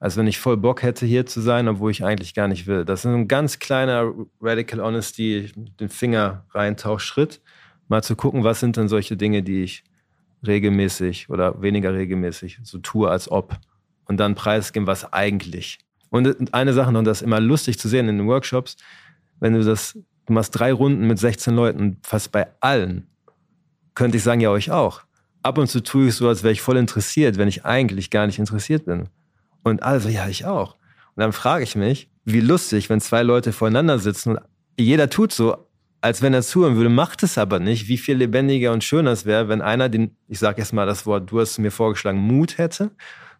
als 0.00 0.16
wenn 0.16 0.26
ich 0.26 0.38
voll 0.38 0.56
Bock 0.56 0.82
hätte, 0.82 1.06
hier 1.06 1.26
zu 1.26 1.40
sein, 1.40 1.68
obwohl 1.68 1.90
ich 1.90 2.04
eigentlich 2.04 2.34
gar 2.34 2.48
nicht 2.48 2.66
will. 2.66 2.84
Das 2.84 3.04
ist 3.04 3.10
ein 3.10 3.28
ganz 3.28 3.58
kleiner 3.58 4.12
Radical 4.40 4.80
Honesty, 4.80 5.52
den 5.80 5.88
Finger 5.88 6.44
reintauch 6.50 7.00
Schritt, 7.00 7.40
mal 7.88 8.02
zu 8.02 8.16
gucken, 8.16 8.44
was 8.44 8.60
sind 8.60 8.76
denn 8.76 8.88
solche 8.88 9.16
Dinge, 9.16 9.42
die 9.42 9.62
ich 9.62 9.84
regelmäßig 10.46 11.30
oder 11.30 11.60
weniger 11.62 11.94
regelmäßig 11.94 12.60
so 12.62 12.78
tue, 12.78 13.08
als 13.08 13.30
ob. 13.30 13.56
Und 14.06 14.18
dann 14.18 14.34
preisgeben, 14.34 14.86
was 14.86 15.10
eigentlich. 15.12 15.78
Und 16.10 16.52
eine 16.54 16.74
Sache 16.74 16.92
noch, 16.92 17.02
das 17.02 17.22
ist 17.22 17.26
immer 17.26 17.40
lustig 17.40 17.78
zu 17.78 17.88
sehen 17.88 18.08
in 18.08 18.18
den 18.18 18.26
Workshops, 18.26 18.76
wenn 19.40 19.54
du 19.54 19.64
das 19.64 19.98
du 20.26 20.32
machst 20.32 20.58
drei 20.58 20.72
Runden 20.72 21.06
mit 21.06 21.18
16 21.18 21.54
Leuten, 21.54 21.98
fast 22.02 22.32
bei 22.32 22.46
allen, 22.60 23.06
könnte 23.94 24.16
ich 24.16 24.22
sagen, 24.22 24.40
ja, 24.40 24.50
euch 24.50 24.70
auch. 24.70 25.02
Ab 25.42 25.58
und 25.58 25.68
zu 25.68 25.82
tue 25.82 26.08
ich 26.08 26.14
so, 26.14 26.28
als 26.28 26.42
wäre 26.42 26.52
ich 26.52 26.62
voll 26.62 26.76
interessiert, 26.76 27.36
wenn 27.36 27.48
ich 27.48 27.64
eigentlich 27.64 28.10
gar 28.10 28.26
nicht 28.26 28.38
interessiert 28.38 28.86
bin. 28.86 29.08
Und 29.62 29.82
also, 29.82 30.08
ja, 30.08 30.26
ich 30.28 30.46
auch. 30.46 30.74
Und 31.14 31.20
dann 31.20 31.32
frage 31.32 31.64
ich 31.64 31.76
mich, 31.76 32.10
wie 32.24 32.40
lustig, 32.40 32.90
wenn 32.90 33.00
zwei 33.00 33.22
Leute 33.22 33.52
voreinander 33.52 33.98
sitzen 33.98 34.30
und 34.30 34.40
jeder 34.76 35.08
tut 35.10 35.32
so, 35.32 35.68
als 36.00 36.20
wenn 36.20 36.34
er 36.34 36.42
zuhören 36.42 36.76
würde, 36.76 36.90
macht 36.90 37.22
es 37.22 37.38
aber 37.38 37.60
nicht. 37.60 37.88
Wie 37.88 37.96
viel 37.96 38.16
lebendiger 38.16 38.72
und 38.72 38.84
schöner 38.84 39.12
es 39.12 39.24
wäre, 39.24 39.48
wenn 39.48 39.62
einer 39.62 39.88
den, 39.88 40.16
ich 40.28 40.38
sage 40.38 40.60
jetzt 40.60 40.72
mal 40.72 40.84
das 40.86 41.06
Wort, 41.06 41.30
du 41.30 41.40
hast 41.40 41.58
mir 41.58 41.70
vorgeschlagen, 41.70 42.18
Mut 42.18 42.58
hätte, 42.58 42.90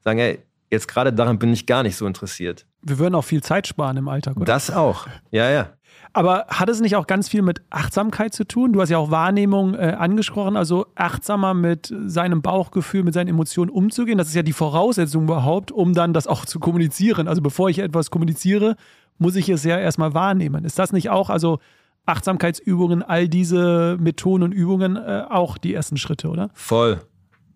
sagen, 0.02 0.18
ey, 0.18 0.38
jetzt 0.70 0.88
gerade 0.88 1.12
daran 1.12 1.38
bin 1.38 1.52
ich 1.52 1.66
gar 1.66 1.82
nicht 1.82 1.96
so 1.96 2.06
interessiert. 2.06 2.66
Wir 2.82 2.98
würden 2.98 3.14
auch 3.14 3.24
viel 3.24 3.42
Zeit 3.42 3.66
sparen 3.66 3.96
im 3.96 4.08
Alltag, 4.08 4.36
oder? 4.36 4.46
Das 4.46 4.70
auch, 4.70 5.06
ja, 5.30 5.50
ja. 5.50 5.72
Aber 6.16 6.46
hat 6.46 6.68
es 6.68 6.80
nicht 6.80 6.94
auch 6.94 7.08
ganz 7.08 7.28
viel 7.28 7.42
mit 7.42 7.60
Achtsamkeit 7.70 8.32
zu 8.32 8.46
tun? 8.46 8.72
Du 8.72 8.80
hast 8.80 8.88
ja 8.88 8.98
auch 8.98 9.10
Wahrnehmung 9.10 9.74
äh, 9.74 9.96
angesprochen, 9.98 10.56
also 10.56 10.86
achtsamer 10.94 11.54
mit 11.54 11.92
seinem 12.06 12.40
Bauchgefühl, 12.40 13.02
mit 13.02 13.14
seinen 13.14 13.26
Emotionen 13.26 13.68
umzugehen. 13.68 14.16
Das 14.16 14.28
ist 14.28 14.34
ja 14.34 14.44
die 14.44 14.52
Voraussetzung 14.52 15.24
überhaupt, 15.24 15.72
um 15.72 15.92
dann 15.92 16.12
das 16.12 16.28
auch 16.28 16.44
zu 16.44 16.60
kommunizieren. 16.60 17.26
Also 17.26 17.42
bevor 17.42 17.68
ich 17.68 17.80
etwas 17.80 18.12
kommuniziere, 18.12 18.76
muss 19.18 19.34
ich 19.34 19.48
es 19.48 19.64
ja 19.64 19.76
erstmal 19.76 20.14
wahrnehmen. 20.14 20.64
Ist 20.64 20.78
das 20.78 20.92
nicht 20.92 21.10
auch, 21.10 21.30
also 21.30 21.58
Achtsamkeitsübungen, 22.06 23.02
all 23.02 23.28
diese 23.28 23.96
Methoden 23.98 24.44
und 24.44 24.52
Übungen 24.52 24.94
äh, 24.94 25.24
auch 25.28 25.58
die 25.58 25.74
ersten 25.74 25.96
Schritte, 25.96 26.28
oder? 26.28 26.50
Voll. 26.54 27.00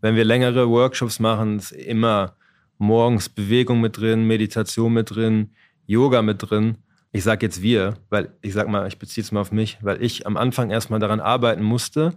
Wenn 0.01 0.17
wir 0.17 0.25
längere 0.25 0.69
Workshops 0.69 1.21
machen, 1.21 1.59
ist 1.59 1.71
immer 1.71 2.33
morgens 2.77 3.29
Bewegung 3.29 3.81
mit 3.81 3.99
drin, 3.99 4.27
Meditation 4.27 4.93
mit 4.93 5.15
drin, 5.15 5.51
Yoga 5.87 6.23
mit 6.23 6.51
drin 6.51 6.79
ich 7.19 7.25
sage 7.25 7.45
jetzt 7.45 7.63
wir, 7.63 7.95
weil 8.11 8.33
ich 8.43 8.53
sag 8.53 8.69
mal, 8.69 8.87
ich 8.87 8.99
beziehe 9.01 9.25
es 9.25 9.33
mal 9.33 9.41
auf 9.41 9.51
mich, 9.51 9.79
weil 9.83 10.01
ich 10.01 10.25
am 10.25 10.37
Anfang 10.37 10.71
erstmal 10.71 11.01
daran 11.01 11.19
arbeiten 11.19 11.65
musste, 11.65 12.17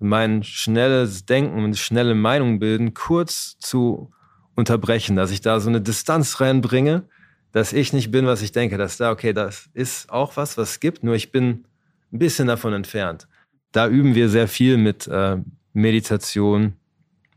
mein 0.00 0.42
schnelles 0.42 1.26
Denken 1.26 1.62
und 1.62 1.78
schnelle 1.78 2.16
Meinung 2.16 2.58
bilden 2.58 2.92
kurz 2.92 3.56
zu 3.60 4.10
unterbrechen, 4.56 5.14
dass 5.14 5.30
ich 5.30 5.42
da 5.42 5.60
so 5.60 5.68
eine 5.68 5.80
Distanz 5.80 6.40
reinbringe, 6.40 7.04
dass 7.52 7.72
ich 7.72 7.92
nicht 7.92 8.10
bin, 8.10 8.26
was 8.26 8.42
ich 8.42 8.50
denke, 8.50 8.76
dass 8.78 8.96
da, 8.96 9.12
okay, 9.12 9.32
das 9.32 9.70
ist 9.74 10.10
auch 10.10 10.36
was, 10.36 10.58
was 10.58 10.70
es 10.72 10.80
gibt, 10.80 11.04
nur 11.04 11.14
ich 11.14 11.30
bin 11.30 11.64
ein 12.12 12.18
bisschen 12.18 12.48
davon 12.48 12.72
entfernt. 12.72 13.28
Da 13.70 13.86
üben 13.86 14.16
wir 14.16 14.28
sehr 14.28 14.48
viel 14.48 14.76
mit 14.76 15.06
äh, 15.06 15.36
Meditation, 15.72 16.74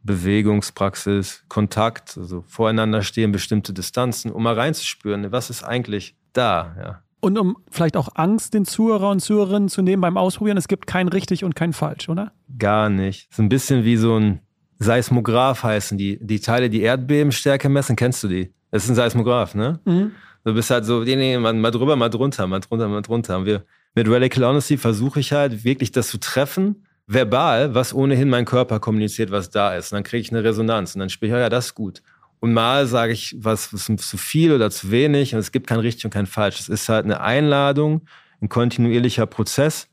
Bewegungspraxis, 0.01 1.43
Kontakt, 1.49 2.17
also 2.17 2.43
voreinander 2.47 3.03
stehen, 3.03 3.31
bestimmte 3.31 3.73
Distanzen, 3.73 4.31
um 4.31 4.41
mal 4.41 4.55
reinzuspüren, 4.55 5.31
was 5.31 5.51
ist 5.51 5.63
eigentlich 5.63 6.15
da, 6.33 6.75
ja. 6.79 7.03
Und 7.21 7.37
um 7.37 7.57
vielleicht 7.69 7.97
auch 7.97 8.09
Angst 8.15 8.53
den 8.53 8.65
Zuhörer 8.65 9.09
und 9.09 9.19
Zuhörerinnen 9.19 9.67
zu 9.67 9.81
nehmen 9.81 10.01
beim 10.01 10.15
Ausprobieren, 10.17 10.57
es 10.57 10.69
gibt 10.69 10.87
kein 10.87 11.09
richtig 11.09 11.43
und 11.43 11.55
kein 11.55 11.73
falsch, 11.73 12.07
oder? 12.07 12.31
Gar 12.57 12.89
nicht. 12.89 13.33
So 13.33 13.43
ein 13.43 13.49
bisschen 13.49 13.83
wie 13.83 13.97
so 13.97 14.17
ein 14.17 14.39
Seismograph 14.79 15.63
heißen 15.63 15.97
die. 15.97 16.17
Die 16.21 16.39
Teile, 16.39 16.69
die 16.69 16.81
Erdbebenstärke 16.81 17.67
messen, 17.67 17.97
kennst 17.97 18.23
du 18.23 18.29
die? 18.29 18.53
Das 18.71 18.85
ist 18.85 18.89
ein 18.89 18.95
Seismograph, 18.95 19.53
ne? 19.53 19.79
Mhm. 19.83 20.11
Du 20.45 20.53
bist 20.53 20.69
halt 20.69 20.85
so, 20.85 21.03
nee, 21.03 21.17
nee, 21.17 21.37
mal, 21.37 21.53
mal 21.53 21.71
drüber, 21.71 21.97
mal 21.97 22.09
drunter, 22.09 22.47
mal 22.47 22.61
drunter, 22.61 22.87
mal 22.87 23.01
drunter. 23.01 23.37
Und 23.37 23.45
wir, 23.45 23.65
mit 23.93 24.09
Radical 24.09 24.45
Honesty 24.45 24.77
versuche 24.77 25.19
ich 25.19 25.33
halt 25.33 25.65
wirklich 25.65 25.91
das 25.91 26.07
zu 26.07 26.17
treffen, 26.17 26.85
verbal, 27.07 27.75
was 27.75 27.93
ohnehin 27.93 28.29
mein 28.29 28.45
Körper 28.45 28.79
kommuniziert, 28.79 29.31
was 29.31 29.49
da 29.49 29.75
ist. 29.75 29.91
Und 29.91 29.97
dann 29.97 30.03
kriege 30.03 30.21
ich 30.21 30.31
eine 30.31 30.43
Resonanz 30.43 30.95
und 30.95 30.99
dann 30.99 31.09
spiele 31.09 31.31
ich, 31.31 31.35
oh 31.35 31.41
ja, 31.41 31.49
das 31.49 31.67
ist 31.67 31.75
gut. 31.75 32.01
Und 32.39 32.53
mal 32.53 32.87
sage 32.87 33.11
ich 33.11 33.35
was, 33.39 33.73
was 33.73 33.85
zu 33.85 34.17
viel 34.17 34.53
oder 34.53 34.71
zu 34.71 34.91
wenig 34.91 35.33
und 35.33 35.39
es 35.39 35.51
gibt 35.51 35.67
kein 35.67 35.79
richtig 35.79 36.05
und 36.05 36.11
kein 36.11 36.25
falsch. 36.25 36.59
Es 36.59 36.69
ist 36.69 36.87
halt 36.87 37.05
eine 37.05 37.21
Einladung, 37.21 38.01
ein 38.41 38.47
kontinuierlicher 38.47 39.25
Prozess, 39.25 39.89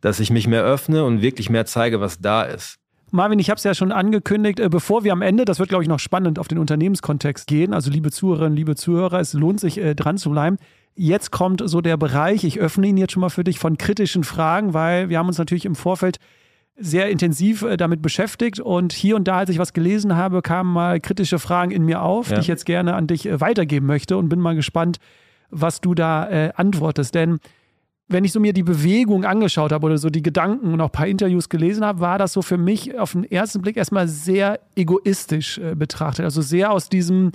dass 0.00 0.18
ich 0.18 0.30
mich 0.30 0.46
mehr 0.46 0.64
öffne 0.64 1.04
und 1.04 1.20
wirklich 1.20 1.50
mehr 1.50 1.66
zeige, 1.66 2.00
was 2.00 2.20
da 2.20 2.42
ist. 2.42 2.78
Marvin, 3.12 3.38
ich 3.40 3.50
habe 3.50 3.58
es 3.58 3.64
ja 3.64 3.74
schon 3.74 3.92
angekündigt, 3.92 4.60
äh, 4.60 4.68
bevor 4.68 5.04
wir 5.04 5.12
am 5.12 5.20
Ende, 5.20 5.44
das 5.44 5.58
wird 5.58 5.68
glaube 5.68 5.82
ich 5.82 5.88
noch 5.88 5.98
spannend, 5.98 6.38
auf 6.38 6.48
den 6.48 6.58
Unternehmenskontext 6.58 7.46
gehen. 7.46 7.74
Also 7.74 7.90
liebe 7.90 8.10
Zuhörerinnen, 8.10 8.56
liebe 8.56 8.76
Zuhörer, 8.76 9.18
es 9.20 9.32
lohnt 9.32 9.60
sich 9.60 9.78
äh, 9.78 9.94
dran 9.94 10.16
zu 10.16 10.30
bleiben. 10.30 10.56
Jetzt 10.94 11.30
kommt 11.30 11.62
so 11.64 11.80
der 11.80 11.96
Bereich, 11.96 12.44
ich 12.44 12.60
öffne 12.60 12.86
ihn 12.86 12.96
jetzt 12.96 13.12
schon 13.12 13.20
mal 13.20 13.30
für 13.30 13.44
dich, 13.44 13.58
von 13.58 13.78
kritischen 13.78 14.24
Fragen, 14.24 14.74
weil 14.74 15.08
wir 15.08 15.18
haben 15.18 15.28
uns 15.28 15.38
natürlich 15.38 15.64
im 15.64 15.74
Vorfeld 15.74 16.18
sehr 16.76 17.10
intensiv 17.10 17.62
äh, 17.62 17.76
damit 17.76 18.02
beschäftigt 18.02 18.60
und 18.60 18.92
hier 18.92 19.16
und 19.16 19.28
da, 19.28 19.38
als 19.38 19.50
ich 19.50 19.58
was 19.58 19.72
gelesen 19.72 20.16
habe, 20.16 20.42
kamen 20.42 20.72
mal 20.72 21.00
kritische 21.00 21.38
Fragen 21.38 21.70
in 21.70 21.84
mir 21.84 22.02
auf, 22.02 22.30
ja. 22.30 22.36
die 22.36 22.40
ich 22.40 22.46
jetzt 22.46 22.64
gerne 22.64 22.94
an 22.94 23.06
dich 23.06 23.26
äh, 23.26 23.40
weitergeben 23.40 23.86
möchte 23.86 24.16
und 24.16 24.28
bin 24.28 24.40
mal 24.40 24.54
gespannt, 24.54 24.98
was 25.50 25.80
du 25.80 25.94
da 25.94 26.28
äh, 26.28 26.52
antwortest. 26.54 27.14
Denn 27.14 27.38
wenn 28.10 28.24
ich 28.24 28.32
so 28.32 28.40
mir 28.40 28.52
die 28.52 28.64
Bewegung 28.64 29.24
angeschaut 29.24 29.70
habe 29.70 29.86
oder 29.86 29.96
so 29.96 30.10
die 30.10 30.22
Gedanken 30.22 30.72
und 30.72 30.80
auch 30.80 30.86
ein 30.86 30.92
paar 30.92 31.06
Interviews 31.06 31.48
gelesen 31.48 31.84
habe, 31.84 32.00
war 32.00 32.18
das 32.18 32.32
so 32.32 32.42
für 32.42 32.58
mich 32.58 32.98
auf 32.98 33.12
den 33.12 33.24
ersten 33.24 33.62
Blick 33.62 33.76
erstmal 33.76 34.08
sehr 34.08 34.58
egoistisch 34.74 35.58
äh, 35.58 35.76
betrachtet. 35.76 36.24
Also 36.24 36.42
sehr 36.42 36.72
aus 36.72 36.88
diesem, 36.88 37.30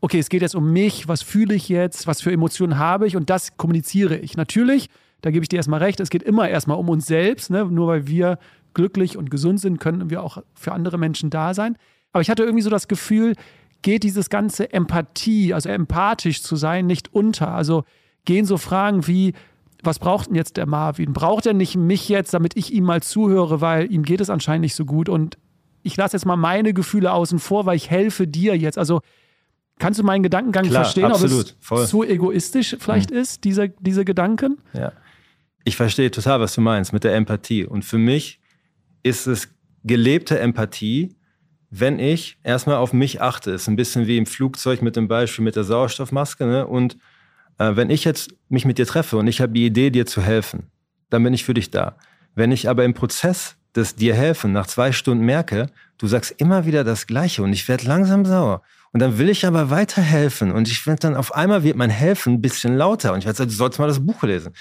okay, 0.00 0.20
es 0.20 0.28
geht 0.28 0.42
jetzt 0.42 0.54
um 0.54 0.72
mich, 0.72 1.08
was 1.08 1.22
fühle 1.22 1.54
ich 1.54 1.68
jetzt, 1.68 2.06
was 2.06 2.20
für 2.20 2.30
Emotionen 2.30 2.78
habe 2.78 3.08
ich 3.08 3.16
und 3.16 3.28
das 3.28 3.56
kommuniziere 3.56 4.16
ich. 4.16 4.36
Natürlich, 4.36 4.88
da 5.20 5.32
gebe 5.32 5.42
ich 5.42 5.48
dir 5.48 5.56
erstmal 5.56 5.82
recht, 5.82 5.98
es 5.98 6.10
geht 6.10 6.22
immer 6.22 6.48
erstmal 6.48 6.78
um 6.78 6.88
uns 6.88 7.06
selbst, 7.06 7.50
ne? 7.50 7.64
nur 7.64 7.88
weil 7.88 8.06
wir 8.06 8.38
glücklich 8.74 9.16
und 9.16 9.30
gesund 9.30 9.60
sind, 9.60 9.78
können 9.78 10.10
wir 10.10 10.22
auch 10.22 10.42
für 10.54 10.72
andere 10.72 10.98
Menschen 10.98 11.30
da 11.30 11.54
sein. 11.54 11.76
Aber 12.12 12.22
ich 12.22 12.30
hatte 12.30 12.42
irgendwie 12.42 12.62
so 12.62 12.70
das 12.70 12.88
Gefühl, 12.88 13.34
geht 13.82 14.02
dieses 14.02 14.30
ganze 14.30 14.72
Empathie, 14.72 15.54
also 15.54 15.68
empathisch 15.68 16.42
zu 16.42 16.56
sein, 16.56 16.86
nicht 16.86 17.14
unter. 17.14 17.54
Also 17.54 17.84
gehen 18.24 18.44
so 18.44 18.56
Fragen 18.58 19.06
wie, 19.06 19.34
was 19.82 19.98
braucht 19.98 20.28
denn 20.28 20.34
jetzt 20.34 20.56
der 20.56 20.66
Marvin? 20.66 21.12
Braucht 21.12 21.46
er 21.46 21.54
nicht 21.54 21.76
mich 21.76 22.08
jetzt, 22.08 22.34
damit 22.34 22.56
ich 22.56 22.72
ihm 22.72 22.84
mal 22.84 23.02
zuhöre, 23.02 23.60
weil 23.60 23.90
ihm 23.90 24.02
geht 24.02 24.20
es 24.20 24.30
anscheinend 24.30 24.62
nicht 24.62 24.74
so 24.74 24.84
gut 24.84 25.08
und 25.08 25.38
ich 25.82 25.96
lasse 25.96 26.16
jetzt 26.16 26.26
mal 26.26 26.36
meine 26.36 26.74
Gefühle 26.74 27.12
außen 27.12 27.38
vor, 27.38 27.64
weil 27.64 27.76
ich 27.76 27.90
helfe 27.90 28.26
dir 28.26 28.56
jetzt. 28.56 28.76
Also 28.76 29.00
kannst 29.78 29.98
du 29.98 30.04
meinen 30.04 30.22
Gedankengang 30.22 30.66
Klar, 30.66 30.84
verstehen, 30.84 31.06
absolut, 31.06 31.40
ob 31.40 31.46
es 31.46 31.56
voll. 31.60 31.86
zu 31.86 32.04
egoistisch 32.04 32.76
vielleicht 32.78 33.10
mhm. 33.10 33.16
ist, 33.16 33.44
diese, 33.44 33.70
diese 33.80 34.04
Gedanken? 34.04 34.58
Ja. 34.74 34.92
Ich 35.64 35.76
verstehe 35.76 36.10
total, 36.10 36.40
was 36.40 36.54
du 36.54 36.60
meinst 36.60 36.92
mit 36.92 37.04
der 37.04 37.14
Empathie. 37.14 37.64
Und 37.64 37.84
für 37.84 37.98
mich 37.98 38.39
ist 39.02 39.26
es 39.26 39.48
gelebte 39.84 40.38
Empathie, 40.38 41.14
wenn 41.70 41.98
ich 41.98 42.38
erstmal 42.42 42.76
auf 42.76 42.92
mich 42.92 43.20
achte. 43.22 43.52
Ist 43.52 43.68
ein 43.68 43.76
bisschen 43.76 44.06
wie 44.06 44.18
im 44.18 44.26
Flugzeug 44.26 44.82
mit 44.82 44.96
dem 44.96 45.08
Beispiel 45.08 45.44
mit 45.44 45.56
der 45.56 45.64
Sauerstoffmaske. 45.64 46.44
Ne? 46.44 46.66
Und 46.66 46.96
äh, 47.58 47.76
wenn 47.76 47.90
ich 47.90 48.04
jetzt 48.04 48.34
mich 48.48 48.64
mit 48.64 48.78
dir 48.78 48.86
treffe 48.86 49.16
und 49.16 49.26
ich 49.26 49.40
habe 49.40 49.52
die 49.52 49.66
Idee, 49.66 49.90
dir 49.90 50.06
zu 50.06 50.20
helfen, 50.20 50.64
dann 51.10 51.22
bin 51.22 51.34
ich 51.34 51.44
für 51.44 51.54
dich 51.54 51.70
da. 51.70 51.96
Wenn 52.34 52.52
ich 52.52 52.68
aber 52.68 52.84
im 52.84 52.94
Prozess 52.94 53.56
des 53.74 53.94
dir 53.94 54.14
helfen 54.14 54.52
nach 54.52 54.66
zwei 54.66 54.92
Stunden 54.92 55.24
merke, 55.24 55.70
du 55.98 56.06
sagst 56.06 56.34
immer 56.38 56.66
wieder 56.66 56.82
das 56.82 57.06
Gleiche 57.06 57.42
und 57.42 57.52
ich 57.52 57.68
werde 57.68 57.86
langsam 57.86 58.24
sauer. 58.24 58.62
Und 58.92 59.00
dann 59.00 59.18
will 59.18 59.28
ich 59.28 59.46
aber 59.46 59.70
weiterhelfen 59.70 60.50
und 60.50 60.66
ich 60.66 60.84
werde 60.86 61.00
dann 61.00 61.14
auf 61.14 61.34
einmal 61.34 61.62
wird 61.62 61.76
mein 61.76 61.90
Helfen 61.90 62.34
ein 62.34 62.40
bisschen 62.40 62.76
lauter 62.76 63.12
und 63.12 63.20
ich 63.20 63.26
werde 63.26 63.38
sagen, 63.38 63.50
du 63.50 63.56
sollst 63.56 63.78
mal 63.78 63.86
das 63.86 64.04
Buch 64.04 64.22
lesen. 64.24 64.52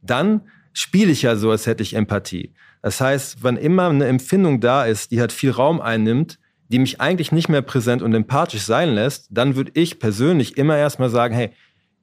Dann 0.00 0.40
spiele 0.72 1.12
ich 1.12 1.22
ja 1.22 1.36
so, 1.36 1.50
als 1.50 1.66
hätte 1.66 1.82
ich 1.82 1.94
Empathie. 1.94 2.54
Das 2.84 3.00
heißt, 3.00 3.38
wann 3.40 3.56
immer 3.56 3.88
eine 3.88 4.04
Empfindung 4.04 4.60
da 4.60 4.84
ist, 4.84 5.10
die 5.10 5.18
halt 5.18 5.32
viel 5.32 5.50
Raum 5.50 5.80
einnimmt, 5.80 6.38
die 6.68 6.78
mich 6.78 7.00
eigentlich 7.00 7.32
nicht 7.32 7.48
mehr 7.48 7.62
präsent 7.62 8.02
und 8.02 8.12
empathisch 8.12 8.60
sein 8.60 8.90
lässt, 8.90 9.26
dann 9.30 9.56
würde 9.56 9.70
ich 9.72 9.98
persönlich 9.98 10.58
immer 10.58 10.76
erstmal 10.76 11.08
sagen, 11.08 11.34
hey, 11.34 11.52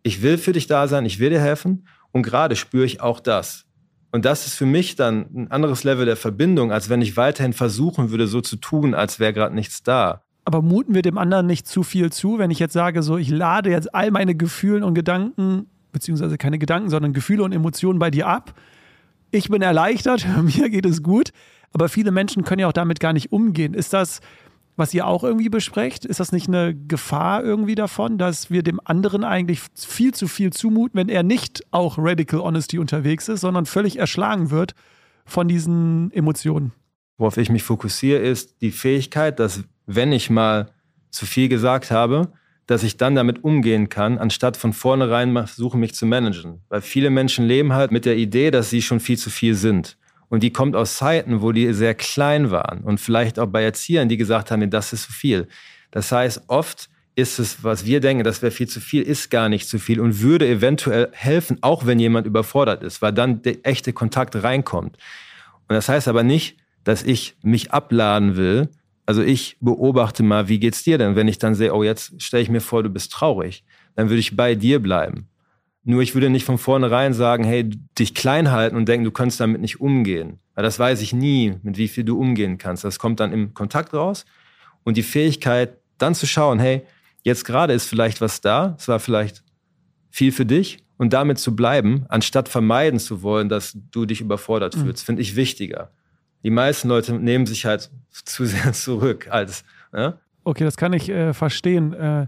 ich 0.01 0.23
will 0.23 0.39
für 0.39 0.53
dich 0.53 0.65
da 0.65 0.87
sein, 0.87 1.05
ich 1.05 1.19
will 1.19 1.29
dir 1.29 1.39
helfen 1.39 1.85
und 2.11 2.23
gerade 2.23 2.55
spüre 2.55 2.83
ich 2.83 2.99
auch 2.99 3.19
das. 3.19 3.65
Und 4.11 4.25
das 4.25 4.47
ist 4.47 4.55
für 4.55 4.65
mich 4.65 4.95
dann 4.95 5.27
ein 5.35 5.51
anderes 5.51 5.83
Level 5.83 6.07
der 6.07 6.15
Verbindung, 6.15 6.71
als 6.71 6.89
wenn 6.89 7.03
ich 7.03 7.15
weiterhin 7.15 7.53
versuchen 7.53 8.09
würde, 8.09 8.25
so 8.25 8.41
zu 8.41 8.55
tun, 8.55 8.95
als 8.95 9.19
wäre 9.19 9.33
gerade 9.33 9.53
nichts 9.53 9.83
da. 9.83 10.23
Aber 10.45 10.63
muten 10.63 10.95
wir 10.95 11.03
dem 11.03 11.19
anderen 11.19 11.45
nicht 11.45 11.67
zu 11.67 11.83
viel 11.83 12.11
zu, 12.11 12.39
wenn 12.39 12.49
ich 12.49 12.57
jetzt 12.57 12.73
sage, 12.73 13.03
so, 13.03 13.17
ich 13.17 13.29
lade 13.29 13.69
jetzt 13.69 13.93
all 13.93 14.09
meine 14.09 14.33
Gefühle 14.33 14.83
und 14.83 14.95
Gedanken, 14.95 15.67
beziehungsweise 15.91 16.39
keine 16.39 16.57
Gedanken, 16.57 16.89
sondern 16.89 17.13
Gefühle 17.13 17.43
und 17.43 17.51
Emotionen 17.51 17.99
bei 17.99 18.09
dir 18.09 18.25
ab 18.25 18.55
ich 19.31 19.49
bin 19.49 19.61
erleichtert, 19.61 20.27
mir 20.41 20.69
geht 20.69 20.85
es 20.85 21.01
gut, 21.01 21.31
aber 21.73 21.89
viele 21.89 22.11
Menschen 22.11 22.43
können 22.43 22.59
ja 22.59 22.67
auch 22.67 22.73
damit 22.73 22.99
gar 22.99 23.13
nicht 23.13 23.31
umgehen. 23.31 23.73
Ist 23.73 23.93
das, 23.93 24.19
was 24.75 24.93
ihr 24.93 25.07
auch 25.07 25.23
irgendwie 25.23 25.49
besprecht, 25.49 26.05
ist 26.05 26.19
das 26.19 26.31
nicht 26.31 26.47
eine 26.47 26.75
Gefahr 26.75 27.43
irgendwie 27.43 27.75
davon, 27.75 28.17
dass 28.17 28.49
wir 28.49 28.63
dem 28.63 28.79
anderen 28.83 29.23
eigentlich 29.23 29.61
viel 29.75 30.13
zu 30.13 30.27
viel 30.27 30.51
zumuten, 30.51 30.99
wenn 30.99 31.09
er 31.09 31.23
nicht 31.23 31.63
auch 31.71 31.97
Radical 31.97 32.41
Honesty 32.41 32.79
unterwegs 32.79 33.27
ist, 33.27 33.41
sondern 33.41 33.65
völlig 33.65 33.97
erschlagen 33.97 34.51
wird 34.51 34.73
von 35.25 35.47
diesen 35.47 36.11
Emotionen? 36.11 36.71
Worauf 37.17 37.37
ich 37.37 37.49
mich 37.49 37.63
fokussiere, 37.63 38.19
ist 38.19 38.61
die 38.61 38.71
Fähigkeit, 38.71 39.39
dass 39.39 39.63
wenn 39.85 40.11
ich 40.11 40.29
mal 40.29 40.71
zu 41.11 41.25
viel 41.25 41.49
gesagt 41.49 41.91
habe, 41.91 42.31
dass 42.67 42.83
ich 42.83 42.97
dann 42.97 43.15
damit 43.15 43.43
umgehen 43.43 43.89
kann, 43.89 44.17
anstatt 44.17 44.57
von 44.57 44.73
vornherein 44.73 45.33
versuchen, 45.33 45.79
mich 45.79 45.93
zu 45.93 46.05
managen. 46.05 46.61
Weil 46.69 46.81
viele 46.81 47.09
Menschen 47.09 47.45
leben 47.45 47.73
halt 47.73 47.91
mit 47.91 48.05
der 48.05 48.17
Idee, 48.17 48.51
dass 48.51 48.69
sie 48.69 48.81
schon 48.81 48.99
viel 48.99 49.17
zu 49.17 49.29
viel 49.29 49.55
sind. 49.55 49.97
Und 50.29 50.43
die 50.43 50.53
kommt 50.53 50.75
aus 50.75 50.95
Zeiten, 50.95 51.41
wo 51.41 51.51
die 51.51 51.73
sehr 51.73 51.93
klein 51.93 52.51
waren 52.51 52.81
und 52.81 52.99
vielleicht 52.99 53.37
auch 53.37 53.47
bei 53.47 53.63
Erziehern, 53.63 54.07
die 54.07 54.15
gesagt 54.15 54.49
haben, 54.49 54.69
das 54.69 54.93
ist 54.93 55.03
zu 55.03 55.11
viel. 55.11 55.47
Das 55.91 56.11
heißt, 56.11 56.43
oft 56.47 56.89
ist 57.15 57.39
es, 57.39 57.63
was 57.63 57.85
wir 57.85 57.99
denken, 57.99 58.23
das 58.23 58.41
wäre 58.41 58.51
viel 58.51 58.67
zu 58.67 58.79
viel, 58.79 59.03
ist 59.03 59.29
gar 59.29 59.49
nicht 59.49 59.67
zu 59.67 59.77
viel 59.77 59.99
und 59.99 60.21
würde 60.21 60.47
eventuell 60.47 61.09
helfen, 61.11 61.57
auch 61.61 61.85
wenn 61.85 61.99
jemand 61.99 62.25
überfordert 62.25 62.83
ist, 62.83 63.01
weil 63.01 63.11
dann 63.11 63.41
der 63.41 63.57
echte 63.65 63.91
Kontakt 63.91 64.41
reinkommt. 64.41 64.97
Und 65.67 65.75
das 65.75 65.89
heißt 65.89 66.07
aber 66.07 66.23
nicht, 66.23 66.57
dass 66.83 67.03
ich 67.03 67.35
mich 67.43 67.71
abladen 67.71 68.37
will. 68.37 68.69
Also 69.05 69.21
ich 69.23 69.57
beobachte 69.59 70.23
mal, 70.23 70.47
wie 70.47 70.59
geht's 70.59 70.83
dir 70.83 70.97
denn? 70.97 71.15
Wenn 71.15 71.27
ich 71.27 71.39
dann 71.39 71.55
sehe, 71.55 71.73
oh, 71.73 71.83
jetzt 71.83 72.21
stelle 72.21 72.43
ich 72.43 72.49
mir 72.49 72.61
vor, 72.61 72.83
du 72.83 72.89
bist 72.89 73.11
traurig, 73.11 73.63
dann 73.95 74.09
würde 74.09 74.19
ich 74.19 74.35
bei 74.35 74.55
dir 74.55 74.79
bleiben. 74.79 75.27
Nur 75.83 76.01
ich 76.01 76.13
würde 76.13 76.29
nicht 76.29 76.45
von 76.45 76.59
vornherein 76.59 77.13
sagen, 77.13 77.43
hey, 77.43 77.69
dich 77.97 78.13
klein 78.13 78.51
halten 78.51 78.75
und 78.75 78.87
denken, 78.87 79.03
du 79.03 79.11
kannst 79.11 79.39
damit 79.39 79.61
nicht 79.61 79.81
umgehen. 79.81 80.39
Weil 80.53 80.63
das 80.63 80.77
weiß 80.77 81.01
ich 81.01 81.11
nie, 81.11 81.55
mit 81.63 81.77
wie 81.77 81.87
viel 81.87 82.03
du 82.03 82.19
umgehen 82.19 82.57
kannst. 82.59 82.83
Das 82.83 82.99
kommt 82.99 83.19
dann 83.19 83.33
im 83.33 83.53
Kontakt 83.53 83.93
raus. 83.93 84.25
Und 84.83 84.97
die 84.97 85.03
Fähigkeit, 85.03 85.77
dann 85.97 86.13
zu 86.13 86.27
schauen, 86.27 86.59
hey, 86.59 86.83
jetzt 87.23 87.45
gerade 87.45 87.73
ist 87.73 87.87
vielleicht 87.87 88.21
was 88.21 88.41
da, 88.41 88.75
es 88.77 88.87
war 88.87 88.99
vielleicht 88.99 89.43
viel 90.09 90.31
für 90.31 90.45
dich 90.45 90.83
und 90.97 91.13
damit 91.13 91.39
zu 91.39 91.55
bleiben, 91.55 92.05
anstatt 92.09 92.49
vermeiden 92.49 92.99
zu 92.99 93.23
wollen, 93.23 93.49
dass 93.49 93.77
du 93.91 94.05
dich 94.05 94.21
überfordert 94.21 94.75
mhm. 94.75 94.81
fühlst, 94.81 95.03
finde 95.03 95.21
ich 95.21 95.35
wichtiger. 95.35 95.91
Die 96.43 96.49
meisten 96.49 96.87
Leute 96.87 97.13
nehmen 97.13 97.45
sich 97.45 97.65
halt 97.65 97.91
zu 98.11 98.45
sehr 98.45 98.73
zurück 98.73 99.27
als. 99.29 99.63
Ja? 99.93 100.15
Okay, 100.43 100.63
das 100.63 100.77
kann 100.77 100.93
ich 100.93 101.09
äh, 101.09 101.33
verstehen. 101.33 101.93
Äh, 101.93 102.27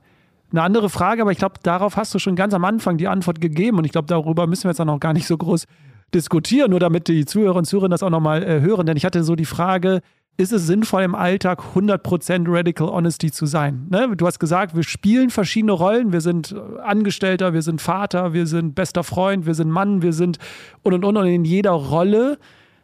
eine 0.51 0.61
andere 0.61 0.89
Frage, 0.89 1.23
aber 1.23 1.31
ich 1.31 1.39
glaube, 1.39 1.55
darauf 1.63 1.97
hast 1.97 2.13
du 2.13 2.19
schon 2.19 2.35
ganz 2.35 2.53
am 2.53 2.63
Anfang 2.63 2.97
die 2.97 3.07
Antwort 3.07 3.41
gegeben 3.41 3.79
und 3.79 3.85
ich 3.85 3.91
glaube, 3.91 4.07
darüber 4.07 4.45
müssen 4.45 4.65
wir 4.65 4.71
jetzt 4.71 4.79
auch 4.79 4.85
noch 4.85 4.99
gar 4.99 5.13
nicht 5.13 5.25
so 5.25 5.35
groß 5.35 5.65
diskutieren, 6.13 6.69
nur 6.69 6.79
damit 6.79 7.07
die 7.07 7.25
Zuhörerinnen 7.25 7.59
und 7.59 7.65
Zuhörer 7.65 7.89
das 7.89 8.03
auch 8.03 8.11
nochmal 8.11 8.43
äh, 8.43 8.61
hören. 8.61 8.85
Denn 8.85 8.95
ich 8.95 9.03
hatte 9.03 9.23
so 9.23 9.35
die 9.35 9.45
Frage, 9.45 10.01
ist 10.37 10.51
es 10.51 10.65
sinnvoll 10.65 11.03
im 11.03 11.15
Alltag 11.15 11.61
100% 11.75 12.45
Radical 12.47 12.87
Honesty 12.87 13.31
zu 13.31 13.45
sein? 13.45 13.87
Ne? 13.89 14.15
Du 14.15 14.25
hast 14.25 14.39
gesagt, 14.39 14.75
wir 14.75 14.83
spielen 14.83 15.29
verschiedene 15.29 15.73
Rollen. 15.73 16.11
Wir 16.11 16.21
sind 16.21 16.55
Angestellter, 16.83 17.53
wir 17.53 17.61
sind 17.61 17.81
Vater, 17.81 18.33
wir 18.33 18.47
sind 18.47 18.73
bester 18.73 19.03
Freund, 19.03 19.45
wir 19.45 19.53
sind 19.53 19.69
Mann, 19.69 20.01
wir 20.01 20.13
sind 20.13 20.39
und 20.81 20.93
und 20.93 21.03
und. 21.03 21.17
Und 21.17 21.27
in 21.27 21.45
jeder 21.45 21.71
Rolle 21.71 22.37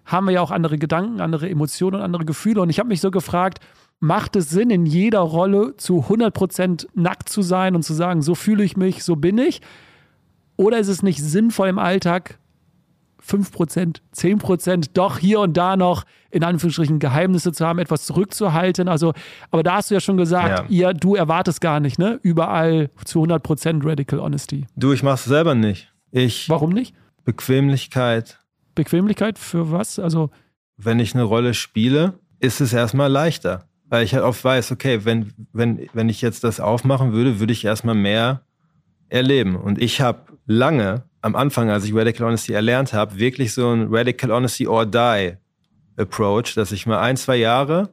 haben 0.10 0.26
wir 0.26 0.34
ja 0.34 0.42
auch 0.42 0.52
andere 0.52 0.78
Gedanken, 0.78 1.22
andere 1.22 1.50
Emotionen 1.50 1.98
und 1.98 2.02
andere 2.02 2.26
Gefühle. 2.26 2.62
Und 2.62 2.70
ich 2.70 2.80
habe 2.80 2.90
mich 2.90 3.00
so 3.00 3.12
gefragt, 3.12 3.60
macht 4.00 4.36
es 4.36 4.50
Sinn, 4.50 4.70
in 4.70 4.86
jeder 4.86 5.20
Rolle 5.20 5.76
zu 5.78 6.06
100% 6.10 6.88
nackt 6.96 7.30
zu 7.30 7.42
sein 7.42 7.76
und 7.76 7.84
zu 7.84 7.94
sagen, 7.94 8.22
so 8.22 8.34
fühle 8.36 8.64
ich 8.64 8.76
mich, 8.76 9.04
so 9.04 9.16
bin 9.16 9.38
ich? 9.38 9.62
Oder 10.56 10.80
ist 10.80 10.88
es 10.88 11.04
nicht 11.04 11.22
sinnvoll 11.22 11.70
im 11.70 11.80
Alltag 11.80 12.40
5%, 13.26 13.98
10% 14.16 14.90
doch 14.94 15.20
hier 15.20 15.42
und 15.42 15.56
da 15.56 15.78
noch 15.78 16.06
in 16.32 16.44
Anführungsstrichen 16.44 17.00
Geheimnisse 17.00 17.52
zu 17.52 17.66
haben, 17.66 17.80
etwas 17.80 18.06
zurückzuhalten. 18.06 18.88
Also, 18.88 19.14
aber 19.52 19.62
da 19.62 19.76
hast 19.76 19.92
du 19.92 19.96
ja 19.96 20.00
schon 20.00 20.18
gesagt, 20.18 20.70
ja. 20.70 20.90
ihr, 20.90 20.94
du 20.94 21.16
erwartest 21.16 21.62
gar 21.62 21.80
nicht, 21.80 22.00
ne? 22.00 22.20
Überall 22.24 22.90
zu 23.06 23.24
100% 23.24 23.86
Radical 23.86 24.20
Honesty. 24.20 24.66
Du, 24.76 24.94
ich 24.94 25.04
mach's 25.04 25.26
selber 25.26 25.54
nicht. 25.54 25.94
Ich. 26.12 26.50
Warum 26.50 26.72
nicht? 26.72 26.96
Bequemlichkeit. 27.26 28.40
Bequemlichkeit 28.84 29.38
für 29.38 29.72
was? 29.72 30.00
Also. 30.00 30.30
Wenn 30.78 31.00
ich 31.00 31.14
eine 31.14 31.24
Rolle 31.24 31.54
spiele, 31.54 32.14
ist 32.40 32.62
es 32.62 32.72
erstmal 32.72 33.12
leichter. 33.12 33.66
Weil 33.90 34.06
ich 34.06 34.14
halt 34.14 34.24
oft 34.24 34.44
weiß, 34.44 34.72
okay, 34.72 35.04
wenn, 35.04 35.34
wenn, 35.52 35.90
wenn 35.94 36.10
ich 36.10 36.22
jetzt 36.22 36.44
das 36.44 36.60
aufmachen 36.60 37.12
würde, 37.12 37.40
würde 37.40 37.52
ich 37.52 37.66
erstmal 37.66 37.96
mehr 37.96 38.44
erleben. 39.10 39.56
Und 39.56 39.82
ich 39.82 40.00
habe 40.00 40.22
lange 40.46 41.04
am 41.22 41.36
Anfang, 41.36 41.70
als 41.70 41.84
ich 41.84 41.94
Radical 41.94 42.28
Honesty 42.28 42.54
erlernt 42.54 42.94
habe, 42.94 43.20
wirklich 43.20 43.54
so 43.54 43.70
ein 43.70 43.88
Radical 43.90 44.32
Honesty 44.32 44.68
or 44.68 44.86
Die 44.86 45.34
Approach, 45.98 46.54
dass 46.56 46.72
ich 46.72 46.86
mal 46.86 47.00
ein, 47.00 47.18
zwei 47.18 47.36
Jahre, 47.36 47.90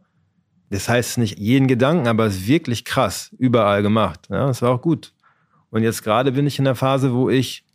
das 0.71 0.89
heißt 0.89 1.19
nicht 1.19 1.39
jeden 1.39 1.67
Gedanken, 1.67 2.07
aber 2.07 2.27
es 2.27 2.37
ist 2.37 2.47
wirklich 2.47 2.85
krass, 2.85 3.35
überall 3.39 3.83
gemacht. 3.83 4.29
Ja, 4.31 4.47
das 4.47 4.63
war 4.63 4.71
auch 4.71 4.83
gut. 4.83 5.13
Und 5.71 5.83
jetzt 5.83 6.05
gerade 6.05 6.31
bin 6.31 6.47
ich 6.47 6.59
in 6.59 6.65
der 6.65 6.77
Phase, 6.77 7.13
wo 7.13 7.29
ich 7.29 7.66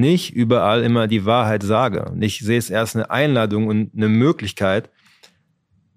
nicht 0.00 0.34
überall 0.34 0.82
immer 0.82 1.06
die 1.06 1.24
Wahrheit 1.24 1.62
sage. 1.62 2.04
Und 2.06 2.22
ich 2.22 2.40
sehe 2.40 2.58
es 2.58 2.70
erst 2.70 2.96
eine 2.96 3.10
Einladung 3.10 3.66
und 3.68 3.92
eine 3.94 4.08
Möglichkeit. 4.08 4.90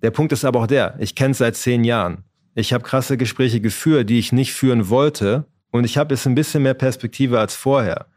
Der 0.02 0.12
Punkt 0.12 0.32
ist 0.32 0.46
aber 0.46 0.62
auch 0.62 0.68
der, 0.68 0.96
ich 1.00 1.16
kenne 1.16 1.32
es 1.32 1.40
seit 1.40 1.56
zehn 1.56 1.84
Jahren. 1.84 2.24
Ich 2.56 2.74
habe 2.74 2.84
krasse 2.84 3.18
Gespräche 3.18 3.62
geführt, 3.62 4.10
die 4.10 4.20
ich 4.20 4.32
nicht 4.32 4.54
führen 4.54 4.90
wollte. 4.90 5.46
Und 5.72 5.84
ich 5.84 5.98
habe 5.98 6.14
jetzt 6.14 6.26
ein 6.26 6.36
bisschen 6.36 6.64
mehr 6.64 6.74
Perspektive 6.74 7.40
als 7.40 7.56
vorher. 7.56 8.08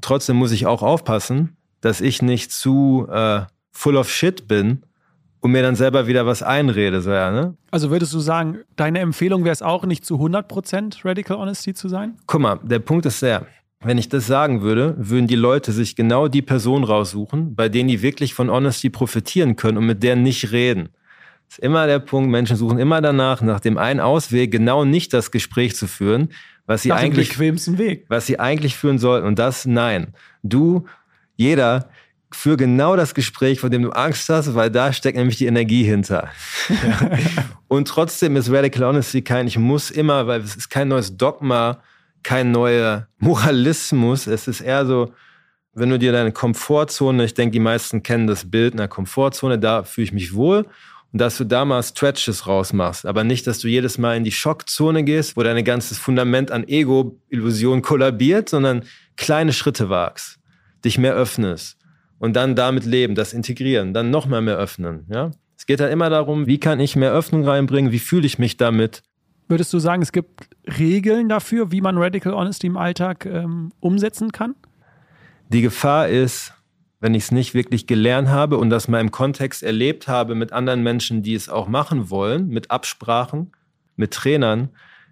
Trotzdem 0.00 0.36
muss 0.36 0.52
ich 0.52 0.66
auch 0.66 0.82
aufpassen, 0.82 1.56
dass 1.80 2.00
ich 2.00 2.22
nicht 2.22 2.52
zu 2.52 3.06
äh, 3.10 3.42
full 3.70 3.96
of 3.96 4.10
shit 4.10 4.48
bin 4.48 4.82
und 5.40 5.50
mir 5.50 5.62
dann 5.62 5.76
selber 5.76 6.06
wieder 6.06 6.24
was 6.24 6.42
einrede. 6.42 7.02
So, 7.02 7.10
ja, 7.10 7.30
ne? 7.30 7.56
Also 7.70 7.90
würdest 7.90 8.14
du 8.14 8.20
sagen, 8.20 8.58
deine 8.76 9.00
Empfehlung 9.00 9.44
wäre 9.44 9.52
es 9.52 9.62
auch 9.62 9.84
nicht 9.84 10.04
zu 10.04 10.16
100% 10.16 11.04
Radical 11.04 11.36
Honesty 11.36 11.74
zu 11.74 11.88
sein? 11.88 12.16
Guck 12.26 12.40
mal, 12.40 12.60
der 12.62 12.78
Punkt 12.78 13.06
ist 13.06 13.20
der, 13.22 13.46
wenn 13.84 13.98
ich 13.98 14.08
das 14.08 14.26
sagen 14.26 14.62
würde, 14.62 14.94
würden 14.98 15.26
die 15.26 15.36
Leute 15.36 15.72
sich 15.72 15.96
genau 15.96 16.28
die 16.28 16.42
Person 16.42 16.84
raussuchen, 16.84 17.54
bei 17.54 17.68
denen 17.68 17.88
die 17.88 18.02
wirklich 18.02 18.34
von 18.34 18.50
Honesty 18.50 18.90
profitieren 18.90 19.56
können 19.56 19.78
und 19.78 19.86
mit 19.86 20.02
der 20.02 20.16
nicht 20.16 20.52
reden. 20.52 20.88
Das 21.48 21.58
ist 21.58 21.64
immer 21.64 21.86
der 21.86 21.98
Punkt, 21.98 22.30
Menschen 22.30 22.56
suchen 22.56 22.78
immer 22.78 23.00
danach, 23.00 23.42
nach 23.42 23.60
dem 23.60 23.76
einen 23.76 24.00
Ausweg, 24.00 24.50
genau 24.50 24.84
nicht 24.84 25.12
das 25.12 25.30
Gespräch 25.30 25.76
zu 25.76 25.86
führen, 25.86 26.30
was 26.66 26.82
sie 26.82 26.88
Nach 26.88 26.96
eigentlich, 26.96 27.28
dem 27.28 27.38
bequemsten 27.38 27.78
Weg. 27.78 28.06
was 28.08 28.26
sie 28.26 28.38
eigentlich 28.40 28.76
führen 28.76 28.98
sollten. 28.98 29.26
Und 29.26 29.38
das, 29.38 29.66
nein. 29.66 30.14
Du, 30.42 30.86
jeder, 31.36 31.88
für 32.30 32.56
genau 32.56 32.96
das 32.96 33.14
Gespräch, 33.14 33.60
von 33.60 33.70
dem 33.70 33.82
du 33.82 33.90
Angst 33.90 34.28
hast, 34.28 34.54
weil 34.54 34.70
da 34.70 34.92
steckt 34.92 35.18
nämlich 35.18 35.36
die 35.36 35.46
Energie 35.46 35.84
hinter. 35.84 36.30
und 37.68 37.88
trotzdem 37.88 38.36
ist 38.36 38.50
Radical 38.50 38.84
Honesty 38.84 39.22
kein, 39.22 39.46
ich 39.46 39.58
muss 39.58 39.90
immer, 39.90 40.26
weil 40.26 40.40
es 40.40 40.56
ist 40.56 40.70
kein 40.70 40.88
neues 40.88 41.16
Dogma, 41.16 41.82
kein 42.22 42.50
neuer 42.50 43.08
Moralismus. 43.18 44.26
Es 44.26 44.48
ist 44.48 44.60
eher 44.60 44.86
so, 44.86 45.12
wenn 45.74 45.90
du 45.90 45.98
dir 45.98 46.12
deine 46.12 46.32
Komfortzone, 46.32 47.24
ich 47.24 47.34
denke, 47.34 47.52
die 47.52 47.60
meisten 47.60 48.02
kennen 48.02 48.26
das 48.26 48.50
Bild 48.50 48.74
einer 48.74 48.88
Komfortzone, 48.88 49.58
da 49.58 49.84
fühle 49.84 50.04
ich 50.04 50.12
mich 50.12 50.34
wohl 50.34 50.66
und 51.12 51.20
dass 51.20 51.38
du 51.38 51.44
da 51.44 51.64
mal 51.64 51.82
Stretches 51.82 52.46
rausmachst, 52.46 53.06
aber 53.06 53.24
nicht, 53.24 53.46
dass 53.46 53.58
du 53.58 53.68
jedes 53.68 53.98
Mal 53.98 54.16
in 54.16 54.24
die 54.24 54.32
Schockzone 54.32 55.04
gehst, 55.04 55.36
wo 55.36 55.42
dein 55.42 55.64
ganzes 55.64 55.98
Fundament 55.98 56.50
an 56.50 56.66
Ego-Illusion 56.66 57.82
kollabiert, 57.82 58.48
sondern 58.48 58.84
kleine 59.16 59.52
Schritte 59.52 59.88
wagst, 59.88 60.38
dich 60.84 60.98
mehr 60.98 61.14
öffnest 61.14 61.78
und 62.18 62.34
dann 62.34 62.54
damit 62.54 62.84
leben, 62.84 63.14
das 63.14 63.32
integrieren, 63.32 63.94
dann 63.94 64.10
noch 64.10 64.26
mal 64.26 64.40
mehr 64.40 64.56
öffnen. 64.56 65.06
Ja? 65.10 65.30
Es 65.56 65.66
geht 65.66 65.80
halt 65.80 65.92
immer 65.92 66.10
darum, 66.10 66.46
wie 66.46 66.58
kann 66.58 66.80
ich 66.80 66.96
mehr 66.96 67.12
Öffnung 67.12 67.46
reinbringen, 67.46 67.92
wie 67.92 67.98
fühle 67.98 68.26
ich 68.26 68.38
mich 68.38 68.56
damit. 68.56 69.02
Würdest 69.52 69.70
du 69.74 69.78
sagen, 69.78 70.00
es 70.00 70.12
gibt 70.12 70.48
Regeln 70.78 71.28
dafür, 71.28 71.70
wie 71.70 71.82
man 71.82 71.98
Radical 71.98 72.32
Honesty 72.32 72.68
im 72.68 72.78
Alltag 72.78 73.26
ähm, 73.26 73.70
umsetzen 73.80 74.32
kann? 74.32 74.54
Die 75.50 75.60
Gefahr 75.60 76.08
ist, 76.08 76.54
wenn 77.00 77.12
ich 77.14 77.24
es 77.24 77.32
nicht 77.32 77.52
wirklich 77.52 77.86
gelernt 77.86 78.30
habe 78.30 78.56
und 78.56 78.70
das 78.70 78.88
mal 78.88 79.02
im 79.02 79.10
Kontext 79.10 79.62
erlebt 79.62 80.08
habe 80.08 80.34
mit 80.34 80.54
anderen 80.54 80.82
Menschen, 80.82 81.22
die 81.22 81.34
es 81.34 81.50
auch 81.50 81.68
machen 81.68 82.08
wollen, 82.08 82.48
mit 82.48 82.70
Absprachen, 82.70 83.52
mit 83.94 84.14
Trainern, 84.14 84.70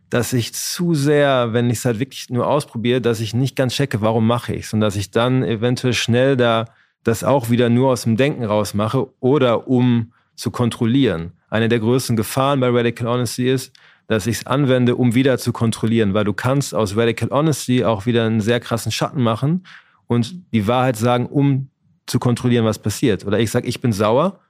dass 0.08 0.32
ich 0.32 0.54
zu 0.54 0.94
sehr, 0.94 1.52
wenn 1.52 1.68
ich 1.68 1.80
es 1.80 1.84
halt 1.84 1.98
wirklich 1.98 2.30
nur 2.30 2.46
ausprobiere, 2.46 3.02
dass 3.02 3.20
ich 3.20 3.34
nicht 3.34 3.56
ganz 3.56 3.74
checke, 3.74 4.00
warum 4.00 4.26
mache 4.26 4.54
ich 4.54 4.64
es 4.64 4.72
und 4.72 4.80
dass 4.80 4.96
ich 4.96 5.10
dann 5.10 5.42
eventuell 5.42 5.92
schnell 5.92 6.38
da 6.38 6.64
das 7.04 7.24
auch 7.24 7.50
wieder 7.50 7.68
nur 7.68 7.90
aus 7.90 8.04
dem 8.04 8.16
Denken 8.16 8.44
raus 8.44 8.72
mache 8.72 9.06
oder 9.20 9.68
um 9.68 10.14
zu 10.34 10.50
kontrollieren. 10.50 11.32
Eine 11.50 11.68
der 11.68 11.80
größten 11.80 12.16
Gefahren 12.16 12.60
bei 12.60 12.70
Radical 12.70 13.06
Honesty 13.06 13.50
ist, 13.50 13.76
dass 14.10 14.26
ich 14.26 14.38
es 14.38 14.46
anwende, 14.46 14.96
um 14.96 15.14
wieder 15.14 15.38
zu 15.38 15.52
kontrollieren, 15.52 16.14
weil 16.14 16.24
du 16.24 16.32
kannst 16.32 16.74
aus 16.74 16.96
Radical 16.96 17.28
Honesty 17.30 17.84
auch 17.84 18.06
wieder 18.06 18.26
einen 18.26 18.40
sehr 18.40 18.58
krassen 18.58 18.90
Schatten 18.90 19.22
machen 19.22 19.64
und 20.08 20.34
die 20.52 20.66
Wahrheit 20.66 20.96
sagen, 20.96 21.26
um 21.26 21.70
zu 22.06 22.18
kontrollieren, 22.18 22.64
was 22.64 22.80
passiert. 22.80 23.24
Oder 23.24 23.38
ich 23.38 23.52
sage, 23.52 23.68
ich 23.68 23.80
bin 23.80 23.92
sauer 23.92 24.40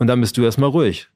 und 0.00 0.08
dann 0.08 0.20
bist 0.20 0.36
du 0.36 0.42
erstmal 0.42 0.70
ruhig. 0.70 1.08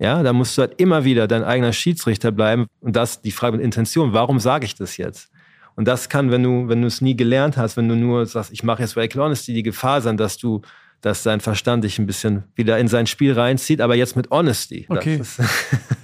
Ja, 0.00 0.24
da 0.24 0.32
musst 0.32 0.58
du 0.58 0.62
halt 0.62 0.80
immer 0.80 1.04
wieder 1.04 1.28
dein 1.28 1.44
eigener 1.44 1.72
Schiedsrichter 1.72 2.32
bleiben. 2.32 2.66
Und 2.80 2.96
das 2.96 3.22
die 3.22 3.30
Frage 3.30 3.56
mit 3.56 3.64
Intention. 3.64 4.12
Warum 4.12 4.40
sage 4.40 4.64
ich 4.64 4.74
das 4.74 4.96
jetzt? 4.96 5.30
Und 5.76 5.86
das 5.86 6.08
kann, 6.08 6.32
wenn 6.32 6.42
du, 6.42 6.68
wenn 6.68 6.80
du 6.80 6.88
es 6.88 7.00
nie 7.00 7.14
gelernt 7.14 7.56
hast, 7.56 7.76
wenn 7.76 7.88
du 7.88 7.94
nur 7.94 8.26
sagst, 8.26 8.50
ich 8.52 8.64
mache 8.64 8.82
jetzt 8.82 8.96
Radical 8.96 9.22
Honesty, 9.22 9.54
die 9.54 9.62
Gefahr 9.62 10.00
sein, 10.00 10.16
dass 10.16 10.38
du 10.38 10.60
dass 11.02 11.22
sein 11.22 11.40
Verstand 11.40 11.84
dich 11.84 11.98
ein 11.98 12.06
bisschen 12.06 12.44
wieder 12.56 12.78
in 12.78 12.88
sein 12.88 13.06
Spiel 13.06 13.34
reinzieht, 13.34 13.82
aber 13.82 13.94
jetzt 13.94 14.16
mit 14.16 14.30
Honesty. 14.30 14.86
Okay. 14.88 15.20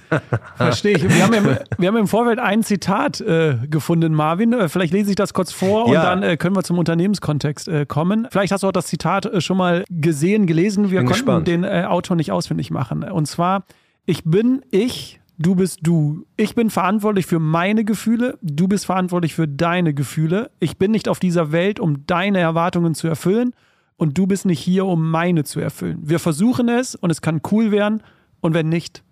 Verstehe 0.55 0.97
ich. 0.97 1.03
Wir 1.03 1.23
haben, 1.23 1.33
im, 1.33 1.57
wir 1.77 1.87
haben 1.87 1.97
im 1.97 2.07
Vorfeld 2.07 2.39
ein 2.39 2.63
Zitat 2.63 3.21
äh, 3.21 3.57
gefunden, 3.69 4.13
Marvin. 4.13 4.53
Äh, 4.53 4.69
vielleicht 4.69 4.93
lese 4.93 5.09
ich 5.09 5.15
das 5.15 5.33
kurz 5.33 5.51
vor 5.51 5.85
und 5.85 5.93
ja. 5.93 6.03
dann 6.03 6.23
äh, 6.23 6.37
können 6.37 6.55
wir 6.55 6.63
zum 6.63 6.77
Unternehmenskontext 6.77 7.67
äh, 7.67 7.85
kommen. 7.85 8.27
Vielleicht 8.31 8.51
hast 8.51 8.63
du 8.63 8.67
auch 8.67 8.73
das 8.73 8.87
Zitat 8.87 9.25
äh, 9.25 9.41
schon 9.41 9.57
mal 9.57 9.85
gesehen, 9.89 10.47
gelesen. 10.47 10.91
Wir 10.91 10.99
bin 10.99 11.07
konnten 11.07 11.25
gespannt. 11.25 11.47
den 11.47 11.63
äh, 11.63 11.85
Autor 11.87 12.15
nicht 12.15 12.31
ausfindig 12.31 12.71
machen. 12.71 13.03
Und 13.03 13.25
zwar, 13.27 13.63
ich 14.05 14.23
bin 14.23 14.61
ich, 14.71 15.19
du 15.37 15.55
bist 15.55 15.79
du. 15.83 16.25
Ich 16.37 16.55
bin 16.55 16.69
verantwortlich 16.69 17.25
für 17.25 17.39
meine 17.39 17.85
Gefühle, 17.85 18.37
du 18.41 18.67
bist 18.67 18.85
verantwortlich 18.85 19.33
für 19.33 19.47
deine 19.47 19.93
Gefühle. 19.93 20.51
Ich 20.59 20.77
bin 20.77 20.91
nicht 20.91 21.07
auf 21.07 21.19
dieser 21.19 21.51
Welt, 21.51 21.79
um 21.79 22.05
deine 22.05 22.39
Erwartungen 22.39 22.95
zu 22.95 23.07
erfüllen 23.07 23.53
und 23.97 24.17
du 24.17 24.27
bist 24.27 24.45
nicht 24.45 24.59
hier, 24.59 24.85
um 24.85 25.09
meine 25.09 25.43
zu 25.43 25.59
erfüllen. 25.59 25.99
Wir 26.01 26.19
versuchen 26.19 26.69
es 26.69 26.95
und 26.95 27.11
es 27.11 27.21
kann 27.21 27.41
cool 27.51 27.71
werden 27.71 28.01
und 28.41 28.53
wenn 28.53 28.67
nicht, 28.67 29.03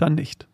dann 0.00 0.14
nicht. 0.14 0.46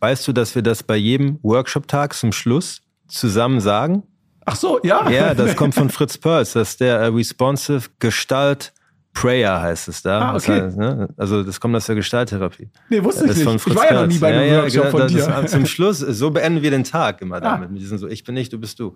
Weißt 0.00 0.26
du, 0.28 0.32
dass 0.32 0.54
wir 0.54 0.62
das 0.62 0.82
bei 0.82 0.96
jedem 0.96 1.38
Workshop-Tag 1.42 2.14
zum 2.14 2.32
Schluss 2.32 2.82
zusammen 3.08 3.60
sagen. 3.60 4.02
Ach 4.44 4.56
so, 4.56 4.80
ja. 4.82 5.08
Ja, 5.08 5.34
das 5.34 5.56
kommt 5.56 5.74
von 5.74 5.90
Fritz 5.90 6.18
Perls. 6.18 6.52
Das 6.52 6.70
ist 6.70 6.80
der 6.80 6.98
äh, 6.98 7.06
Responsive 7.06 7.88
Gestalt 7.98 8.72
Prayer 9.14 9.62
heißt 9.62 9.86
es 9.88 10.02
da. 10.02 10.20
Ah, 10.20 10.34
okay. 10.34 10.58
Das 10.58 10.64
heißt, 10.66 10.76
ne? 10.76 11.08
Also 11.16 11.44
das 11.44 11.60
kommt 11.60 11.74
aus 11.76 11.86
der 11.86 11.94
Gestalttherapie. 11.94 12.68
Nee, 12.90 13.02
wusste 13.02 13.26
Das 13.28 13.38
ich 13.38 13.46
nicht. 13.46 13.66
Ich 13.66 13.74
war 13.74 13.86
ja 13.86 14.00
noch 14.02 14.08
nie 14.08 14.18
bei 14.18 14.34
einem 14.34 14.52
ja, 14.52 14.62
Workshop 14.62 14.84
ja, 14.84 14.90
von 14.90 15.06
dir. 15.06 15.38
Ist, 15.44 15.52
zum 15.52 15.66
Schluss, 15.66 15.98
so 16.00 16.30
beenden 16.30 16.62
wir 16.62 16.70
den 16.72 16.82
Tag 16.82 17.22
immer 17.22 17.36
Ah. 17.36 17.40
damit. 17.40 17.70
Mit 17.70 17.80
diesem 17.80 17.96
so, 17.96 18.08
ich 18.08 18.24
bin 18.24 18.36
ich, 18.36 18.48
du 18.48 18.58
bist 18.58 18.80
du. 18.80 18.94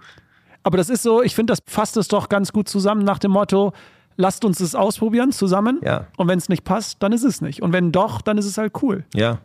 Aber 0.65 0.77
das 0.77 0.91
ist 0.91 1.05
so, 1.05 1.23
ich 1.23 1.37
finde, 1.37 1.53
das 1.53 1.61
fasst 1.67 1.97
es 1.97 2.09
doch 2.09 2.29
ganz 2.29 2.53
gut 2.53 2.69
zusammen 2.69 3.05
nach 3.05 3.19
dem 3.21 3.31
Motto, 3.31 3.73
lasst 4.17 4.45
uns 4.45 4.59
es 4.59 4.75
ausprobieren 4.75 5.31
zusammen. 5.31 5.81
Ja. 5.85 6.09
Und 6.17 6.27
wenn 6.27 6.39
es 6.39 6.49
nicht 6.49 6.65
passt, 6.65 7.01
dann 7.01 7.13
ist 7.13 7.23
es 7.23 7.41
nicht. 7.41 7.63
Und 7.63 7.73
wenn 7.73 7.93
doch, 7.93 8.21
dann 8.21 8.39
ist 8.39 8.47
es 8.47 8.59
halt 8.59 8.73
cool. 8.83 9.05
Ja, 9.15 9.39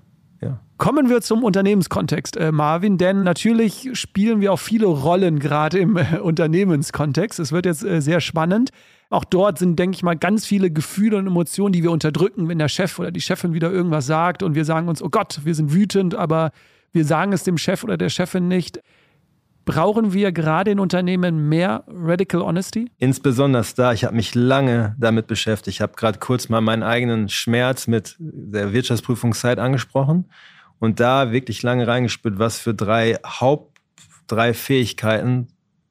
ja. 0.44 0.60
Kommen 0.78 1.10
wir 1.10 1.22
zum 1.22 1.44
Unternehmenskontext, 1.44 2.36
äh, 2.36 2.52
Marvin, 2.52 2.98
denn 2.98 3.24
natürlich 3.24 3.90
spielen 3.94 4.42
wir 4.42 4.52
auch 4.52 4.60
viele 4.60 4.88
Rollen 4.88 5.40
gerade 5.40 5.80
im 5.80 5.98
äh, 5.98 6.20
Unternehmenskontext. 6.20 7.40
Es 7.40 7.52
wird 7.52 7.66
jetzt 7.66 7.84
äh, 7.84 8.02
sehr 8.02 8.20
spannend. 8.20 8.72
Auch 9.10 9.24
dort 9.24 9.60
sind, 9.60 9.78
denke 9.78 9.96
ich 9.96 10.04
mal, 10.04 10.18
ganz 10.18 10.46
viele 10.46 10.72
Gefühle 10.72 11.18
und 11.18 11.28
Emotionen, 11.28 11.72
die 11.72 11.84
wir 11.84 11.92
unterdrücken, 11.92 12.50
wenn 12.50 12.58
der 12.58 12.68
Chef 12.68 12.98
oder 13.00 13.12
die 13.12 13.22
Chefin 13.22 13.54
wieder 13.54 13.72
irgendwas 13.72 14.08
sagt 14.08 14.44
und 14.44 14.56
wir 14.56 14.66
sagen 14.66 14.88
uns, 14.88 15.02
oh 15.02 15.10
Gott, 15.10 15.42
wir 15.44 15.54
sind 15.54 15.74
wütend, 15.74 16.16
aber 16.16 16.52
wir 16.92 17.06
sagen 17.06 17.32
es 17.32 17.44
dem 17.44 17.58
Chef 17.58 17.84
oder 17.84 17.96
der 17.96 18.10
Chefin 18.10 18.48
nicht. 18.48 18.82
Brauchen 19.66 20.12
wir 20.12 20.34
gerade 20.34 20.72
in 20.72 20.80
Unternehmen 20.80 21.48
mehr 21.48 21.86
Radical 21.88 22.42
Honesty? 22.42 22.92
Insbesondere 22.98 23.66
da, 23.76 23.94
ich 23.94 24.04
habe 24.04 24.16
mich 24.16 24.36
lange 24.36 24.96
damit 25.00 25.28
beschäftigt. 25.28 25.76
Ich 25.76 25.82
habe 25.82 25.94
gerade 25.94 26.20
kurz 26.20 26.50
mal 26.50 26.60
meinen 26.60 26.84
eigenen 26.84 27.30
Schmerz 27.30 27.88
mit 27.88 28.18
der 28.20 28.74
Wirtschaftsprüfungszeit 28.74 29.60
angesprochen 29.60 30.26
und 30.80 31.00
da 31.00 31.32
wirklich 31.32 31.64
lange 31.64 31.88
reingespürt, 31.88 32.40
was 32.40 32.60
für 32.60 32.74
drei 32.74 33.16
Haupt, 33.26 33.80
drei 34.28 34.54
Fähigkeiten 34.54 35.48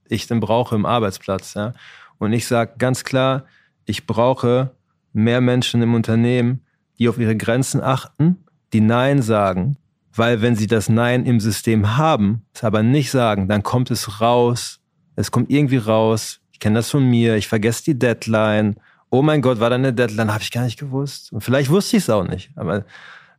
ich 0.07 0.27
denn 0.27 0.41
brauche 0.41 0.75
im 0.75 0.85
Arbeitsplatz. 0.85 1.55
Ja? 1.55 1.73
Und 2.19 2.35
ich 2.35 2.47
sage 2.47 2.75
ganz 2.77 3.05
klar, 3.05 3.47
ich 3.87 4.07
brauche 4.07 4.73
mehr 5.13 5.41
Menschen 5.41 5.81
im 5.83 5.95
Unternehmen, 5.95 6.61
die 6.99 7.09
auf 7.09 7.19
ihre 7.19 7.37
Grenzen 7.37 7.81
achten, 7.81 8.45
die 8.73 8.81
Nein 8.81 9.23
sagen, 9.23 9.77
weil 10.15 10.43
wenn 10.43 10.57
sie 10.57 10.67
das 10.67 10.89
Nein 10.89 11.25
im 11.25 11.41
System 11.41 11.97
haben, 11.97 12.45
es 12.55 12.65
aber 12.65 12.83
nicht 12.83 13.11
sagen, 13.11 13.49
dann 13.49 13.63
kommt 13.63 13.91
es 13.91 14.21
raus, 14.21 14.81
es 15.17 15.31
kommt 15.31 15.51
irgendwie 15.51 15.79
raus, 15.79 16.41
ich 16.53 16.61
kenne 16.61 16.77
das 16.77 16.91
von 16.91 17.09
mir, 17.09 17.37
ich 17.37 17.49
vergesse 17.49 17.85
die 17.85 17.99
Deadline, 17.99 18.77
oh 19.11 19.23
mein 19.23 19.43
Gott, 19.43 19.61
war 19.61 19.71
da 19.71 19.77
eine 19.77 19.93
Deadline, 19.93 20.33
habe 20.33 20.43
ich 20.43 20.51
gar 20.51 20.65
nicht 20.65 20.79
gewusst. 20.79 21.33
Und 21.33 21.43
vielleicht 21.43 21.71
wusste 21.71 21.97
ich 21.97 22.05
es 22.05 22.11
auch 22.11 22.27
nicht, 22.27 22.51
aber 22.57 22.85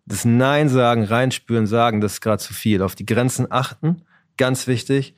das 0.06 0.26
Nein 0.26 0.70
sagen, 0.70 1.04
reinspüren, 1.04 1.68
sagen, 1.68 2.02
das 2.02 2.14
ist 2.14 2.22
gerade 2.22 2.42
zu 2.42 2.54
viel. 2.54 2.82
Auf 2.82 2.96
die 2.96 3.06
Grenzen 3.06 3.48
achten, 3.50 4.02
ganz 4.38 4.68
wichtig. 4.68 5.16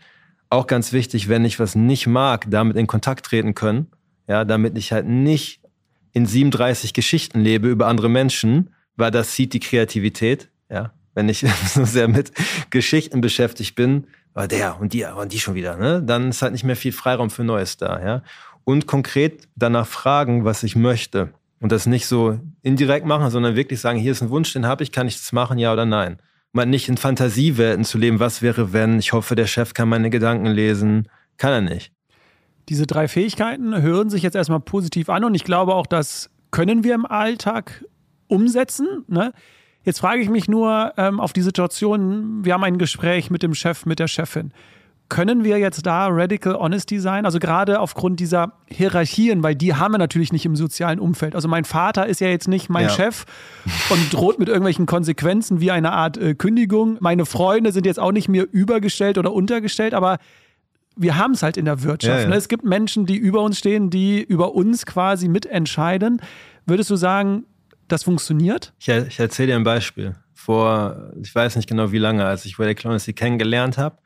Auch 0.49 0.67
ganz 0.67 0.93
wichtig, 0.93 1.27
wenn 1.27 1.43
ich 1.43 1.59
was 1.59 1.75
nicht 1.75 2.07
mag, 2.07 2.45
damit 2.49 2.77
in 2.77 2.87
Kontakt 2.87 3.25
treten 3.25 3.55
können. 3.55 3.87
Ja, 4.27 4.45
damit 4.45 4.77
ich 4.77 4.91
halt 4.91 5.07
nicht 5.07 5.61
in 6.13 6.25
37 6.25 6.93
Geschichten 6.93 7.41
lebe 7.41 7.67
über 7.67 7.87
andere 7.87 8.09
Menschen, 8.09 8.71
weil 8.95 9.11
das 9.11 9.31
zieht 9.31 9.53
die 9.53 9.59
Kreativität. 9.59 10.49
Ja, 10.69 10.93
wenn 11.15 11.27
ich 11.27 11.45
so 11.65 11.83
sehr 11.85 12.07
mit 12.07 12.31
Geschichten 12.69 13.21
beschäftigt 13.21 13.75
bin, 13.75 14.05
aber 14.35 14.47
der 14.47 14.79
und 14.79 14.93
die 14.93 15.05
und 15.05 15.31
die 15.31 15.39
schon 15.39 15.55
wieder, 15.55 15.77
ne? 15.77 16.03
Dann 16.03 16.29
ist 16.29 16.41
halt 16.41 16.51
nicht 16.51 16.65
mehr 16.65 16.75
viel 16.75 16.91
Freiraum 16.91 17.29
für 17.29 17.43
Neues 17.43 17.77
da, 17.77 18.05
ja. 18.05 18.21
Und 18.65 18.85
konkret 18.85 19.47
danach 19.55 19.87
fragen, 19.87 20.43
was 20.43 20.63
ich 20.63 20.75
möchte. 20.75 21.29
Und 21.61 21.71
das 21.71 21.85
nicht 21.85 22.05
so 22.05 22.39
indirekt 22.61 23.05
machen, 23.05 23.31
sondern 23.31 23.55
wirklich 23.55 23.79
sagen, 23.79 23.97
hier 23.97 24.11
ist 24.11 24.21
ein 24.21 24.29
Wunsch, 24.29 24.51
den 24.53 24.65
habe 24.65 24.83
ich, 24.83 24.91
kann 24.91 25.07
ich 25.07 25.15
das 25.17 25.31
machen, 25.31 25.57
ja 25.57 25.71
oder 25.71 25.85
nein? 25.85 26.19
Mal 26.51 26.65
nicht 26.65 26.89
in 26.89 26.97
Fantasiewelten 26.97 27.85
zu 27.85 27.97
leben, 27.97 28.19
was 28.19 28.41
wäre, 28.41 28.73
wenn, 28.73 28.99
ich 28.99 29.13
hoffe, 29.13 29.35
der 29.35 29.47
Chef 29.47 29.73
kann 29.73 29.89
meine 29.89 30.09
Gedanken 30.09 30.47
lesen. 30.47 31.07
Kann 31.37 31.51
er 31.51 31.61
nicht. 31.61 31.91
Diese 32.69 32.87
drei 32.87 33.07
Fähigkeiten 33.07 33.81
hören 33.81 34.09
sich 34.09 34.23
jetzt 34.23 34.35
erstmal 34.35 34.59
positiv 34.59 35.09
an 35.09 35.23
und 35.23 35.35
ich 35.35 35.43
glaube 35.43 35.75
auch, 35.75 35.85
das 35.85 36.29
können 36.51 36.83
wir 36.83 36.95
im 36.95 37.05
Alltag 37.05 37.85
umsetzen. 38.27 39.05
Ne? 39.07 39.33
Jetzt 39.85 39.99
frage 39.99 40.21
ich 40.21 40.29
mich 40.29 40.47
nur 40.47 40.93
ähm, 40.97 41.19
auf 41.19 41.31
die 41.31 41.41
Situation, 41.41 42.43
wir 42.43 42.53
haben 42.53 42.63
ein 42.63 42.79
Gespräch 42.79 43.29
mit 43.29 43.43
dem 43.43 43.53
Chef, 43.53 43.85
mit 43.85 43.99
der 43.99 44.07
Chefin. 44.07 44.51
Können 45.07 45.43
wir 45.43 45.59
jetzt 45.59 45.85
da 45.85 46.07
Radical 46.09 46.55
Honesty 46.55 46.99
sein? 46.99 47.25
Also 47.25 47.37
gerade 47.37 47.79
aufgrund 47.79 48.19
dieser 48.19 48.53
Hierarchien, 48.65 49.43
weil 49.43 49.53
die 49.53 49.75
haben 49.75 49.93
wir 49.93 49.99
natürlich 49.99 50.33
nicht 50.33 50.47
im 50.47 50.55
sozialen 50.55 50.99
Umfeld. 50.99 51.35
Also 51.35 51.47
mein 51.47 51.63
Vater 51.63 52.07
ist 52.07 52.21
ja 52.21 52.27
jetzt 52.27 52.47
nicht 52.47 52.69
mein 52.69 52.85
Ja. 52.85 52.89
Chef 52.89 53.25
und 53.91 54.11
droht 54.11 54.39
mit 54.39 54.47
irgendwelchen 54.47 54.87
Konsequenzen 54.87 55.61
wie 55.61 55.69
eine 55.69 55.91
Art 55.91 56.17
äh, 56.17 56.33
Kündigung. 56.33 56.97
Meine 57.01 57.27
Freunde 57.27 57.71
sind 57.71 57.85
jetzt 57.85 57.99
auch 57.99 58.11
nicht 58.11 58.29
mir 58.29 58.47
übergestellt 58.51 59.19
oder 59.19 59.31
untergestellt, 59.31 59.93
aber 59.93 60.17
wir 60.95 61.17
haben 61.17 61.33
es 61.33 61.43
halt 61.43 61.57
in 61.57 61.65
der 61.65 61.83
Wirtschaft. 61.83 62.15
Ja, 62.15 62.23
ja. 62.23 62.29
Ne? 62.29 62.35
Es 62.35 62.47
gibt 62.47 62.63
Menschen, 62.63 63.05
die 63.05 63.17
über 63.17 63.41
uns 63.41 63.59
stehen, 63.59 63.91
die 63.91 64.23
über 64.23 64.55
uns 64.55 64.87
quasi 64.87 65.27
mitentscheiden. 65.27 66.19
Würdest 66.65 66.89
du 66.89 66.95
sagen, 66.95 67.45
das 67.87 68.03
funktioniert? 68.03 68.73
Ich, 68.79 68.87
ich 68.87 69.19
erzähle 69.19 69.47
dir 69.47 69.55
ein 69.55 69.63
Beispiel. 69.63 70.15
Vor, 70.33 71.11
ich 71.21 71.33
weiß 71.33 71.55
nicht 71.55 71.67
genau 71.67 71.91
wie 71.91 71.97
lange, 71.97 72.25
als 72.25 72.45
ich 72.45 72.59
Radical 72.59 72.91
Honesty 72.91 73.13
kennengelernt 73.13 73.77
habe 73.77 73.97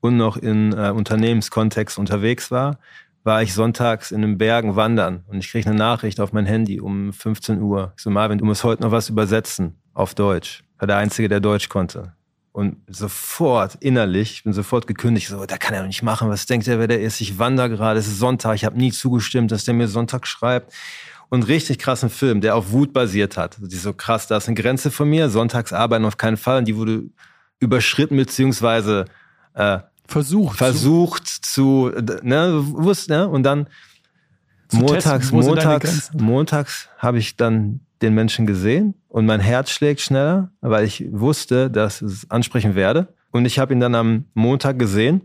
und 0.00 0.16
noch 0.16 0.36
in 0.36 0.72
äh, 0.72 0.90
Unternehmenskontext 0.90 1.98
unterwegs 1.98 2.50
war, 2.50 2.78
war 3.22 3.42
ich 3.42 3.54
sonntags 3.54 4.10
in 4.10 4.20
den 4.20 4.38
Bergen 4.38 4.76
wandern 4.76 5.24
und 5.28 5.38
ich 5.38 5.50
kriege 5.50 5.68
eine 5.68 5.78
Nachricht 5.78 6.20
auf 6.20 6.32
mein 6.32 6.46
Handy 6.46 6.80
um 6.80 7.12
15 7.12 7.60
Uhr. 7.60 7.92
Ich 7.96 8.02
so, 8.02 8.10
Marvin, 8.10 8.38
du 8.38 8.44
musst 8.44 8.64
heute 8.64 8.82
noch 8.82 8.90
was 8.90 9.08
übersetzen 9.08 9.80
auf 9.94 10.14
Deutsch. 10.14 10.62
War 10.78 10.86
der 10.86 10.98
Einzige, 10.98 11.28
der 11.28 11.40
Deutsch 11.40 11.68
konnte. 11.68 12.12
Und 12.52 12.76
sofort 12.86 13.76
innerlich, 13.80 14.32
ich 14.32 14.44
bin 14.44 14.52
sofort 14.52 14.86
gekündigt, 14.86 15.28
so, 15.28 15.44
da 15.44 15.56
kann 15.56 15.74
er 15.74 15.80
doch 15.80 15.88
nicht 15.88 16.02
machen, 16.02 16.28
was 16.28 16.46
denkt 16.46 16.68
er, 16.68 16.78
wer 16.78 16.86
der 16.86 17.00
ist? 17.00 17.20
Ich 17.20 17.38
wandere 17.38 17.68
gerade, 17.70 17.98
es 17.98 18.06
ist 18.06 18.18
Sonntag, 18.18 18.54
ich 18.54 18.64
habe 18.64 18.76
nie 18.76 18.92
zugestimmt, 18.92 19.50
dass 19.50 19.64
der 19.64 19.74
mir 19.74 19.88
Sonntag 19.88 20.26
schreibt. 20.26 20.72
Und 21.30 21.48
richtig 21.48 21.78
krassen 21.78 22.10
Film, 22.10 22.40
der 22.40 22.54
auf 22.54 22.70
Wut 22.70 22.92
basiert 22.92 23.36
hat. 23.36 23.56
Die 23.60 23.76
so 23.76 23.92
krass, 23.92 24.26
da 24.26 24.36
ist 24.36 24.46
eine 24.46 24.54
Grenze 24.54 24.90
von 24.90 25.08
mir, 25.08 25.28
sonntags 25.30 25.72
arbeiten 25.72 26.04
auf 26.04 26.16
keinen 26.16 26.36
Fall 26.36 26.58
und 26.58 26.68
die 26.68 26.76
wurde 26.76 27.04
überschritten 27.60 28.16
beziehungsweise 28.16 29.06
äh, 29.54 29.78
Versucht. 30.06 30.58
versucht 30.58 31.26
zu, 31.26 31.90
ne, 32.22 32.62
wusst, 32.62 33.08
ne? 33.08 33.26
Und 33.26 33.42
dann 33.42 33.68
Zu 34.68 34.76
montags, 34.76 35.30
testen, 35.30 35.40
montags, 35.40 36.10
montags 36.12 36.88
habe 36.98 37.18
ich 37.18 37.36
dann 37.36 37.80
den 38.02 38.14
Menschen 38.14 38.46
gesehen 38.46 38.94
und 39.08 39.24
mein 39.24 39.40
Herz 39.40 39.70
schlägt 39.70 40.02
schneller, 40.02 40.50
weil 40.60 40.84
ich 40.84 41.06
wusste, 41.10 41.70
dass 41.70 42.02
ich 42.02 42.08
es 42.08 42.30
ansprechen 42.30 42.74
werde. 42.74 43.14
Und 43.30 43.46
ich 43.46 43.58
habe 43.58 43.72
ihn 43.72 43.80
dann 43.80 43.94
am 43.94 44.26
Montag 44.34 44.78
gesehen 44.78 45.22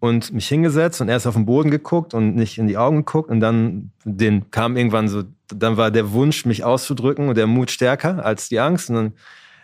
und 0.00 0.32
mich 0.32 0.48
hingesetzt 0.48 1.00
und 1.00 1.08
erst 1.08 1.26
auf 1.26 1.34
den 1.34 1.46
Boden 1.46 1.70
geguckt 1.70 2.14
und 2.14 2.34
nicht 2.34 2.58
in 2.58 2.66
die 2.66 2.76
Augen 2.76 2.98
geguckt 2.98 3.30
und 3.30 3.40
dann 3.40 3.90
den 4.04 4.50
kam 4.50 4.76
irgendwann 4.76 5.08
so, 5.08 5.24
dann 5.48 5.76
war 5.76 5.90
der 5.90 6.12
Wunsch, 6.12 6.44
mich 6.44 6.64
auszudrücken 6.64 7.28
und 7.28 7.36
der 7.36 7.46
Mut 7.46 7.70
stärker 7.70 8.24
als 8.24 8.48
die 8.48 8.60
Angst. 8.60 8.90
Und 8.90 8.96
dann, 8.96 9.12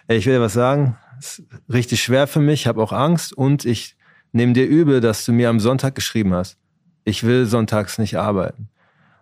ey, 0.09 0.17
ich 0.17 0.27
will 0.27 0.35
dir 0.35 0.41
was 0.41 0.55
sagen, 0.55 0.97
ist 1.19 1.43
richtig 1.73 2.03
schwer 2.03 2.27
für 2.27 2.41
mich, 2.41 2.63
ich 2.63 2.67
habe 2.67 2.83
auch 2.83 2.93
Angst 2.93 3.33
und 3.33 3.65
ich 3.65 3.97
nehme 4.33 4.53
dir 4.53 4.67
übel, 4.67 5.01
dass 5.01 5.25
du 5.25 5.33
mir 5.33 5.49
am 5.49 5.61
Sonntag 5.61 5.95
geschrieben 5.95 6.35
hast. 6.35 6.59
Ich 7.05 7.23
will 7.23 7.47
sonntags 7.47 7.99
nicht 7.99 8.17
arbeiten. 8.17 8.69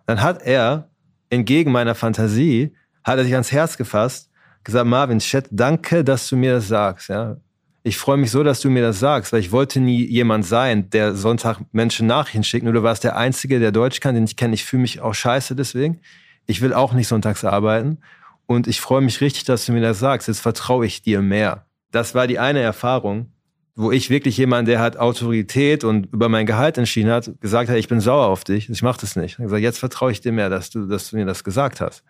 Dann 0.05 0.21
hat 0.21 0.41
er, 0.41 0.89
entgegen 1.29 1.71
meiner 1.71 1.95
Fantasie, 1.95 2.75
hat 3.03 3.17
er 3.17 3.23
sich 3.23 3.33
ans 3.33 3.51
Herz 3.51 3.77
gefasst, 3.77 4.29
gesagt, 4.63 4.87
Marvin, 4.87 5.19
Chat, 5.19 5.47
danke, 5.51 6.03
dass 6.03 6.27
du 6.29 6.37
mir 6.37 6.55
das 6.55 6.67
sagst. 6.67 7.09
Ja. 7.09 7.37
Ich 7.85 7.97
freue 7.97 8.15
mich 8.15 8.31
so, 8.31 8.43
dass 8.43 8.61
du 8.61 8.69
mir 8.69 8.81
das 8.81 8.99
sagst, 8.99 9.33
weil 9.33 9.41
ich 9.41 9.51
wollte 9.51 9.81
nie 9.81 10.05
jemand 10.05 10.45
sein, 10.45 10.89
der 10.89 11.15
Sonntag 11.15 11.59
Menschen 11.73 12.07
Nachrichten 12.07 12.45
schickt. 12.45 12.63
Nur 12.63 12.71
du 12.71 12.81
warst 12.81 13.03
der 13.03 13.17
Einzige, 13.17 13.59
der 13.59 13.73
Deutsch 13.73 13.99
kann, 13.99 14.15
den 14.15 14.23
ich 14.23 14.37
kenne. 14.37 14.53
Ich 14.53 14.63
fühle 14.63 14.83
mich 14.83 15.01
auch 15.01 15.13
scheiße 15.13 15.53
deswegen. 15.53 15.99
Ich 16.45 16.61
will 16.61 16.73
auch 16.73 16.93
nicht 16.93 17.09
sonntags 17.09 17.43
arbeiten. 17.43 17.97
Und 18.45 18.67
ich 18.67 18.79
freue 18.79 19.01
mich 19.01 19.19
richtig, 19.19 19.43
dass 19.43 19.65
du 19.65 19.73
mir 19.73 19.81
das 19.81 19.99
sagst. 19.99 20.29
Jetzt 20.29 20.39
vertraue 20.39 20.85
ich 20.85 21.01
dir 21.01 21.21
mehr. 21.21 21.65
Das 21.91 22.15
war 22.15 22.25
die 22.25 22.39
eine 22.39 22.61
Erfahrung, 22.61 23.33
wo 23.75 23.91
ich 23.91 24.09
wirklich 24.09 24.37
jemand, 24.37 24.67
der 24.67 24.79
hat 24.79 24.97
Autorität 24.97 25.83
und 25.83 26.05
über 26.13 26.29
mein 26.29 26.45
Gehalt 26.45 26.77
entschieden 26.77 27.11
hat, 27.11 27.31
gesagt 27.41 27.69
hat, 27.69 27.77
ich 27.77 27.87
bin 27.87 27.99
sauer 27.99 28.27
auf 28.27 28.43
dich, 28.43 28.69
ich 28.69 28.81
mache 28.81 29.01
das 29.01 29.15
nicht. 29.15 29.33
Ich 29.33 29.43
gesagt, 29.43 29.61
jetzt 29.61 29.79
vertraue 29.79 30.11
ich 30.11 30.21
dir 30.21 30.31
mehr, 30.31 30.49
dass 30.49 30.69
du, 30.69 30.85
dass 30.87 31.09
du 31.09 31.17
mir 31.17 31.25
das 31.25 31.43
gesagt 31.43 31.81
hast. 31.81 32.03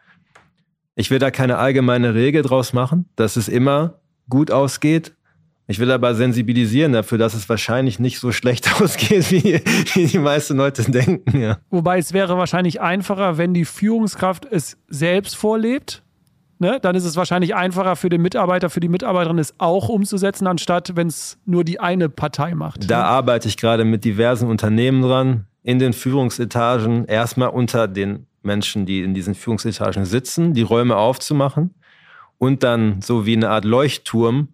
Ich 0.95 1.09
will 1.09 1.19
da 1.19 1.31
keine 1.31 1.57
allgemeine 1.57 2.13
Regel 2.13 2.43
draus 2.43 2.73
machen, 2.73 3.09
dass 3.15 3.37
es 3.37 3.47
immer 3.47 3.99
gut 4.29 4.51
ausgeht. 4.51 5.15
Ich 5.67 5.79
will 5.79 5.91
aber 5.91 6.13
sensibilisieren 6.13 6.91
dafür, 6.91 7.17
dass 7.17 7.33
es 7.33 7.47
wahrscheinlich 7.47 7.99
nicht 7.99 8.19
so 8.19 8.31
schlecht 8.31 8.69
ausgeht, 8.81 9.31
wie, 9.31 9.61
wie 9.93 10.07
die 10.07 10.19
meisten 10.19 10.57
Leute 10.57 10.89
denken. 10.89 11.39
Ja. 11.39 11.57
Wobei 11.69 11.97
es 11.99 12.13
wäre 12.13 12.37
wahrscheinlich 12.37 12.81
einfacher, 12.81 13.37
wenn 13.37 13.53
die 13.53 13.65
Führungskraft 13.65 14.45
es 14.49 14.77
selbst 14.87 15.35
vorlebt. 15.35 16.03
Ne? 16.59 16.79
Dann 16.81 16.95
ist 16.95 17.05
es 17.05 17.15
wahrscheinlich 17.15 17.55
einfacher 17.55 17.95
für 17.95 18.09
den 18.09 18.21
Mitarbeiter, 18.21 18.69
für 18.69 18.79
die 18.79 18.87
Mitarbeiterin 18.87 19.39
es 19.39 19.53
auch 19.57 19.89
umzusetzen, 19.89 20.47
anstatt 20.47 20.95
wenn 20.95 21.07
es 21.07 21.37
nur 21.45 21.63
die 21.63 21.79
eine 21.79 22.09
Partei 22.09 22.55
macht. 22.55 22.89
Da 22.89 22.99
ne? 22.99 23.05
arbeite 23.05 23.47
ich 23.47 23.57
gerade 23.57 23.85
mit 23.85 24.05
diversen 24.05 24.49
Unternehmen 24.49 25.01
dran, 25.01 25.45
in 25.63 25.79
den 25.79 25.93
Führungsetagen, 25.93 27.05
erstmal 27.05 27.49
unter 27.49 27.87
den 27.87 28.27
Menschen, 28.43 28.85
die 28.85 29.01
in 29.01 29.13
diesen 29.13 29.33
Führungsetagen 29.33 30.05
sitzen, 30.05 30.53
die 30.53 30.61
Räume 30.61 30.97
aufzumachen 30.97 31.73
und 32.37 32.63
dann 32.63 33.01
so 33.01 33.25
wie 33.25 33.35
eine 33.35 33.49
Art 33.49 33.63
Leuchtturm 33.63 34.49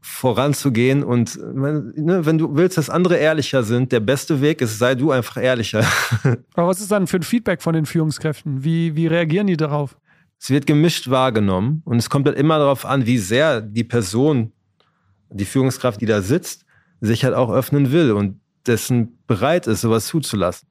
voranzugehen 0.00 1.02
und 1.02 1.36
ne, 1.36 2.24
wenn 2.24 2.38
du 2.38 2.54
willst, 2.56 2.78
dass 2.78 2.88
andere 2.88 3.16
ehrlicher 3.16 3.62
sind, 3.62 3.92
der 3.92 4.00
beste 4.00 4.40
Weg 4.40 4.60
ist, 4.60 4.78
sei 4.78 4.94
du 4.94 5.10
einfach 5.10 5.36
ehrlicher. 5.36 5.84
Aber 6.54 6.68
was 6.68 6.80
ist 6.80 6.90
dann 6.90 7.06
für 7.06 7.16
ein 7.16 7.22
Feedback 7.22 7.60
von 7.60 7.74
den 7.74 7.86
Führungskräften? 7.86 8.62
Wie, 8.62 8.94
wie 8.94 9.06
reagieren 9.06 9.46
die 9.46 9.56
darauf? 9.56 9.96
Es 10.38 10.50
wird 10.50 10.66
gemischt 10.66 11.10
wahrgenommen 11.10 11.82
und 11.84 11.98
es 11.98 12.10
kommt 12.10 12.26
halt 12.26 12.38
immer 12.38 12.58
darauf 12.58 12.84
an, 12.84 13.06
wie 13.06 13.18
sehr 13.18 13.60
die 13.60 13.84
Person, 13.84 14.52
die 15.30 15.44
Führungskraft, 15.44 16.00
die 16.00 16.06
da 16.06 16.22
sitzt, 16.22 16.64
sich 17.00 17.24
halt 17.24 17.34
auch 17.34 17.50
öffnen 17.50 17.90
will 17.90 18.12
und 18.12 18.40
dessen 18.66 19.18
bereit 19.26 19.66
ist, 19.66 19.80
sowas 19.80 20.06
zuzulassen. 20.06 20.68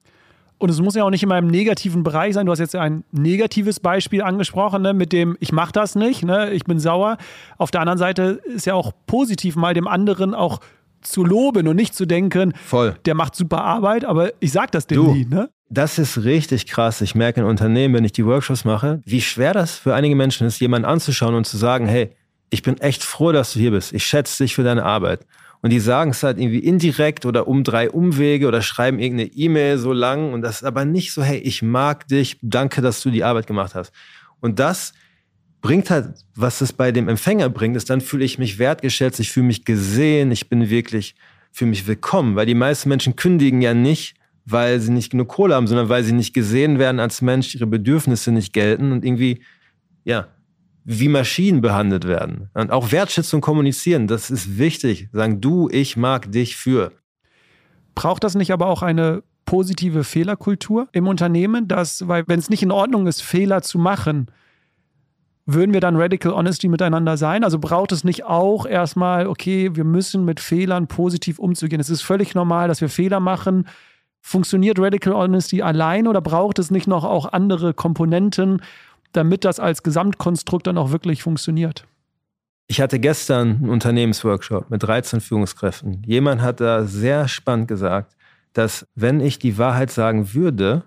Und 0.57 0.69
es 0.69 0.79
muss 0.79 0.95
ja 0.95 1.03
auch 1.03 1.09
nicht 1.09 1.23
immer 1.23 1.37
im 1.37 1.47
negativen 1.47 2.03
Bereich 2.03 2.33
sein. 2.33 2.45
Du 2.45 2.51
hast 2.51 2.59
jetzt 2.59 2.75
ein 2.75 3.03
negatives 3.11 3.79
Beispiel 3.79 4.21
angesprochen, 4.21 4.81
ne, 4.81 4.93
mit 4.93 5.11
dem 5.11 5.35
ich 5.39 5.51
mache 5.51 5.73
das 5.73 5.95
nicht, 5.95 6.23
ne, 6.23 6.51
ich 6.51 6.63
bin 6.63 6.79
sauer. 6.79 7.17
Auf 7.57 7.71
der 7.71 7.81
anderen 7.81 7.99
Seite 7.99 8.39
ist 8.45 8.65
ja 8.65 8.73
auch 8.73 8.93
positiv 9.05 9.55
mal 9.55 9.73
dem 9.73 9.87
anderen 9.87 10.33
auch 10.33 10.59
zu 11.01 11.23
loben 11.23 11.67
und 11.67 11.75
nicht 11.75 11.93
zu 11.93 12.05
denken, 12.05 12.53
Voll. 12.65 12.95
der 13.05 13.15
macht 13.15 13.35
super 13.35 13.63
Arbeit, 13.63 14.05
aber 14.05 14.31
ich 14.39 14.51
sag 14.51 14.71
das 14.71 14.87
dem 14.87 15.03
Du. 15.03 15.13
nie. 15.13 15.25
Ne? 15.25 15.49
Das 15.69 15.99
ist 15.99 16.23
richtig 16.23 16.67
krass. 16.67 17.01
Ich 17.01 17.15
merke 17.15 17.41
in 17.41 17.45
Unternehmen, 17.45 17.93
wenn 17.93 18.05
ich 18.05 18.11
die 18.11 18.25
Workshops 18.25 18.65
mache, 18.65 19.01
wie 19.05 19.21
schwer 19.21 19.53
das 19.53 19.75
für 19.75 19.93
einige 19.93 20.15
Menschen 20.15 20.47
ist, 20.47 20.59
jemanden 20.59 20.87
anzuschauen 20.87 21.35
und 21.35 21.45
zu 21.45 21.57
sagen, 21.57 21.87
hey, 21.87 22.11
ich 22.49 22.61
bin 22.61 22.77
echt 22.79 23.03
froh, 23.03 23.31
dass 23.31 23.53
du 23.53 23.59
hier 23.59 23.71
bist. 23.71 23.93
Ich 23.93 24.05
schätze 24.05 24.43
dich 24.43 24.55
für 24.55 24.63
deine 24.63 24.83
Arbeit. 24.83 25.25
Und 25.65 25.71
die 25.71 25.79
sagen 25.79 26.11
es 26.11 26.21
halt 26.21 26.37
irgendwie 26.37 26.59
indirekt 26.59 27.25
oder 27.25 27.47
um 27.47 27.63
drei 27.63 27.89
Umwege 27.89 28.47
oder 28.47 28.61
schreiben 28.61 28.99
irgendeine 28.99 29.31
E-Mail 29.31 29.79
so 29.79 29.93
lang. 29.93 30.31
Und 30.31 30.43
das 30.43 30.57
ist 30.57 30.63
aber 30.63 30.85
nicht 30.85 31.11
so, 31.11 31.23
hey, 31.23 31.39
ich 31.39 31.63
mag 31.63 32.07
dich, 32.07 32.37
danke, 32.43 32.83
dass 32.83 33.01
du 33.01 33.09
die 33.09 33.23
Arbeit 33.23 33.47
gemacht 33.47 33.73
hast. 33.73 33.91
Und 34.41 34.59
das 34.59 34.93
bringt 35.61 35.89
halt, 35.89 36.09
was 36.35 36.61
es 36.61 36.71
bei 36.71 36.91
dem 36.91 37.09
Empfänger 37.09 37.49
bringt, 37.49 37.75
ist, 37.75 37.89
dann 37.89 37.99
fühle 37.99 38.23
ich 38.25 38.37
mich 38.37 38.59
wertgeschätzt, 38.59 39.19
ich 39.19 39.31
fühle 39.31 39.47
mich 39.47 39.65
gesehen, 39.65 40.29
ich 40.29 40.49
bin 40.49 40.69
wirklich, 40.69 41.15
fühle 41.51 41.71
mich 41.71 41.87
willkommen. 41.87 42.35
Weil 42.35 42.45
die 42.45 42.53
meisten 42.53 42.87
Menschen 42.87 43.15
kündigen 43.15 43.63
ja 43.63 43.73
nicht, 43.73 44.17
weil 44.45 44.79
sie 44.79 44.91
nicht 44.91 45.09
genug 45.09 45.29
Kohle 45.29 45.55
haben, 45.55 45.65
sondern 45.65 45.89
weil 45.89 46.03
sie 46.03 46.13
nicht 46.13 46.35
gesehen 46.35 46.77
werden 46.77 46.99
als 46.99 47.23
Mensch, 47.23 47.55
ihre 47.55 47.65
Bedürfnisse 47.65 48.31
nicht 48.31 48.53
gelten 48.53 48.91
und 48.91 49.03
irgendwie, 49.03 49.41
ja, 50.03 50.27
wie 50.85 51.09
Maschinen 51.09 51.61
behandelt 51.61 52.07
werden. 52.07 52.49
Und 52.53 52.71
auch 52.71 52.91
Wertschätzung 52.91 53.41
kommunizieren, 53.41 54.07
das 54.07 54.29
ist 54.29 54.57
wichtig. 54.59 55.09
Sagen 55.11 55.41
du, 55.41 55.67
ich 55.71 55.97
mag 55.97 56.31
dich 56.31 56.55
für. 56.55 56.91
Braucht 57.95 58.23
das 58.23 58.35
nicht 58.35 58.51
aber 58.51 58.67
auch 58.67 58.83
eine 58.83 59.23
positive 59.45 60.03
Fehlerkultur 60.03 60.87
im 60.91 61.07
Unternehmen, 61.07 61.67
dass, 61.67 62.07
weil 62.07 62.23
wenn 62.27 62.39
es 62.39 62.49
nicht 62.49 62.61
in 62.61 62.71
Ordnung 62.71 63.07
ist, 63.07 63.21
Fehler 63.21 63.63
zu 63.63 63.79
machen, 63.79 64.27
würden 65.47 65.73
wir 65.73 65.79
dann 65.79 65.95
Radical 65.95 66.33
Honesty 66.33 66.67
miteinander 66.67 67.17
sein? 67.17 67.43
Also 67.43 67.59
braucht 67.59 67.91
es 67.91 68.03
nicht 68.03 68.23
auch 68.25 68.65
erstmal, 68.65 69.27
okay, 69.27 69.75
wir 69.75 69.83
müssen 69.83 70.25
mit 70.25 70.39
Fehlern 70.39 70.87
positiv 70.87 71.39
umzugehen. 71.39 71.79
Es 71.79 71.89
ist 71.89 72.01
völlig 72.01 72.35
normal, 72.35 72.67
dass 72.67 72.81
wir 72.81 72.89
Fehler 72.89 73.19
machen. 73.19 73.67
Funktioniert 74.21 74.79
Radical 74.79 75.13
Honesty 75.13 75.61
allein 75.61 76.07
oder 76.07 76.21
braucht 76.21 76.57
es 76.57 76.71
nicht 76.71 76.87
noch 76.87 77.03
auch 77.03 77.31
andere 77.31 77.75
Komponenten, 77.75 78.61
damit 79.15 79.45
das 79.45 79.59
als 79.59 79.83
Gesamtkonstrukt 79.83 80.67
dann 80.67 80.77
auch 80.77 80.91
wirklich 80.91 81.23
funktioniert? 81.23 81.85
Ich 82.67 82.81
hatte 82.81 82.99
gestern 82.99 83.57
einen 83.57 83.69
Unternehmensworkshop 83.69 84.69
mit 84.69 84.81
13 84.81 85.21
Führungskräften. 85.21 86.01
Jemand 86.05 86.41
hat 86.41 86.59
da 86.59 86.85
sehr 86.85 87.27
spannend 87.27 87.67
gesagt, 87.67 88.15
dass 88.53 88.87
wenn 88.95 89.19
ich 89.19 89.37
die 89.37 89.57
Wahrheit 89.57 89.91
sagen 89.91 90.33
würde, 90.33 90.83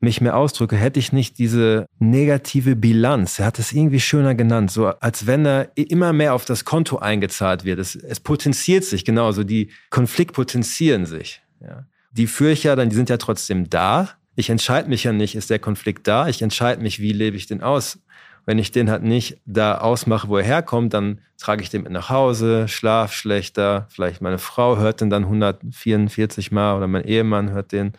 mich 0.00 0.20
mehr 0.20 0.36
ausdrücke, 0.36 0.76
hätte 0.76 0.98
ich 0.98 1.12
nicht 1.12 1.38
diese 1.38 1.86
negative 1.98 2.74
Bilanz. 2.74 3.38
Er 3.38 3.46
hat 3.46 3.58
es 3.58 3.72
irgendwie 3.72 4.00
schöner 4.00 4.34
genannt, 4.34 4.70
so 4.70 4.86
als 4.86 5.26
wenn 5.26 5.46
er 5.46 5.70
immer 5.74 6.12
mehr 6.12 6.34
auf 6.34 6.46
das 6.46 6.64
Konto 6.64 6.98
eingezahlt 6.98 7.64
wird. 7.64 7.78
Es, 7.78 7.94
es 7.94 8.18
potenziert 8.18 8.84
sich 8.84 9.04
genauso, 9.04 9.44
die 9.44 9.70
Konflikt 9.90 10.32
potenzieren 10.32 11.04
sich. 11.04 11.42
Ja. 11.60 11.84
Die 12.12 12.28
ja 12.62 12.74
dann, 12.74 12.88
die 12.88 12.96
sind 12.96 13.10
ja 13.10 13.18
trotzdem 13.18 13.68
da. 13.68 14.08
Ich 14.36 14.50
entscheide 14.50 14.88
mich 14.88 15.04
ja 15.04 15.12
nicht, 15.12 15.34
ist 15.34 15.50
der 15.50 15.58
Konflikt 15.58 16.06
da? 16.06 16.28
Ich 16.28 16.42
entscheide 16.42 16.82
mich, 16.82 17.00
wie 17.00 17.12
lebe 17.12 17.36
ich 17.36 17.46
den 17.46 17.62
aus? 17.62 17.98
Wenn 18.46 18.58
ich 18.58 18.70
den 18.70 18.90
halt 18.90 19.02
nicht 19.02 19.40
da 19.44 19.78
ausmache, 19.78 20.28
wo 20.28 20.38
er 20.38 20.44
herkommt, 20.44 20.94
dann 20.94 21.20
trage 21.38 21.62
ich 21.62 21.70
den 21.70 21.82
mit 21.82 21.92
nach 21.92 22.08
Hause, 22.08 22.68
schlaf 22.68 23.12
schlechter, 23.12 23.86
vielleicht 23.90 24.22
meine 24.22 24.38
Frau 24.38 24.78
hört 24.78 25.00
den 25.00 25.10
dann 25.10 25.24
144 25.24 26.50
Mal 26.52 26.76
oder 26.76 26.86
mein 26.86 27.04
Ehemann 27.04 27.50
hört 27.50 27.72
den. 27.72 27.92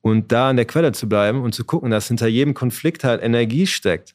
Und 0.00 0.32
da 0.32 0.50
an 0.50 0.56
der 0.56 0.64
Quelle 0.64 0.92
zu 0.92 1.08
bleiben 1.08 1.42
und 1.42 1.54
zu 1.54 1.64
gucken, 1.64 1.90
dass 1.90 2.08
hinter 2.08 2.26
jedem 2.26 2.54
Konflikt 2.54 3.04
halt 3.04 3.22
Energie 3.22 3.66
steckt. 3.66 4.14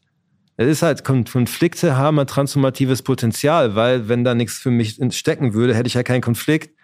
Es 0.58 0.68
ist 0.68 0.82
halt, 0.82 1.04
Konflikte 1.06 1.96
haben 1.96 2.20
ein 2.20 2.28
transformatives 2.28 3.04
Potenzial, 3.04 3.76
weil 3.76 4.10
wenn 4.10 4.24
da 4.24 4.34
nichts 4.34 4.58
für 4.58 4.72
mich 4.72 5.00
stecken 5.12 5.54
würde, 5.54 5.76
hätte 5.76 5.88
ich 5.88 5.94
ja 5.94 6.04
keinen 6.04 6.22
Konflikt. 6.22 6.77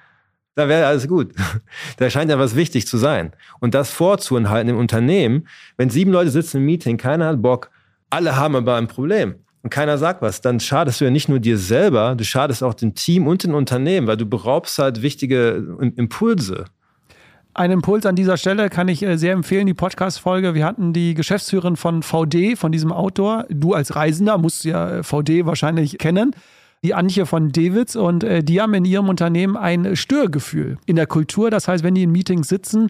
Da 0.56 0.68
wäre 0.68 0.88
alles 0.88 1.08
gut. 1.08 1.34
Da 1.98 2.10
scheint 2.10 2.30
ja 2.30 2.40
was 2.40 2.56
wichtig 2.56 2.88
zu 2.88 2.98
sein. 2.98 3.32
Und 3.60 3.74
das 3.74 3.92
vorzuhalten 3.92 4.70
im 4.70 4.78
Unternehmen, 4.78 5.48
wenn 5.78 5.90
sieben 5.90 6.12
Leute 6.12 6.30
sitzen 6.30 6.58
im 6.58 6.66
Meeting, 6.66 6.98
keiner 6.98 7.28
hat 7.28 7.42
Bock, 7.42 7.72
alle 8.10 8.36
haben 8.36 8.56
aber 8.56 8.76
ein 8.76 8.88
Problem 8.88 9.36
und 9.64 9.70
keiner 9.70 9.98
sagt 9.98 10.22
was, 10.22 10.42
dann 10.42 10.60
schadest 10.60 11.00
du 11.00 11.06
ja 11.06 11.12
nicht 11.12 11.30
nur 11.30 11.40
dir 11.40 11.58
selber, 11.58 12.16
du 12.16 12.24
schadest 12.24 12.64
auch 12.64 12.74
dem 12.74 12.96
Team 12.96 13.28
und 13.28 13.44
dem 13.44 13.56
Unternehmen, 13.56 14.08
weil 14.08 14.18
du 14.18 14.26
beraubst 14.26 14.78
halt 14.78 15.02
wichtige 15.02 15.78
Impulse. 15.96 16.66
Ein 17.56 17.72
Impuls 17.72 18.06
an 18.06 18.16
dieser 18.16 18.38
Stelle 18.38 18.70
kann 18.70 18.88
ich 18.88 19.04
äh, 19.04 19.16
sehr 19.16 19.34
empfehlen, 19.34 19.68
die 19.68 19.76
Podcast-Folge. 19.76 20.56
Wir 20.56 20.66
hatten 20.66 20.92
die 20.92 21.14
Geschäftsführerin 21.14 21.76
von 21.76 22.02
VD, 22.02 22.58
von 22.58 22.72
diesem 22.72 22.92
Autor. 22.92 23.46
Du 23.50 23.74
als 23.74 23.96
Reisender 23.96 24.40
musst 24.40 24.66
ja 24.66 24.98
äh, 24.98 25.04
VD 25.04 25.46
wahrscheinlich 25.46 26.00
kennen. 26.00 26.36
Die 26.84 26.94
Antje 26.94 27.26
von 27.26 27.52
Dewitz 27.52 27.96
und 27.96 28.24
äh, 28.24 28.44
die 28.44 28.62
haben 28.62 28.74
in 28.74 28.86
ihrem 28.86 29.10
Unternehmen 29.10 29.56
ein 29.56 29.96
Störgefühl 29.96 30.78
in 30.86 30.96
der 30.96 31.08
Kultur. 31.08 31.50
Das 31.50 31.68
heißt, 31.68 31.84
wenn 31.84 31.96
die 31.96 32.04
in 32.04 32.12
Meetings 32.12 32.50
sitzen, 32.50 32.90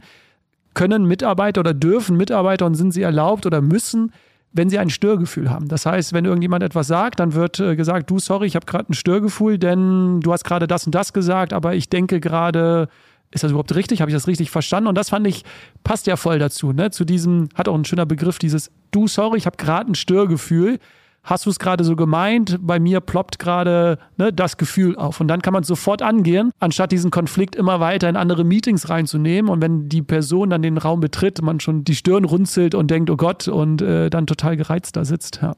können 0.74 1.06
Mitarbeiter 1.06 1.62
oder 1.62 1.74
dürfen 1.74 2.18
Mitarbeiter 2.18 2.66
und 2.66 2.76
sind 2.76 2.91
sie 2.91 3.04
erlaubt 3.04 3.46
oder 3.46 3.62
müssen 3.62 4.12
wenn 4.54 4.70
sie 4.70 4.80
ein 4.80 4.91
Störgefühl 4.91 5.50
haben. 5.50 5.68
Das 5.68 5.86
heißt, 5.86 6.14
wenn 6.14 6.26
irgendjemand 6.26 6.64
etwas 6.64 6.88
sagt, 6.88 7.20
dann 7.20 7.34
wird 7.34 7.60
äh, 7.60 7.76
gesagt, 7.76 8.10
du, 8.10 8.20
sorry, 8.20 8.46
ich 8.46 8.56
habe 8.56 8.68
gerade 8.68 8.91
ein 8.91 8.94
Störgefühl, 8.94 9.58
denn 9.58 10.22
du 10.22 10.32
hast 10.32 10.44
gerade 10.44 10.68
das 10.68 10.86
und 10.86 10.94
das 10.94 11.12
gesagt, 11.12 11.54
aber 11.54 11.74
ich 11.74 11.89
denke 11.89 12.20
gerade, 12.20 12.88
ist 13.32 13.44
das 13.44 13.50
überhaupt 13.50 13.74
richtig? 13.74 14.02
Habe 14.02 14.12
ich 14.12 14.16
das 14.16 14.28
richtig 14.28 14.52
verstanden? 14.52 14.88
Und 14.88 14.96
das 14.96 15.10
fand 15.10 15.26
ich, 15.26 15.44
passt 15.84 16.06
ja 16.06 16.16
voll 16.16 16.38
dazu, 16.38 16.72
ne? 16.72 16.91
Zu 16.91 17.04
diesem, 17.04 17.50
hat 17.56 17.68
auch 17.68 17.74
ein 17.74 17.84
schöner 17.84 18.06
Begriff, 18.06 18.38
dieses, 18.38 18.70
du, 18.91 19.08
sorry, 19.08 19.39
ich 19.39 19.48
habe 19.48 19.58
gerade 19.58 19.91
ein 19.91 19.96
Störgefühl. 19.96 20.78
Hast 21.24 21.45
du 21.45 21.49
es 21.49 21.57
gerade 21.57 21.86
so 21.86 21.95
gemeint? 21.95 22.59
Bei 22.61 22.82
mir 22.82 22.99
ploppt 22.99 23.39
gerade 23.39 23.97
ne, 24.17 24.34
das 24.34 24.57
Gefühl 24.57 24.97
auf. 24.97 25.21
Und 25.21 25.30
dann 25.30 25.41
kann 25.41 25.53
man 25.53 25.63
sofort 25.63 26.01
angehen, 26.01 26.51
anstatt 26.59 26.91
diesen 26.91 27.11
Konflikt 27.11 27.55
immer 27.55 27.80
weiter 27.80 28.09
in 28.09 28.17
andere 28.17 28.43
Meetings 28.43 28.89
reinzunehmen. 28.89 29.49
Und 29.49 29.61
wenn 29.61 29.88
die 29.88 30.01
Person 30.01 30.49
dann 30.49 30.61
den 30.61 30.78
Raum 30.78 30.99
betritt, 30.99 31.41
man 31.41 31.61
schon 31.61 31.86
die 31.86 31.95
Stirn 31.95 32.26
runzelt 32.26 32.76
und 32.76 32.91
denkt, 32.91 33.09
oh 33.09 33.15
Gott, 33.15 33.47
und 33.47 33.82
äh, 33.82 34.09
dann 34.09 34.28
total 34.28 34.57
gereizt 34.57 34.97
da 34.97 35.05
sitzt. 35.05 35.39
Ja. 35.41 35.55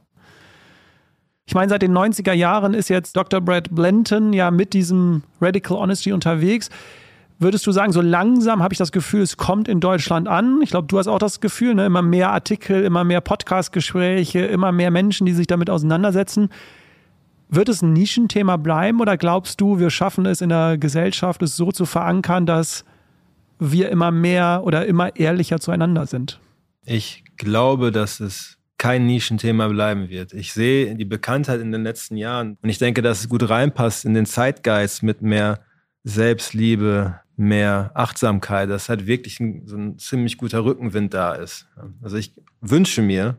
Ich 1.47 1.55
meine, 1.55 1.69
seit 1.69 1.81
den 1.81 1.97
90er 1.97 2.33
Jahren 2.33 2.75
ist 2.75 2.89
jetzt 2.89 3.17
Dr. 3.17 3.41
Brad 3.41 3.73
Blenton 3.73 4.33
ja 4.33 4.51
mit 4.51 4.73
diesem 4.73 5.23
Radical 5.41 5.77
Honesty 5.77 6.11
unterwegs. 6.11 6.69
Würdest 7.37 7.67
du 7.67 7.71
sagen, 7.71 7.91
so 7.91 7.99
langsam 7.99 8.63
habe 8.63 8.73
ich 8.73 8.77
das 8.77 8.93
Gefühl, 8.93 9.21
es 9.21 9.35
kommt 9.35 9.67
in 9.67 9.81
Deutschland 9.81 10.27
an? 10.27 10.61
Ich 10.61 10.69
glaube, 10.69 10.87
du 10.87 10.97
hast 10.97 11.07
auch 11.07 11.19
das 11.19 11.41
Gefühl, 11.41 11.75
ne? 11.75 11.85
immer 11.85 12.01
mehr 12.01 12.31
Artikel, 12.31 12.83
immer 12.83 13.03
mehr 13.03 13.19
Podcast-Gespräche, 13.19 14.39
immer 14.45 14.71
mehr 14.71 14.89
Menschen, 14.89 15.25
die 15.25 15.33
sich 15.33 15.47
damit 15.47 15.69
auseinandersetzen. 15.69 16.49
Wird 17.49 17.67
es 17.67 17.81
ein 17.81 17.91
Nischenthema 17.91 18.55
bleiben 18.55 19.01
oder 19.01 19.17
glaubst 19.17 19.59
du, 19.59 19.79
wir 19.79 19.89
schaffen 19.89 20.25
es 20.25 20.39
in 20.39 20.49
der 20.49 20.77
Gesellschaft, 20.77 21.41
es 21.41 21.57
so 21.57 21.71
zu 21.71 21.85
verankern, 21.85 22.45
dass 22.45 22.85
wir 23.59 23.89
immer 23.89 24.11
mehr 24.11 24.61
oder 24.63 24.85
immer 24.85 25.15
ehrlicher 25.17 25.59
zueinander 25.59 26.07
sind? 26.07 26.39
Ich 26.85 27.23
glaube, 27.37 27.91
dass 27.91 28.21
es 28.21 28.57
kein 28.77 29.05
Nischenthema 29.05 29.67
bleiben 29.67 30.09
wird. 30.09 30.33
Ich 30.33 30.53
sehe 30.53 30.95
die 30.95 31.05
Bekanntheit 31.05 31.59
in 31.59 31.71
den 31.71 31.83
letzten 31.83 32.17
Jahren 32.17 32.57
und 32.61 32.69
ich 32.69 32.77
denke, 32.77 33.01
dass 33.01 33.21
es 33.21 33.29
gut 33.29 33.49
reinpasst 33.49 34.05
in 34.05 34.13
den 34.13 34.25
Zeitgeist 34.25 35.03
mit 35.03 35.21
mehr 35.21 35.59
Selbstliebe, 36.05 37.19
mehr 37.35 37.91
Achtsamkeit, 37.95 38.69
dass 38.69 38.89
halt 38.89 39.07
wirklich 39.07 39.39
ein, 39.39 39.63
so 39.65 39.75
ein 39.75 39.97
ziemlich 39.97 40.37
guter 40.37 40.63
Rückenwind 40.63 41.13
da 41.13 41.33
ist. 41.33 41.67
Also 42.01 42.15
ich 42.15 42.33
wünsche 42.61 43.01
mir, 43.01 43.37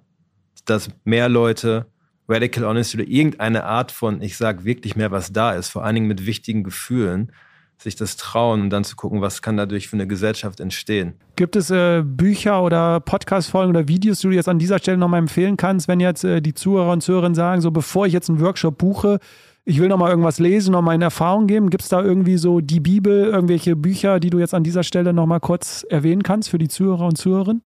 dass 0.66 0.90
mehr 1.04 1.28
Leute 1.28 1.86
Radical 2.28 2.64
Honesty 2.64 2.98
oder 2.98 3.08
irgendeine 3.08 3.64
Art 3.64 3.92
von, 3.92 4.20
ich 4.20 4.36
sage 4.36 4.64
wirklich 4.64 4.96
mehr, 4.96 5.12
was 5.12 5.32
da 5.32 5.52
ist, 5.52 5.68
vor 5.68 5.84
allen 5.84 5.94
Dingen 5.94 6.08
mit 6.08 6.26
wichtigen 6.26 6.64
Gefühlen, 6.64 7.32
sich 7.78 7.94
das 7.94 8.16
trauen 8.16 8.62
und 8.62 8.70
dann 8.70 8.84
zu 8.84 8.96
gucken, 8.96 9.20
was 9.20 9.42
kann 9.42 9.56
dadurch 9.56 9.88
für 9.88 9.96
eine 9.96 10.06
Gesellschaft 10.06 10.60
entstehen. 10.60 11.14
Gibt 11.36 11.56
es 11.56 11.70
äh, 11.70 12.02
Bücher 12.02 12.62
oder 12.62 13.00
Podcast-Folgen 13.00 13.70
oder 13.70 13.86
Videos, 13.86 14.20
die 14.20 14.28
du 14.28 14.34
jetzt 14.34 14.48
an 14.48 14.58
dieser 14.58 14.78
Stelle 14.78 14.96
nochmal 14.96 15.20
empfehlen 15.20 15.56
kannst, 15.56 15.86
wenn 15.86 16.00
jetzt 16.00 16.24
äh, 16.24 16.40
die 16.40 16.54
Zuhörer 16.54 16.92
und 16.92 17.02
Zuhörerinnen 17.02 17.34
sagen, 17.34 17.60
so 17.60 17.70
bevor 17.70 18.06
ich 18.06 18.14
jetzt 18.14 18.30
einen 18.30 18.40
Workshop 18.40 18.78
buche, 18.78 19.20
ich 19.68 19.80
will 19.80 19.88
nochmal 19.88 20.10
irgendwas 20.10 20.38
lesen, 20.38 20.70
nochmal 20.70 20.94
in 20.94 21.02
Erfahrung 21.02 21.48
geben. 21.48 21.70
Gibt 21.70 21.82
es 21.82 21.88
da 21.88 22.00
irgendwie 22.00 22.36
so 22.36 22.60
die 22.60 22.78
Bibel, 22.78 23.24
irgendwelche 23.24 23.74
Bücher, 23.74 24.20
die 24.20 24.30
du 24.30 24.38
jetzt 24.38 24.54
an 24.54 24.62
dieser 24.62 24.84
Stelle 24.84 25.12
nochmal 25.12 25.40
kurz 25.40 25.84
erwähnen 25.90 26.22
kannst 26.22 26.48
für 26.50 26.58
die 26.58 26.68
Zuhörer 26.68 27.06
und 27.06 27.18
Zuhörerinnen? 27.18 27.62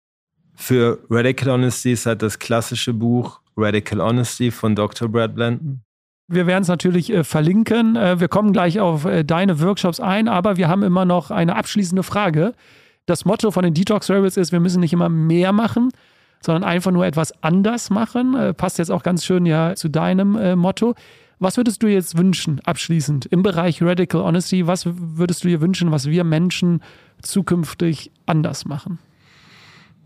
Für 0.55 0.99
Radical 1.09 1.53
Honesty 1.53 1.93
ist 1.93 2.05
halt 2.05 2.21
das 2.21 2.37
klassische 2.37 2.93
Buch 2.93 3.39
Radical 3.55 4.01
Honesty 4.01 4.51
von 4.51 4.75
Dr. 4.75 5.07
Brad 5.07 5.35
Blanton. 5.35 5.81
Wir 6.27 6.47
werden 6.47 6.63
es 6.63 6.67
natürlich 6.67 7.13
äh, 7.13 7.23
verlinken. 7.23 7.95
Äh, 7.95 8.19
wir 8.19 8.27
kommen 8.27 8.51
gleich 8.51 8.81
auf 8.81 9.05
äh, 9.05 9.23
deine 9.23 9.61
Workshops 9.61 10.01
ein, 10.01 10.27
aber 10.27 10.57
wir 10.57 10.67
haben 10.67 10.83
immer 10.83 11.05
noch 11.05 11.31
eine 11.31 11.55
abschließende 11.55 12.03
Frage. 12.03 12.53
Das 13.05 13.23
Motto 13.23 13.51
von 13.51 13.63
den 13.63 13.73
Detox 13.73 14.09
Rebels 14.09 14.35
ist, 14.35 14.51
wir 14.51 14.59
müssen 14.59 14.81
nicht 14.81 14.91
immer 14.91 15.07
mehr 15.07 15.53
machen, 15.53 15.91
sondern 16.41 16.65
einfach 16.65 16.91
nur 16.91 17.05
etwas 17.05 17.31
anders 17.41 17.89
machen. 17.89 18.35
Äh, 18.35 18.53
passt 18.53 18.79
jetzt 18.79 18.91
auch 18.91 19.03
ganz 19.03 19.23
schön 19.23 19.45
ja 19.45 19.75
zu 19.75 19.87
deinem 19.87 20.35
äh, 20.35 20.57
Motto. 20.57 20.95
Was 21.39 21.57
würdest 21.57 21.83
du 21.83 21.88
jetzt 21.88 22.17
wünschen, 22.17 22.61
abschließend, 22.63 23.25
im 23.25 23.43
Bereich 23.43 23.81
Radical 23.81 24.21
Honesty? 24.21 24.67
Was 24.67 24.86
würdest 24.86 25.43
du 25.43 25.49
dir 25.49 25.61
wünschen, 25.61 25.91
was 25.91 26.05
wir 26.05 26.23
Menschen 26.23 26.81
zukünftig 27.21 28.11
anders 28.25 28.65
machen? 28.65 28.99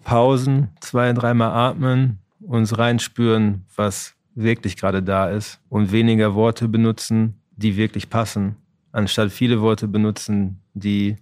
Pausen, 0.03 0.69
zwei, 0.79 1.13
dreimal 1.13 1.51
atmen, 1.51 2.19
uns 2.39 2.77
reinspüren, 2.77 3.65
was 3.75 4.15
wirklich 4.33 4.77
gerade 4.77 5.03
da 5.03 5.29
ist 5.29 5.59
und 5.69 5.91
weniger 5.91 6.33
Worte 6.33 6.67
benutzen, 6.67 7.35
die 7.55 7.77
wirklich 7.77 8.09
passen, 8.09 8.55
anstatt 8.91 9.31
viele 9.31 9.61
Worte 9.61 9.87
benutzen, 9.87 10.61
die 10.73 11.17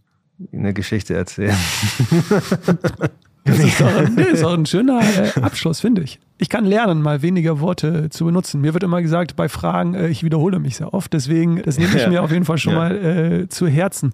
eine 0.53 0.73
Geschichte 0.73 1.15
erzählen. 1.15 1.57
Das 3.57 3.65
ist 3.65 3.81
doch, 3.81 3.95
ein, 3.95 4.17
ist 4.17 4.43
doch 4.43 4.53
ein 4.53 4.65
schöner 4.65 5.01
äh, 5.01 5.39
Abschluss, 5.41 5.79
finde 5.79 6.03
ich. 6.03 6.19
Ich 6.37 6.49
kann 6.49 6.65
lernen, 6.65 7.01
mal 7.01 7.21
weniger 7.21 7.59
Worte 7.59 8.09
zu 8.09 8.25
benutzen. 8.25 8.61
Mir 8.61 8.73
wird 8.73 8.83
immer 8.83 9.01
gesagt 9.01 9.35
bei 9.35 9.49
Fragen, 9.49 9.93
äh, 9.93 10.07
ich 10.07 10.23
wiederhole 10.23 10.59
mich 10.59 10.77
sehr 10.77 10.93
oft. 10.93 11.11
Deswegen, 11.13 11.61
das 11.63 11.77
nehme 11.77 11.95
ich 11.95 12.01
ja. 12.01 12.09
mir 12.09 12.23
auf 12.23 12.31
jeden 12.31 12.45
Fall 12.45 12.57
schon 12.57 12.73
ja. 12.73 12.79
mal 12.79 12.95
äh, 12.95 13.49
zu 13.49 13.67
Herzen. 13.67 14.11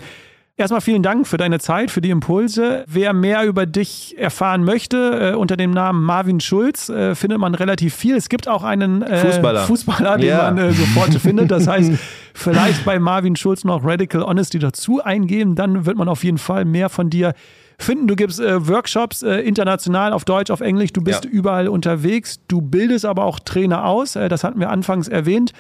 Erstmal 0.56 0.82
vielen 0.82 1.02
Dank 1.02 1.26
für 1.26 1.38
deine 1.38 1.58
Zeit, 1.58 1.90
für 1.90 2.00
die 2.00 2.12
Impulse. 2.12 2.86
Wer 2.88 3.14
mehr 3.14 3.44
über 3.44 3.66
dich 3.66 4.16
erfahren 4.20 4.64
möchte, 4.64 5.32
äh, 5.34 5.36
unter 5.36 5.58
dem 5.58 5.72
Namen 5.72 6.04
Marvin 6.04 6.40
Schulz 6.40 6.90
äh, 6.90 7.16
findet 7.16 7.40
man 7.40 7.56
relativ 7.56 7.96
viel. 7.96 8.16
Es 8.16 8.30
gibt 8.30 8.48
auch 8.48 8.64
einen 8.64 9.02
äh, 9.02 9.18
Fußballer. 9.18 9.64
Fußballer, 9.64 10.18
den 10.18 10.30
ja. 10.30 10.44
man 10.44 10.60
äh, 10.60 10.72
sofort 10.72 11.12
findet. 11.20 11.50
Das 11.50 11.66
heißt, 11.66 11.94
vielleicht 12.36 12.86
bei 12.86 13.00
Marvin 13.00 13.36
Schulz 13.36 13.64
noch 13.64 13.84
Radical 13.84 14.22
Honesty 14.22 14.60
dazu 14.60 15.04
eingeben, 15.04 15.56
dann 15.56 15.88
wird 15.88 15.98
man 15.98 16.08
auf 16.08 16.24
jeden 16.24 16.38
Fall 16.38 16.66
mehr 16.66 16.90
von 16.90 17.10
dir 17.10 17.34
finden. 17.78 18.08
Du 18.08 18.16
gibst 18.16 18.40
äh, 18.40 18.68
Workshops 18.68 19.24
äh, 19.24 19.40
international 19.40 20.14
auf 20.14 20.26
Deutsch, 20.26 20.52
auf 20.52 20.62
Englisch. 20.62 20.94
Du 20.94 21.02
bist 21.02 21.26
ja. 21.26 21.32
überall 21.32 21.68
unterwegs. 21.68 22.40
Du 22.48 22.62
bildest 22.62 23.06
aber 23.06 23.26
auch 23.26 23.40
Trainer 23.40 23.86
aus. 23.86 24.14
das 24.14 24.44
hatten 24.44 24.60
wir 24.60 24.70
anfangs 24.70 25.08
erwähnt. 25.08 25.54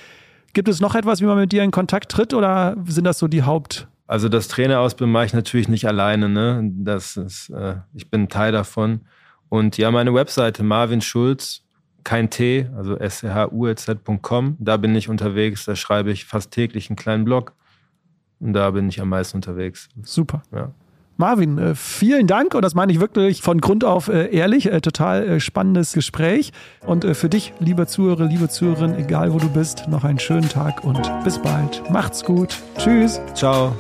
Gibt 0.53 0.67
es 0.67 0.79
noch 0.79 0.95
etwas, 0.95 1.21
wie 1.21 1.25
man 1.25 1.37
mit 1.37 1.51
dir 1.51 1.63
in 1.63 1.71
Kontakt 1.71 2.11
tritt 2.11 2.33
oder 2.33 2.75
sind 2.85 3.05
das 3.05 3.19
so 3.19 3.27
die 3.27 3.43
Haupt 3.43 3.87
also 4.13 4.29
das 4.29 4.47
Trainerausbildung 4.47 5.11
mache 5.11 5.25
ich 5.25 5.33
natürlich 5.33 5.67
nicht 5.67 5.87
alleine. 5.87 6.29
Ne? 6.29 6.69
Das 6.75 7.17
ist, 7.17 7.49
äh, 7.49 7.77
ich 7.93 8.11
bin 8.11 8.29
Teil 8.29 8.51
davon. 8.51 9.01
Und 9.49 9.77
ja, 9.77 9.91
meine 9.91 10.13
Webseite 10.13 10.63
Marvin 10.63 11.01
Schulz, 11.01 11.63
kein 12.03 12.29
T, 12.29 12.69
also 12.75 12.97
schulz.com, 12.97 14.57
da 14.59 14.77
bin 14.77 14.95
ich 14.95 15.09
unterwegs. 15.09 15.65
Da 15.65 15.75
schreibe 15.75 16.11
ich 16.11 16.25
fast 16.25 16.51
täglich 16.51 16.89
einen 16.89 16.97
kleinen 16.97 17.23
Blog. 17.23 17.53
Und 18.39 18.53
da 18.53 18.71
bin 18.71 18.89
ich 18.89 18.99
am 18.99 19.09
meisten 19.09 19.37
unterwegs. 19.37 19.89
Super. 20.03 20.43
Ja. 20.51 20.71
Marvin, 21.17 21.57
äh, 21.57 21.75
vielen 21.75 22.27
Dank 22.27 22.55
und 22.55 22.63
das 22.63 22.75
meine 22.75 22.91
ich 22.91 22.99
wirklich 22.99 23.41
von 23.41 23.61
Grund 23.61 23.83
auf 23.83 24.07
äh, 24.07 24.33
ehrlich, 24.35 24.71
äh, 24.71 24.81
total 24.81 25.39
spannendes 25.39 25.93
Gespräch. 25.93 26.51
Und 26.85 27.05
für 27.15 27.29
dich, 27.29 27.53
liebe 27.59 27.87
Zuhörer, 27.87 28.25
liebe 28.25 28.49
Zuhörerin, 28.49 28.95
egal 28.95 29.33
wo 29.33 29.37
du 29.37 29.49
bist, 29.49 29.87
noch 29.87 30.03
einen 30.03 30.19
schönen 30.19 30.49
Tag 30.49 30.83
und 30.83 30.99
bis 31.23 31.39
bald. 31.39 31.83
Macht's 31.89 32.23
gut. 32.23 32.57
Tschüss. 32.77 33.21
Ciao. 33.35 33.75